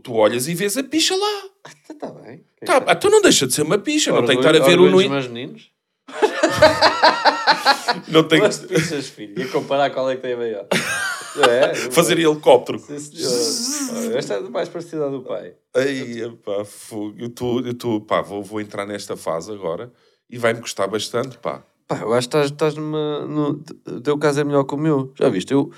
tu 0.03 0.13
olhas 0.13 0.47
e 0.47 0.53
vês 0.53 0.77
a 0.77 0.83
picha 0.83 1.15
lá. 1.15 1.43
Está 1.89 2.11
bem. 2.11 2.45
Tá, 2.65 2.83
então 2.89 3.09
não 3.09 3.21
deixa 3.21 3.47
de 3.47 3.53
ser 3.53 3.63
uma 3.63 3.77
picha, 3.77 4.11
não 4.11 4.25
tem 4.25 4.37
que 4.39 4.45
estar 4.45 4.55
a 4.55 4.65
ver 4.65 4.79
o 4.79 4.83
Orgulho 4.83 5.09
no... 5.09 5.15
dos 5.19 5.25
meus 5.25 5.27
meninos. 5.27 5.71
Não 8.07 8.23
tem 8.23 8.39
Duas 8.39 8.59
pichas, 8.59 9.07
filho. 9.07 9.41
E 9.41 9.47
comparar 9.47 9.89
qual 9.89 10.09
é 10.09 10.15
que 10.15 10.21
tem 10.21 10.33
a 10.33 10.37
maior. 10.37 10.67
É, 11.37 11.75
fazer 11.91 12.17
helicóptero. 12.17 12.79
Sim, 12.79 12.97
senhor. 12.97 14.17
Esta 14.17 14.33
é 14.35 14.39
mais 14.41 14.67
parecida 14.69 15.05
à 15.05 15.09
do 15.09 15.21
pai. 15.21 15.53
Ai, 15.75 16.35
pá, 16.43 16.65
fogo. 16.65 17.13
eu 17.19 17.27
estou, 17.27 17.59
eu 17.61 17.73
estou, 17.73 18.01
pá, 18.01 18.23
vou, 18.23 18.41
vou 18.41 18.59
entrar 18.59 18.87
nesta 18.87 19.15
fase 19.15 19.51
agora 19.51 19.91
e 20.27 20.35
vai-me 20.39 20.61
custar 20.61 20.87
bastante, 20.87 21.37
pá. 21.37 21.63
Pá, 21.87 21.99
eu 21.99 22.11
acho 22.13 22.27
que 22.27 22.35
estás, 22.35 22.51
estás 22.51 22.75
numa. 22.75 23.27
No, 23.27 23.63
o 23.85 24.01
teu 24.01 24.17
caso 24.17 24.39
é 24.39 24.43
melhor 24.43 24.63
que 24.63 24.73
o 24.73 24.77
meu. 24.79 25.13
Já 25.15 25.29
viste? 25.29 25.53
Eu, 25.53 25.71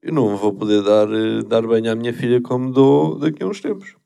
eu 0.00 0.12
não 0.12 0.36
vou 0.36 0.54
poder 0.54 0.80
dar, 0.80 1.08
eh, 1.12 1.42
dar 1.42 1.66
banho 1.66 1.90
à 1.90 1.96
minha 1.96 2.14
filha 2.14 2.40
como 2.40 2.70
dou 2.70 3.18
daqui 3.18 3.42
a 3.42 3.46
uns 3.46 3.60
tempos. 3.60 3.96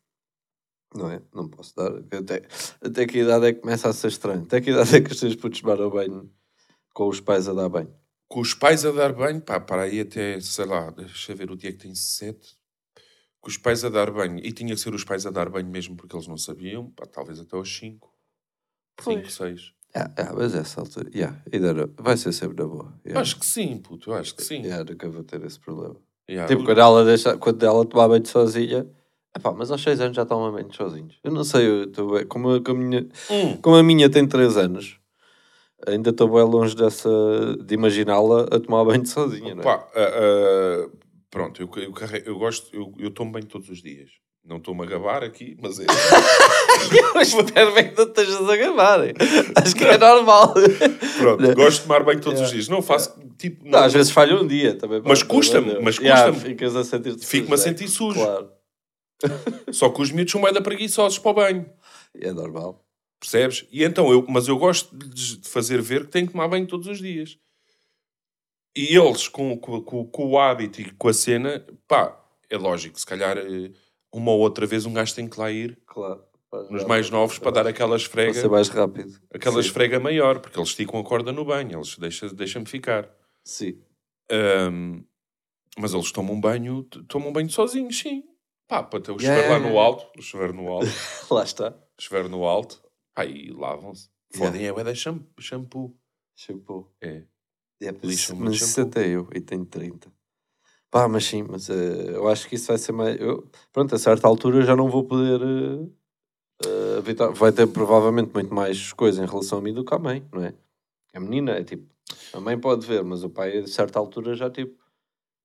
Não 0.94 1.10
é? 1.10 1.20
Não 1.34 1.48
posso 1.48 1.76
dar. 1.76 1.92
Até, 2.18 2.42
até 2.80 3.06
que 3.06 3.18
idade 3.18 3.46
é 3.46 3.52
que 3.52 3.60
começa 3.60 3.90
a 3.90 3.92
ser 3.92 4.08
estranho? 4.08 4.44
Até 4.44 4.62
que 4.62 4.70
idade 4.70 4.96
é 4.96 5.00
que 5.02 5.12
os 5.12 5.20
teus 5.20 5.34
putos 5.34 5.60
tomaram 5.60 5.90
banho 5.90 6.30
com 6.94 7.08
os 7.08 7.20
pais 7.20 7.46
a 7.48 7.52
dar 7.52 7.68
banho? 7.68 7.92
Com 8.28 8.40
os 8.40 8.54
pais 8.54 8.84
a 8.86 8.90
dar 8.92 9.12
banho, 9.12 9.40
pá, 9.42 9.60
para 9.60 9.82
aí 9.82 10.00
até, 10.00 10.40
sei 10.40 10.64
lá, 10.64 10.90
deixa 10.90 11.32
eu 11.32 11.36
ver 11.36 11.50
o 11.50 11.56
dia 11.56 11.70
que 11.72 11.78
tem 11.78 11.94
sete. 11.94 12.56
Com 13.40 13.50
os 13.50 13.58
pais 13.58 13.84
a 13.84 13.90
dar 13.90 14.10
banho, 14.10 14.38
e 14.38 14.50
tinha 14.52 14.74
que 14.74 14.80
ser 14.80 14.94
os 14.94 15.04
pais 15.04 15.26
a 15.26 15.30
dar 15.30 15.50
banho 15.50 15.68
mesmo 15.68 15.94
porque 15.96 16.16
eles 16.16 16.26
não 16.26 16.38
sabiam, 16.38 16.90
pá, 16.92 17.04
talvez 17.04 17.38
até 17.38 17.54
aos 17.56 17.76
cinco. 17.76 18.10
Cinco, 19.02 19.22
Pois. 19.22 19.34
seis. 19.34 19.72
Ah, 19.94 20.10
ah, 20.16 20.32
mas 20.34 20.54
essa 20.54 20.80
altura. 20.80 21.08
Yeah, 21.14 21.40
ainda 21.52 21.68
era- 21.68 21.90
vai 21.98 22.16
ser 22.16 22.32
sempre 22.32 22.56
na 22.62 22.66
boa. 22.68 22.94
Yeah. 23.04 23.20
Acho 23.20 23.38
que 23.38 23.44
sim, 23.46 23.76
puto, 23.78 24.10
eu 24.10 24.14
acho 24.14 24.34
que 24.34 24.42
sim. 24.42 24.62
Yeah, 24.62 24.82
nunca 24.88 25.08
vou 25.08 25.22
ter 25.22 25.44
esse 25.44 25.58
problema. 25.60 25.96
Yeah. 26.28 26.48
Tipo, 26.48 26.64
quando 26.64 26.80
ela, 26.80 27.04
deixa, 27.04 27.36
quando 27.36 27.62
ela 27.62 27.84
tomar 27.84 28.08
banho 28.08 28.26
sozinha. 28.26 28.88
Epá, 29.36 29.52
mas 29.52 29.70
aos 29.70 29.82
6 29.82 30.00
anos 30.00 30.16
já 30.16 30.24
tomam 30.24 30.52
banho 30.52 30.72
sozinhos. 30.72 31.18
Eu 31.22 31.32
não 31.32 31.44
sei, 31.44 31.66
eu 31.68 32.10
bem- 32.10 32.26
como, 32.26 32.54
a- 32.54 32.60
como, 32.62 32.80
a 32.80 32.84
minha, 32.84 33.08
Hum, 33.30 33.56
como 33.60 33.76
a 33.76 33.82
minha 33.82 34.08
tem 34.08 34.26
3 34.26 34.56
anos, 34.56 34.98
ainda 35.86 36.10
estou 36.10 36.28
bem 36.28 36.42
longe 36.44 36.74
dessa, 36.76 37.08
de 37.64 37.74
imaginá-la 37.74 38.42
a 38.50 38.60
tomar 38.60 38.84
banho 38.84 39.06
sozinha, 39.06 39.54
não 39.54 39.62
é? 39.62 39.66
ah, 39.68 39.84
ah, 39.94 40.88
pronto, 41.30 41.60
eu, 41.62 41.70
eu, 41.82 41.92
carrego- 41.92 42.28
eu 42.28 42.38
gosto, 42.38 42.74
eu, 42.74 42.92
eu 42.98 43.10
tomo 43.10 43.32
banho 43.32 43.46
todos 43.46 43.68
os 43.68 43.82
dias. 43.82 44.10
Não 44.46 44.58
estou-me 44.58 44.82
a 44.82 44.86
gabar 44.86 45.24
aqui, 45.24 45.56
mas 45.58 45.78
é. 45.80 45.86
Eu 47.14 47.20
espero 47.22 47.72
bem 47.72 47.88
que 47.90 47.96
não 47.96 48.04
estejas 48.04 48.46
a 48.46 48.56
gravar. 48.56 49.00
Acho 49.56 49.74
que 49.74 49.84
é 49.84 49.96
normal. 49.96 50.52
Pronto, 51.18 51.54
gosto 51.54 51.76
de 51.80 51.82
tomar 51.86 52.04
banho 52.04 52.20
todos 52.20 52.42
os 52.42 52.50
dias. 52.50 52.68
Não 52.68 52.82
faço, 52.82 53.18
tipo, 53.38 53.66
Não, 53.66 53.78
às 53.78 53.94
vezes 53.94 54.12
falha 54.12 54.36
um 54.36 54.46
dia 54.46 54.74
também. 54.76 55.00
Mas 55.02 55.22
custa-me, 55.22 55.78
mas 55.80 55.96
Deus. 55.96 56.00
Yeah, 56.00 56.30
custa-me. 56.30 56.52
ficas 56.52 56.76
a 56.76 56.84
sentir 56.84 57.18
Fico-me 57.18 57.54
a 57.54 57.56
sentir 57.56 57.88
sujo. 57.88 58.20
Claro, 58.20 58.50
Só 59.72 59.88
que 59.88 60.02
os 60.02 60.10
miúdos 60.12 60.32
são 60.32 60.40
mais 60.42 60.52
da 60.52 60.60
preguiçosos 60.60 61.18
para 61.18 61.30
o 61.30 61.34
banho. 61.34 61.66
é 62.20 62.30
normal. 62.30 62.83
Percebes? 63.24 63.66
E 63.72 63.82
então, 63.82 64.12
eu, 64.12 64.26
mas 64.28 64.48
eu 64.48 64.58
gosto 64.58 64.94
de 64.94 65.40
fazer 65.48 65.80
ver 65.80 66.04
que 66.04 66.10
tenho 66.12 66.26
que 66.26 66.32
tomar 66.32 66.46
banho 66.46 66.66
todos 66.66 66.86
os 66.86 66.98
dias. 66.98 67.38
E 68.76 68.94
eles, 68.94 69.28
com, 69.28 69.56
com, 69.56 69.80
com, 69.80 70.04
com 70.06 70.26
o 70.30 70.38
hábito 70.38 70.82
e 70.82 70.90
com 70.92 71.08
a 71.08 71.12
cena, 71.14 71.64
pá, 71.88 72.22
é 72.50 72.56
lógico, 72.58 72.98
se 73.00 73.06
calhar 73.06 73.38
eh, 73.38 73.70
uma 74.12 74.32
ou 74.32 74.40
outra 74.40 74.66
vez 74.66 74.84
um 74.84 74.92
gajo 74.92 75.14
tem 75.14 75.26
que 75.28 75.38
lá 75.40 75.50
ir 75.50 75.78
Claro. 75.86 76.22
Nos 76.70 76.84
mais 76.84 77.10
novos 77.10 77.38
para 77.38 77.50
dar 77.50 77.66
aquela 77.66 77.90
Para 77.90 77.96
esfrega, 77.96 78.32
ser 78.34 78.48
mais 78.48 78.68
rápido. 78.68 79.12
aquela 79.34 79.60
Sim. 79.60 79.68
esfrega 79.68 79.98
maior, 79.98 80.38
porque 80.38 80.56
eles 80.58 80.68
esticam 80.68 81.00
a 81.00 81.04
corda 81.04 81.32
no 81.32 81.44
banho, 81.44 81.78
eles 81.78 81.96
deixam- 81.98 82.28
deixam-me 82.28 82.68
ficar. 82.68 83.10
Sim. 83.42 83.80
Ahm, 84.30 85.02
mas 85.78 85.92
eles 85.94 86.12
tomam 86.12 86.38
banho, 86.40 86.84
tomam 87.08 87.32
banho 87.32 87.50
sozinhos, 87.50 87.98
sim. 87.98 88.22
Pá, 88.68 88.82
para 88.84 89.00
ter 89.00 89.10
o 89.12 89.16
Yeah, 89.20 89.42
chuveiro 89.42 89.48
lá 89.48 89.56
yeah, 89.56 89.68
no 89.68 89.74
yeah. 89.74 89.84
alto, 89.84 90.18
o 90.18 90.22
chuveiro 90.22 90.52
no 90.52 90.68
alto, 90.68 90.86
Lá 91.30 91.42
está. 91.42 91.74
chuveiro 91.98 92.28
no 92.28 92.44
alto, 92.44 92.80
e 93.22 93.52
lavam-se. 93.52 94.08
Fodem 94.32 94.66
é 94.66 94.72
bué 94.72 94.82
da 94.82 94.94
sham- 94.94 95.24
shampoo. 95.38 95.94
Shampoo. 96.34 96.90
É. 97.00 97.22
É, 97.82 97.92
mas 97.92 98.02
Lixam-me 98.02 98.44
mas 98.44 98.54
isso 98.56 98.74
shampoo. 98.74 98.88
até 98.90 99.08
eu, 99.08 99.28
e 99.34 99.40
tenho 99.40 99.64
30. 99.64 100.10
Pá, 100.90 101.06
mas 101.08 101.24
sim, 101.24 101.42
mas 101.42 101.68
eh, 101.68 102.10
eu 102.14 102.26
acho 102.28 102.48
que 102.48 102.54
isso 102.54 102.68
vai 102.68 102.78
ser 102.78 102.92
mais. 102.92 103.20
Eu, 103.20 103.48
pronto, 103.72 103.94
a 103.94 103.98
certa 103.98 104.26
altura 104.26 104.58
eu 104.58 104.62
já 104.62 104.74
não 104.76 104.88
vou 104.88 105.04
poder 105.04 105.40
eh, 106.64 106.98
evitar. 106.98 107.30
Vai 107.32 107.52
ter 107.52 107.66
provavelmente 107.66 108.32
muito 108.32 108.52
mais 108.54 108.92
coisa 108.92 109.22
em 109.22 109.26
relação 109.26 109.58
a 109.58 109.60
mim 109.60 109.72
do 109.72 109.84
que 109.84 109.94
a 109.94 109.98
mãe, 109.98 110.24
não 110.32 110.42
é? 110.42 110.54
A 111.14 111.20
menina 111.20 111.52
é 111.52 111.64
tipo. 111.64 111.92
A 112.32 112.40
mãe 112.40 112.58
pode 112.58 112.86
ver, 112.86 113.02
mas 113.04 113.24
o 113.24 113.30
pai 113.30 113.58
a 113.58 113.66
certa 113.66 113.98
altura 113.98 114.34
já 114.34 114.50
tipo. 114.50 114.82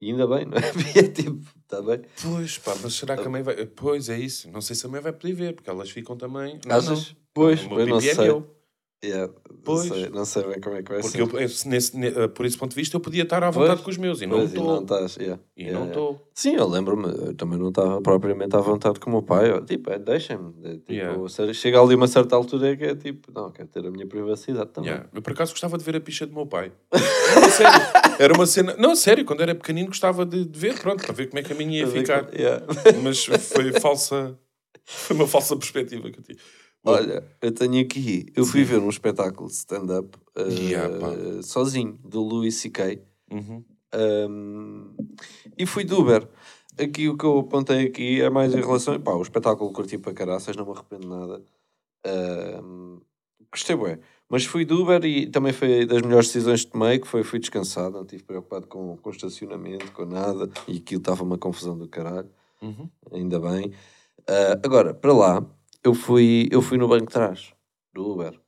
E 0.01 0.11
ainda 0.11 0.25
bem, 0.27 0.45
não 0.45 0.57
é? 0.57 0.61
É 0.97 1.07
tipo, 1.09 1.41
está 1.61 1.81
bem. 1.81 2.01
Pois, 2.21 2.57
pá, 2.57 2.73
mas 2.81 2.93
será 2.93 3.17
que 3.17 3.27
a 3.27 3.29
mãe 3.29 3.43
vai... 3.43 3.65
Pois, 3.65 4.07
é 4.07 4.17
isso. 4.17 4.49
Não 4.49 4.61
sei 4.61 4.73
se 4.73 4.85
a 4.85 4.89
mãe 4.89 5.01
vai 5.01 5.11
poder 5.11 5.33
ver, 5.33 5.53
porque 5.55 5.69
elas 5.69 5.89
ficam 5.89 6.15
também... 6.15 6.57
Não, 6.65 6.77
Achas? 6.77 7.09
não. 7.09 7.17
Pois, 7.39 7.59
O 7.65 7.69
meu 7.69 7.87
pois 7.87 8.03
pipi 8.03 8.09
é 8.09 8.15
sei. 8.15 8.25
meu. 8.25 8.59
Yeah, 9.01 9.33
Pois. 9.63 9.85
Não, 9.87 9.95
sei, 9.95 10.09
não 10.09 10.25
sei 10.25 10.43
bem 10.43 10.59
como 10.59 10.75
é 10.75 10.83
que 10.83 10.91
vai 10.91 10.99
Porque 11.01 11.17
ser. 11.17 11.21
eu, 11.33 11.39
esse- 11.39 11.65
nesse, 11.69 11.95
ne- 11.97 12.07
eh, 12.09 12.27
por 12.27 12.45
esse 12.45 12.57
ponto 12.57 12.71
de 12.71 12.75
vista 12.75 12.97
eu 12.97 12.99
podia 12.99 13.23
estar 13.23 13.41
à 13.41 13.49
vontade 13.49 13.75
Pois, 13.75 13.81
com 13.85 13.91
os 13.91 13.97
meus 13.97 14.21
e 14.21 14.25
não 14.27 14.39
Pois, 14.39 14.51
e 14.51 14.55
não 14.57 14.63
estou. 14.79 14.81
estás. 14.81 15.15
yeah, 15.15 15.41
E 15.55 15.61
yeah, 15.63 15.79
não 15.79 15.87
yeah. 15.87 16.11
estou. 16.17 16.29
Sim, 16.33 16.55
eu 16.55 16.67
lembro-me, 16.67 17.07
eu 17.07 17.33
também 17.33 17.57
não 17.57 17.69
estava 17.69 18.01
propriamente 18.01 18.53
à 18.57 18.59
vontade 18.59 18.99
com 18.99 19.09
o 19.09 19.13
meu 19.13 19.21
pai. 19.21 19.51
ó, 19.51 19.61
Tipo, 19.61 19.89
é, 19.91 19.99
deixem-me. 19.99 20.53
é, 20.65 20.71
Tipo, 20.73 20.91
Yeah. 20.91 21.53
Chega 21.53 21.79
ali 21.81 21.95
uma 21.95 22.07
certa 22.07 22.35
altura 22.35 22.75
que 22.75 22.83
é 22.83 22.93
tipo, 22.95 23.31
não, 23.31 23.49
quero 23.51 23.69
ter 23.69 23.85
a 23.85 23.89
minha 23.91 24.05
privacidade 24.05 24.69
também. 24.71 24.89
Yeah. 24.91 25.09
Eu 25.13 25.21
por 25.21 25.31
acaso 25.31 25.51
gostava 25.53 25.77
de 25.77 25.83
ver 25.85 25.95
a 25.95 26.01
picha 26.01 26.25
do 26.27 26.33
meu 26.33 26.45
pai. 26.45 26.69
Não, 26.91 27.49
sério. 27.49 27.79
Era 28.19 28.33
uma 28.33 28.45
cena. 28.45 28.75
Não, 28.77 28.97
sério, 28.97 29.23
quando 29.23 29.39
era 29.39 29.55
pequenino 29.55 29.87
gostava 29.87 30.25
de, 30.25 30.43
de 30.43 30.59
ver, 30.59 30.77
pronto, 30.77 31.01
para 31.05 31.13
ver 31.13 31.27
como 31.27 31.39
é 31.39 31.43
que 31.43 31.53
a 31.53 31.55
minha 31.55 31.79
ia 31.79 31.87
ficar. 31.87 32.27
Yeah. 32.33 32.65
Mas 33.01 33.23
foi 33.23 33.71
falsa. 33.79 34.37
Foi 34.83 35.15
uma 35.15 35.25
falsa 35.27 35.55
perspectiva 35.55 36.09
que 36.11 36.19
eu 36.19 36.23
tive. 36.23 36.39
Olha, 36.83 37.23
eu 37.41 37.51
tenho 37.51 37.81
aqui, 37.81 38.25
eu 38.35 38.45
fui 38.45 38.63
ver 38.63 38.79
um 38.79 38.89
espetáculo 38.89 39.47
de 39.49 39.55
stand-up 39.55 40.17
eh, 40.35 40.43
Yeah, 40.43 40.97
pá. 40.97 41.09
sozinho, 41.43 41.99
do 42.03 42.21
Louis 42.21 42.55
C.K. 42.55 43.01
uhum. 43.31 43.63
Um, 43.93 44.95
e 45.57 45.65
fui 45.65 45.83
de 45.83 45.93
Uber. 45.93 46.27
Aqui 46.77 47.09
o 47.09 47.17
que 47.17 47.25
eu 47.25 47.39
apontei 47.39 47.87
aqui 47.87 48.21
é 48.21 48.29
mais 48.29 48.53
em 48.53 48.61
relação. 48.61 48.99
Pá, 49.01 49.13
o 49.13 49.21
espetáculo 49.21 49.71
curti 49.73 49.97
para 49.97 50.13
caraças, 50.13 50.55
não 50.55 50.65
me 50.65 50.71
arrependo 50.71 51.07
nada. 51.07 51.41
Um, 52.63 53.01
gostei, 53.51 53.75
bué. 53.75 53.99
Mas 54.29 54.45
fui 54.45 54.63
de 54.63 54.73
Uber 54.73 55.03
e 55.03 55.27
também 55.27 55.51
foi 55.51 55.85
das 55.85 56.01
melhores 56.03 56.27
decisões 56.27 56.63
que 56.63 56.71
tomei, 56.71 56.99
que 56.99 57.07
foi 57.07 57.23
fui 57.23 57.39
descansado, 57.39 57.95
não 57.95 58.03
estive 58.03 58.23
preocupado 58.23 58.67
com, 58.67 58.95
com 58.97 59.09
estacionamento, 59.09 59.91
com 59.91 60.05
nada, 60.05 60.47
e 60.67 60.77
aquilo 60.77 61.01
estava 61.01 61.23
uma 61.23 61.37
confusão 61.37 61.77
do 61.77 61.87
caralho, 61.87 62.29
Uhum. 62.61 62.87
ainda 63.11 63.39
bem. 63.39 63.71
Ah, 64.27 64.59
agora, 64.63 64.93
para 64.93 65.13
lá, 65.13 65.45
eu 65.89 65.93
fui, 65.93 66.47
eu 66.51 66.61
fui 66.61 66.77
no 66.77 66.87
banco 66.87 67.07
de 67.07 67.13
trás 67.13 67.53
do 67.93 68.11
Uber. 68.11 68.39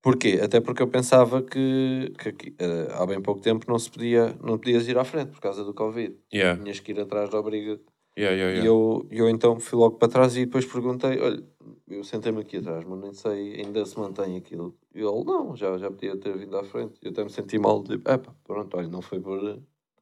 Porquê? 0.00 0.38
Até 0.40 0.60
porque 0.60 0.82
eu 0.82 0.86
pensava 0.88 1.42
que, 1.42 2.12
que 2.18 2.28
aqui, 2.28 2.54
eh, 2.58 2.88
há 2.92 3.04
bem 3.04 3.20
pouco 3.20 3.40
tempo 3.40 3.66
não 3.68 3.78
se 3.78 3.90
podia, 3.90 4.36
não 4.40 4.56
podias 4.56 4.86
ir 4.86 4.96
à 4.96 5.04
frente 5.04 5.32
por 5.32 5.40
causa 5.40 5.64
do 5.64 5.74
Covid. 5.74 6.14
Yeah. 6.32 6.62
Tinhas 6.62 6.78
que 6.78 6.92
ir 6.92 7.00
atrás 7.00 7.28
da 7.28 7.40
obriga. 7.40 7.80
Yeah, 8.18 8.34
yeah, 8.36 8.62
E 8.62 8.66
eu, 8.66 9.06
eu 9.10 9.28
então 9.28 9.58
fui 9.60 9.78
logo 9.78 9.96
para 9.98 10.08
trás 10.08 10.36
e 10.36 10.46
depois 10.46 10.64
perguntei: 10.64 11.20
olha, 11.20 11.42
eu 11.88 12.04
sentei-me 12.04 12.40
aqui 12.40 12.58
atrás, 12.58 12.84
mas 12.84 13.00
nem 13.00 13.12
sei, 13.12 13.60
ainda 13.60 13.84
se 13.84 13.98
mantém 13.98 14.36
aquilo. 14.36 14.74
E 14.94 15.00
ele, 15.00 15.24
não, 15.24 15.54
já, 15.56 15.76
já 15.76 15.90
podia 15.90 16.16
ter 16.16 16.34
vindo 16.38 16.56
à 16.56 16.64
frente. 16.64 16.94
Eu 17.02 17.10
até 17.10 17.24
me 17.24 17.30
senti 17.30 17.58
mal, 17.58 17.82
tipo, 17.82 18.08
epá, 18.08 18.32
pronto, 18.44 18.76
olha, 18.76 18.88
não 18.88 19.02
foi 19.02 19.20
por. 19.20 19.38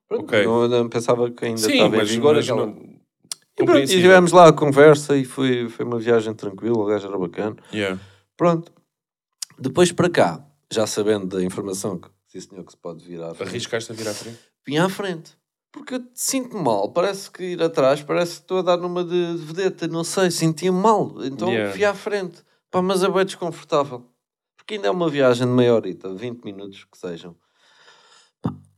Pronto, 0.06 0.24
Ok. 0.24 0.44
não, 0.44 0.68
não 0.68 0.88
pensava 0.88 1.30
que 1.30 1.46
ainda 1.46 1.58
Sim, 1.58 1.72
estava 1.72 1.96
mas, 1.96 2.10
em 2.10 2.14
vigor 2.14 2.34
mas 2.34 2.44
aquela. 2.48 2.66
não... 2.66 3.03
E, 3.58 3.64
pronto, 3.64 3.78
e 3.82 3.86
tivemos 3.86 4.32
lá 4.32 4.48
a 4.48 4.52
conversa 4.52 5.16
e 5.16 5.24
foi, 5.24 5.68
foi 5.68 5.84
uma 5.84 5.98
viagem 5.98 6.34
tranquila, 6.34 6.76
o 6.76 6.84
gajo 6.86 7.06
era 7.06 7.18
bacana. 7.18 7.56
Yeah. 7.72 8.00
Pronto. 8.36 8.72
Depois 9.58 9.92
para 9.92 10.10
cá, 10.10 10.44
já 10.72 10.86
sabendo 10.86 11.26
da 11.26 11.42
informação 11.42 11.98
que 11.98 12.08
sim 12.26 12.40
senhor 12.40 12.64
que 12.64 12.72
se 12.72 12.76
pode 12.78 13.04
vir 13.04 13.22
à 13.22 13.32
frente, 13.34 13.48
Arriscaste 13.48 13.92
a 13.92 13.94
vir 13.94 14.08
à 14.08 14.14
frente? 14.14 14.38
vim 14.66 14.78
à 14.78 14.88
frente. 14.88 15.36
Porque 15.70 15.94
eu 15.94 16.04
sinto 16.14 16.56
mal, 16.56 16.90
parece 16.92 17.30
que 17.30 17.42
ir 17.44 17.62
atrás, 17.62 18.00
parece 18.02 18.36
que 18.36 18.40
estou 18.42 18.58
a 18.58 18.62
dar 18.62 18.76
numa 18.76 19.04
de 19.04 19.34
de 19.36 19.44
vedeta, 19.44 19.86
não 19.86 20.02
sei, 20.04 20.30
sentia-me 20.30 20.78
mal. 20.80 21.14
Então 21.24 21.48
Yeah. 21.50 21.72
fui 21.72 21.84
à 21.84 21.94
frente. 21.94 22.42
Pá, 22.70 22.82
mas 22.82 23.02
é 23.04 23.08
bem 23.08 23.24
desconfortável. 23.24 24.04
Porque 24.56 24.74
ainda 24.74 24.88
é 24.88 24.90
uma 24.90 25.08
viagem 25.08 25.46
de 25.46 25.52
meia 25.52 25.74
horita, 25.74 26.12
20 26.12 26.42
minutos 26.44 26.84
que 26.90 26.96
sejam. 26.98 27.36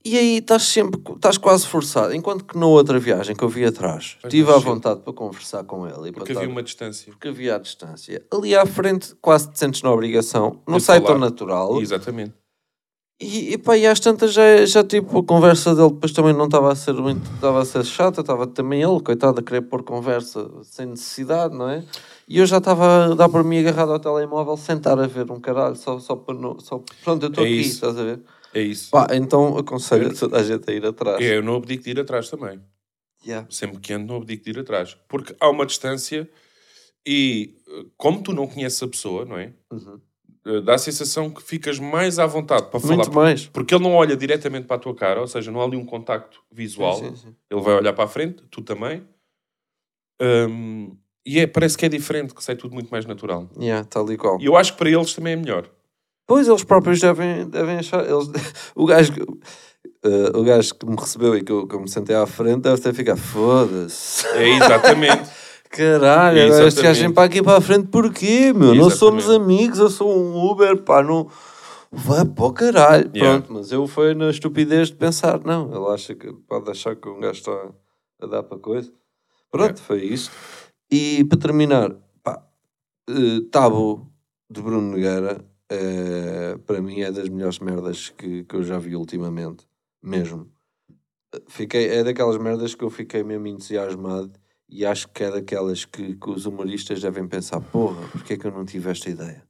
E 0.08 0.16
aí 0.16 0.36
estás 0.36 0.62
sempre, 0.62 1.00
estás 1.14 1.36
quase 1.36 1.66
forçado. 1.66 2.14
Enquanto 2.14 2.44
que 2.44 2.56
na 2.56 2.66
outra 2.66 2.96
viagem 2.96 3.34
que 3.34 3.42
eu 3.42 3.48
vi 3.48 3.64
atrás, 3.64 4.16
Pois, 4.22 4.30
tive 4.30 4.46
mas 4.52 4.54
à 4.54 4.58
vontade 4.60 5.00
para 5.00 5.12
conversar 5.12 5.64
com 5.64 5.84
ele. 5.84 6.12
Porque 6.12 6.32
para 6.32 6.42
havia 6.42 6.52
uma 6.52 6.62
distância. 6.62 7.10
porque 7.12 7.26
havia 7.26 7.56
à 7.56 7.58
distância. 7.58 8.24
Ali 8.32 8.54
à 8.54 8.64
frente, 8.64 9.16
quase 9.20 9.50
te 9.50 9.58
sentes 9.58 9.82
na 9.82 9.90
obrigação. 9.90 10.60
Não 10.64 10.78
sai 10.78 11.00
tão 11.00 11.18
natural. 11.18 11.80
Exatamente. 11.82 12.32
E, 13.20 13.54
e 13.54 13.58
pá, 13.58 13.76
e 13.76 13.84
às 13.84 13.98
tantas 13.98 14.32
já, 14.32 14.64
já 14.64 14.84
tipo, 14.84 15.18
a 15.18 15.24
conversa 15.24 15.74
dele 15.74 15.88
depois 15.90 16.12
também 16.12 16.34
não 16.34 16.44
estava 16.44 16.70
a 16.70 16.76
ser 16.76 16.92
muito, 16.92 17.28
estava 17.34 17.60
a 17.62 17.64
ser 17.64 17.82
chata, 17.84 18.20
estava 18.20 18.46
também 18.46 18.82
ele, 18.82 19.00
coitado, 19.00 19.40
a 19.40 19.42
querer 19.42 19.62
pôr 19.62 19.82
conversa 19.82 20.48
sem 20.62 20.86
necessidade, 20.86 21.56
não 21.56 21.68
é? 21.68 21.82
E 22.28 22.38
eu 22.38 22.44
já 22.46 22.58
estava 22.58 23.06
a 23.06 23.14
dar 23.14 23.28
por 23.30 23.42
mim 23.42 23.58
agarrado 23.58 23.90
ao 23.92 23.98
telemóvel, 23.98 24.56
sentar 24.58 25.00
a 25.00 25.06
ver 25.06 25.30
um 25.32 25.40
caralho, 25.40 25.74
só, 25.76 25.98
só 25.98 26.14
para 26.14 26.34
não, 26.34 26.60
só, 26.60 26.80
pronto, 27.02 27.22
eu 27.24 27.30
estou 27.30 27.42
É 27.42 27.46
aqui, 27.48 27.60
isso. 27.60 27.70
estás 27.76 27.98
a 27.98 28.02
ver? 28.04 28.20
É 28.56 28.60
isso. 28.62 28.90
Pá, 28.90 29.08
então 29.12 29.58
aconselho 29.58 30.10
a 30.10 30.14
toda 30.14 30.38
a 30.38 30.42
gente 30.42 30.70
a 30.70 30.72
ir 30.72 30.86
atrás. 30.86 31.22
É, 31.22 31.36
eu 31.36 31.42
não 31.42 31.56
abdico 31.56 31.84
de 31.84 31.90
ir 31.90 32.00
atrás 32.00 32.30
também. 32.30 32.58
Yeah. 33.22 33.46
Sempre 33.50 33.80
que 33.80 33.92
ando, 33.92 34.06
não 34.06 34.16
abdico 34.16 34.44
de 34.44 34.50
ir 34.50 34.58
atrás. 34.58 34.96
Porque 35.08 35.36
há 35.38 35.50
uma 35.50 35.66
distância 35.66 36.26
e, 37.06 37.54
como 37.98 38.22
tu 38.22 38.32
não 38.32 38.46
conheces 38.46 38.82
a 38.82 38.88
pessoa, 38.88 39.26
não 39.26 39.36
é? 39.36 39.52
Uhum. 39.70 40.00
Eh, 40.46 40.60
Dá 40.62 40.74
a 40.74 40.78
sensação 40.78 41.28
que 41.28 41.42
ficas 41.42 41.78
mais 41.78 42.18
à 42.18 42.24
vontade 42.24 42.70
para 42.70 42.80
falar. 42.80 42.96
Muito 42.96 43.12
mais. 43.12 43.46
Porque 43.46 43.74
ele 43.74 43.84
não 43.84 43.92
olha 43.92 44.16
diretamente 44.16 44.66
para 44.66 44.76
a 44.76 44.78
tua 44.78 44.94
cara, 44.94 45.20
ou 45.20 45.26
seja, 45.26 45.50
não 45.50 45.60
há 45.60 45.64
ali 45.64 45.76
um 45.76 45.84
contacto 45.84 46.42
visual. 46.50 46.94
Sim, 46.94 47.14
sim, 47.14 47.28
sim. 47.28 47.36
Ele 47.50 47.60
vai 47.60 47.74
olhar 47.74 47.92
para 47.92 48.04
a 48.04 48.08
frente, 48.08 48.42
tu 48.50 48.62
também. 48.62 49.06
Hum, 50.18 50.96
e 51.26 51.40
é, 51.40 51.46
parece 51.46 51.76
que 51.76 51.84
é 51.84 51.90
diferente, 51.90 52.34
que 52.34 52.42
sai 52.42 52.56
tudo 52.56 52.72
muito 52.72 52.88
mais 52.88 53.04
natural. 53.04 53.50
Yeah, 53.60 53.86
tal 53.86 54.10
e 54.10 54.16
qual. 54.16 54.40
E 54.40 54.46
eu 54.46 54.56
acho 54.56 54.72
que 54.72 54.78
para 54.78 54.88
eles 54.88 55.12
também 55.12 55.34
é 55.34 55.36
melhor. 55.36 55.68
Pois 56.26 56.48
eles 56.48 56.64
próprios 56.64 57.00
devem, 57.00 57.48
devem 57.48 57.76
achar. 57.78 58.04
Eles, 58.08 58.28
o, 58.74 58.84
gajo, 58.86 59.12
que- 59.12 59.20
eh, 60.04 60.32
o 60.34 60.42
gajo 60.42 60.74
que 60.74 60.86
me 60.86 60.96
recebeu 60.96 61.36
e 61.36 61.42
que 61.42 61.52
eu, 61.52 61.66
que 61.66 61.74
eu 61.74 61.80
me 61.80 61.88
sentei 61.88 62.16
à 62.16 62.26
frente 62.26 62.62
deve 62.62 62.80
ter 62.80 62.92
ficado 62.94 63.18
foda-se. 63.18 64.26
É 64.28 64.56
exatamente. 64.56 65.30
Caralho, 65.70 66.42
agora 66.46 66.68
este 66.68 66.80
gajo 66.82 67.00
vem 67.02 67.12
para 67.12 67.24
aqui 67.24 67.42
para 67.42 67.58
a 67.58 67.60
frente 67.60 67.88
porquê, 67.88 68.52
meu? 68.52 68.74
Não 68.74 68.88
somos 68.88 69.28
amigos, 69.28 69.78
eu 69.78 69.90
sou 69.90 70.16
um 70.16 70.50
Uber, 70.50 70.76
pá, 70.82 71.02
não. 71.02 71.28
Vai 71.92 72.24
para 72.24 72.44
o 72.44 72.52
caralho. 72.52 73.10
Yeah. 73.14 73.40
Pronto, 73.42 73.52
mas 73.52 73.72
eu 73.72 73.86
fui 73.86 74.14
na 74.14 74.30
estupidez 74.30 74.88
de 74.88 74.94
pensar, 74.96 75.40
não, 75.44 75.70
ele 75.74 75.94
acha 75.94 76.14
que 76.14 76.32
pode 76.48 76.70
achar 76.70 76.94
que 76.96 77.08
um 77.08 77.20
gajo 77.20 77.38
está 77.38 77.68
a 78.22 78.26
dar 78.26 78.42
para 78.42 78.58
coisa. 78.58 78.90
Pronto, 79.50 79.64
Yeah. 79.78 79.82
foi 79.86 80.04
isto. 80.04 80.30
E 80.90 81.24
para 81.24 81.38
terminar, 81.38 81.94
pá, 82.22 82.42
Tabo 83.50 84.08
de 84.50 84.60
Bruno 84.62 84.90
Nogueira, 84.92 85.44
eh, 85.70 86.58
para 86.64 86.80
mim 86.80 87.00
é 87.00 87.10
das 87.10 87.28
melhores 87.28 87.58
merdas 87.58 88.10
que, 88.10 88.44
que 88.44 88.54
eu 88.54 88.62
já 88.62 88.78
vi 88.78 88.94
ultimamente, 88.94 89.66
mesmo. 90.02 90.50
Fiquei, 91.48 91.88
é 91.88 92.04
daquelas 92.04 92.38
merdas 92.38 92.74
que 92.74 92.84
eu 92.84 92.90
fiquei 92.90 93.22
mesmo 93.22 93.46
entusiasmado 93.46 94.32
e 94.68 94.86
acho 94.86 95.08
que 95.08 95.24
é 95.24 95.30
daquelas 95.30 95.84
que, 95.84 96.14
que 96.16 96.30
os 96.30 96.46
humoristas 96.46 97.00
devem 97.00 97.26
pensar, 97.26 97.60
porra, 97.60 98.08
porque 98.08 98.34
é 98.34 98.36
que 98.36 98.46
eu 98.46 98.52
não 98.52 98.64
tive 98.64 98.90
esta 98.90 99.10
ideia? 99.10 99.46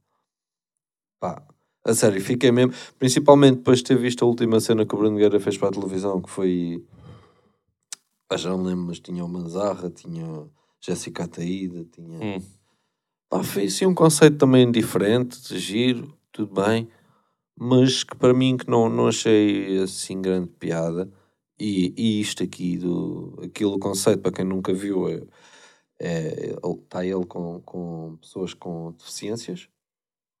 Pá, 1.19 1.41
a 1.85 1.93
sério, 1.93 2.21
fiquei 2.21 2.51
mesmo, 2.51 2.73
principalmente 2.99 3.57
depois 3.57 3.79
de 3.79 3.85
ter 3.85 3.97
visto 3.97 4.23
a 4.23 4.27
última 4.27 4.59
cena 4.59 4.85
que 4.85 4.93
o 4.93 4.97
Bruno 4.97 5.13
Nogueira 5.13 5.39
fez 5.39 5.57
para 5.57 5.69
a 5.69 5.71
televisão, 5.71 6.21
que 6.21 6.29
foi, 6.29 6.83
ah, 8.29 8.37
já 8.37 8.49
não 8.49 8.63
lembro, 8.63 8.85
mas 8.87 8.99
tinha 8.99 9.23
o 9.23 9.29
Manzarra, 9.29 9.89
tinha 9.89 10.47
Jéssica 10.81 11.23
Ataída, 11.23 11.85
tinha... 11.85 12.19
Hum. 12.19 12.56
Pá, 13.29 13.43
foi 13.43 13.65
assim 13.65 13.85
um 13.85 13.93
conceito 13.93 14.37
também 14.37 14.71
diferente, 14.71 15.41
de 15.41 15.59
giro, 15.59 16.17
tudo 16.31 16.61
bem, 16.61 16.89
mas 17.55 18.03
que 18.03 18.15
para 18.15 18.33
mim 18.33 18.55
que 18.57 18.69
não, 18.69 18.89
não 18.89 19.07
achei 19.07 19.79
assim 19.79 20.21
grande 20.21 20.49
piada. 20.59 21.11
E, 21.59 21.93
e 21.97 22.21
isto 22.21 22.43
aqui, 22.43 22.77
do, 22.77 23.39
aquilo 23.43 23.79
conceito, 23.79 24.21
para 24.21 24.31
quem 24.31 24.45
nunca 24.45 24.73
viu, 24.73 25.09
é, 25.09 25.23
é, 25.99 26.55
está 26.83 27.05
ele 27.05 27.25
com, 27.25 27.61
com 27.61 28.17
pessoas 28.21 28.53
com 28.53 28.91
deficiências. 28.93 29.67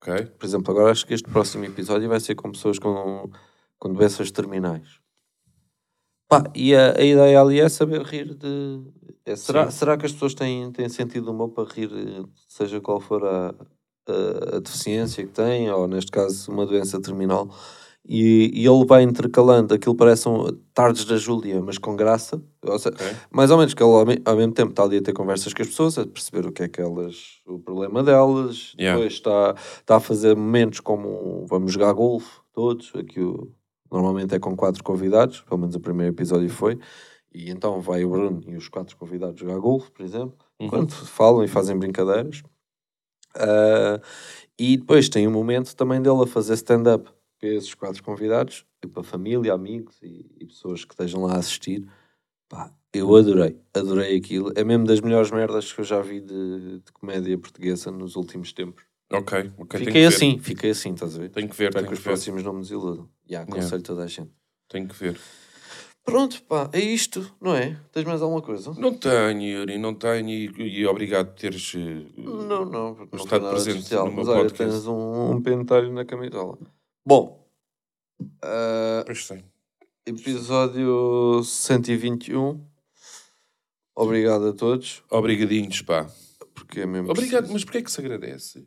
Ok? 0.01 0.27
Por 0.27 0.45
exemplo, 0.45 0.71
agora 0.71 0.91
acho 0.91 1.05
que 1.05 1.13
este 1.13 1.29
próximo 1.29 1.65
episódio 1.65 2.07
vai 2.07 2.19
ser 2.19 2.35
com 2.35 2.51
pessoas 2.51 2.79
com, 2.79 3.29
com 3.79 3.93
doenças 3.93 4.31
terminais. 4.31 5.01
Pá, 6.27 6.43
e 6.53 6.75
a, 6.75 6.97
a 6.97 7.01
ideia 7.03 7.39
ali 7.41 7.59
é 7.59 7.69
saber 7.69 8.01
rir 8.01 8.33
de. 8.35 8.81
é, 9.25 9.35
será, 9.35 9.71
será 9.71 9.97
que 9.97 10.05
as 10.05 10.11
pessoas 10.11 10.33
têm, 10.33 10.71
têm 10.71 10.89
sentido 10.89 11.31
humor 11.31 11.49
para 11.49 11.69
rir, 11.73 11.89
seja 12.47 12.81
qual 12.81 12.99
for 12.99 13.23
a, 13.25 13.55
a, 14.07 14.55
a 14.57 14.59
deficiência 14.59 15.23
que 15.25 15.31
têm, 15.31 15.69
ou 15.71 15.87
neste 15.87 16.11
caso 16.11 16.51
uma 16.51 16.65
doença 16.65 17.01
terminal? 17.01 17.49
E, 18.09 18.51
e 18.53 18.65
ele 18.65 18.85
vai 18.85 19.03
intercalando, 19.03 19.73
aquilo 19.73 19.93
parece 19.93 20.29
um 20.29 20.45
tardes 20.73 21.03
da 21.03 21.17
Júlia, 21.17 21.61
mas 21.61 21.77
com 21.77 21.93
graça. 21.93 22.41
Ou 22.65 22.79
seja, 22.79 22.95
mais 23.29 23.51
ou 23.51 23.57
menos 23.57 23.73
que 23.73 23.83
ele 23.83 23.91
ao, 23.91 24.05
me- 24.05 24.21
ao 24.23 24.35
mesmo 24.37 24.53
tempo 24.53 24.69
está 24.69 24.83
ali 24.83 24.97
a 24.97 25.01
ter 25.01 25.11
conversas 25.11 25.53
com 25.53 25.61
as 25.61 25.67
pessoas, 25.67 25.97
a 25.97 26.07
perceber 26.07 26.45
o 26.47 26.51
que 26.53 26.63
é 26.63 26.69
que 26.69 26.79
elas, 26.81 27.41
o 27.45 27.59
problema 27.59 28.01
delas, 28.03 28.73
Yeah. 28.79 28.97
depois 28.97 29.13
está, 29.13 29.55
está 29.79 29.97
a 29.97 29.99
fazer 29.99 30.37
momentos 30.37 30.79
como 30.79 31.45
vamos 31.49 31.73
jogar 31.73 31.91
golfe, 31.91 32.29
todos, 32.53 32.93
aqui 32.95 33.19
o, 33.19 33.51
normalmente 33.91 34.35
é 34.35 34.39
com 34.39 34.55
quatro 34.55 34.83
convidados, 34.83 35.41
pelo 35.41 35.59
menos 35.59 35.75
o 35.75 35.79
primeiro 35.79 36.13
episódio 36.13 36.49
foi, 36.49 36.79
e 37.33 37.49
então 37.51 37.79
vai 37.81 38.03
o 38.05 38.09
Bruno 38.09 38.41
e 38.47 38.55
os 38.55 38.67
quatro 38.69 38.95
convidados 38.97 39.39
jogar 39.39 39.59
golfe, 39.59 39.91
por 39.91 40.03
exemplo, 40.03 40.37
Uhum. 40.59 40.65
enquanto 40.67 40.93
falam 41.05 41.43
e 41.43 41.47
fazem 41.47 41.77
brincadeiras. 41.77 42.41
Ah, 43.35 44.01
e 44.59 44.77
depois 44.77 45.09
tem 45.09 45.27
um 45.27 45.31
momento 45.31 45.75
também 45.75 46.01
dele 46.01 46.23
a 46.23 46.27
fazer 46.27 46.53
stand-up 46.55 47.09
para 47.39 47.49
esses 47.49 47.73
quatro 47.75 48.03
convidados, 48.03 48.65
e 48.83 48.87
para 48.87 49.03
família, 49.03 49.53
amigos 49.53 49.97
e, 50.01 50.25
e 50.39 50.45
pessoas 50.45 50.83
que 50.85 50.93
estejam 50.93 51.23
lá 51.23 51.33
a 51.35 51.37
assistir. 51.37 51.87
Pá, 52.49 52.71
eu 52.93 53.15
adorei, 53.15 53.59
adorei 53.73 54.17
aquilo. 54.17 54.51
É 54.55 54.63
mesmo 54.63 54.85
das 54.85 55.01
melhores 55.01 55.31
merdas 55.31 55.71
que 55.71 55.81
eu 55.81 55.85
já 55.85 56.01
vi 56.01 56.21
de, 56.21 56.79
de 56.79 56.91
comédia 56.93 57.37
portuguesa 57.37 57.91
nos 57.91 58.15
últimos 58.15 58.53
tempos. 58.53 58.83
Ok, 59.11 59.51
ok. 59.57 59.79
fiquei 59.85 60.05
assim, 60.05 60.37
fiquei 60.39 60.71
assim, 60.71 60.93
estás 60.93 61.15
a 61.15 61.19
ver? 61.19 61.29
Tenho 61.29 61.47
que 61.49 61.55
ver, 61.55 61.69
Espero 61.69 61.85
tenho 61.85 61.87
que 61.87 61.93
os 61.93 61.99
que 61.99 62.03
ver. 62.05 62.09
próximos 62.11 62.43
não 62.43 62.53
me 62.53 62.61
desiludam. 62.61 63.09
Já, 63.29 63.41
aconselho 63.43 63.81
toda 63.81 64.03
a 64.03 64.07
gente. 64.07 64.31
Tenho 64.67 64.87
que 64.87 64.95
ver. 64.95 65.17
Pronto, 66.03 66.41
pá, 66.43 66.69
é 66.73 66.79
isto, 66.79 67.33
não 67.41 67.53
é? 67.55 67.77
Tens 67.91 68.05
mais 68.05 68.21
alguma 68.21 68.41
coisa? 68.41 68.73
Não 68.77 68.93
tenho, 68.93 69.41
Yuri, 69.41 69.77
não 69.77 69.93
tenho. 69.93 70.29
E, 70.29 70.79
e 70.79 70.85
obrigado 70.85 71.27
por 71.27 71.35
teres. 71.39 71.73
eh, 71.75 72.05
Não, 72.17 72.65
não, 72.65 72.95
porque 72.95 73.15
não 73.17 73.23
estado 73.25 73.49
presente 73.49 73.77
especial. 73.79 74.05
no 74.05 74.11
meu 74.11 74.19
Mas 74.19 74.27
olha, 74.29 74.43
podcast. 74.43 74.71
tens 74.73 74.87
um, 74.87 75.31
um 75.31 75.41
pentelho 75.41 75.91
na 75.93 76.05
camisola. 76.05 76.57
Bom, 77.05 77.45
ah, 78.41 79.03
Pois 79.05 79.25
sei. 79.25 79.43
episódio 80.05 81.41
121. 81.43 82.61
Obrigado 83.95 84.47
a 84.49 84.53
todos, 84.53 85.03
Obrigadinhos, 85.09 85.81
pá. 85.81 86.07
porque 86.53 86.81
é 86.81 86.85
mesmo 86.85 87.09
Obrigado, 87.09 87.47
preciso. 87.47 87.53
mas 87.53 87.63
porquê 87.63 87.77
é 87.79 87.81
que 87.81 87.91
se 87.91 87.99
agradece? 87.99 88.65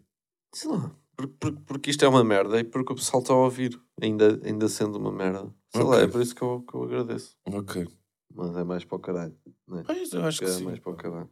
Sei 0.53 0.71
lá, 0.71 0.91
porque, 1.17 1.53
porque, 1.67 1.91
isto 1.91 2.05
é 2.05 2.09
uma 2.09 2.25
merda 2.25 2.59
e 2.59 2.65
porque 2.65 2.93
o 2.93 2.97
pessoal 2.97 3.23
está 3.23 3.33
a 3.33 3.37
ouvir, 3.37 3.81
ainda, 4.01 4.41
ainda 4.45 4.69
sendo 4.69 4.99
uma 4.99 5.13
merda. 5.13 5.53
Sei 5.71 5.83
lá, 5.83 5.91
Ok. 5.97 6.03
é 6.05 6.07
por 6.09 6.21
isso 6.21 6.35
que 6.35 6.43
eu, 6.43 6.63
que 6.63 6.75
eu 6.75 6.83
agradeço. 6.85 7.37
Ok. 7.47 7.87
Mas 8.35 8.57
é 8.57 8.65
mais 8.65 8.85
para 8.85 8.97
o 8.97 9.01
caralho. 9.01 9.37
Né? 9.69 9.83
Pois, 9.87 10.13
eu 10.13 10.25
acho 10.25 10.39
que 10.39 10.45
é 10.45 10.49
sim. 10.49 10.65
mais 10.65 10.79
para 10.79 10.93
o 10.93 10.97
caralho. 10.97 11.31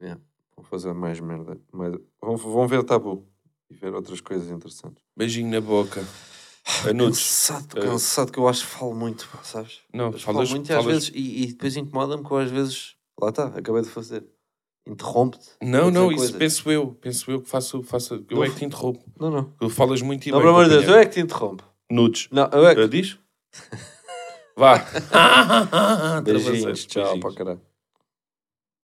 Yeah. 0.00 0.20
Vão 0.56 0.64
fazer 0.64 0.92
mais 0.92 1.18
merda. 1.20 1.60
Mais... 1.72 1.94
Vão, 2.20 2.36
vão 2.36 2.66
ver 2.68 2.82
tabu 2.84 3.26
e 3.70 3.74
ver 3.74 3.94
outras 3.94 4.20
coisas 4.20 4.48
interessantes. 4.50 5.02
Beijinho 5.16 5.50
na 5.50 5.60
boca. 5.60 6.04
Anudos. 6.88 7.18
Cansado, 7.18 7.78
Eh, 7.78 7.82
cansado 7.82 8.32
que 8.32 8.38
eu 8.38 8.46
acho 8.48 8.64
que 8.66 8.72
falo 8.72 8.94
muito, 8.94 9.28
pá, 9.28 9.42
sabes? 9.42 9.80
Não, 9.92 10.06
Eu 10.06 10.12
falo 10.12 10.34
falas, 10.36 10.50
muito 10.50 10.68
e 10.70 10.72
às 10.72 10.82
falas- 10.84 10.86
vezes, 11.08 11.10
e, 11.14 11.42
e 11.42 11.46
depois 11.48 11.76
incomoda-me 11.76 12.24
que 12.24 12.30
eu 12.30 12.36
às 12.38 12.50
vezes, 12.50 12.96
lá 13.20 13.30
está, 13.30 13.46
acabei 13.46 13.82
de 13.82 13.88
fazer. 13.88 14.24
Interrompe-te. 14.86 15.50
Não, 15.62 15.90
não, 15.90 16.10
isso 16.10 16.36
penso 16.36 16.70
eu. 16.70 16.88
Penso 17.00 17.30
eu 17.30 17.40
que 17.40 17.48
faço. 17.48 17.82
faço 17.82 18.14
eu 18.14 18.36
Não 18.36 18.44
é 18.44 18.48
que 18.48 18.56
te 18.56 18.64
interrompo. 18.64 19.04
Não, 19.18 19.30
não. 19.30 19.44
Tu 19.58 19.68
falas 19.70 20.02
muito 20.02 20.26
e 20.26 20.32
Não, 20.32 20.38
pelo 20.38 20.50
amor 20.50 20.64
de 20.64 20.70
Deus, 20.70 20.84
eu 20.84 20.94
é 20.96 21.06
que 21.06 21.12
te 21.12 21.20
interrompo. 21.20 21.64
Nudes. 21.90 22.28
Não, 22.30 22.48
eu 22.52 22.66
é 22.66 22.74
que... 22.74 22.80
Ah, 22.80 22.88
diz? 22.88 23.18
Vá. 24.56 24.84
Beijinhos, 26.22 26.86
tchau, 26.86 27.18
para 27.20 27.34
caralho. 27.34 27.60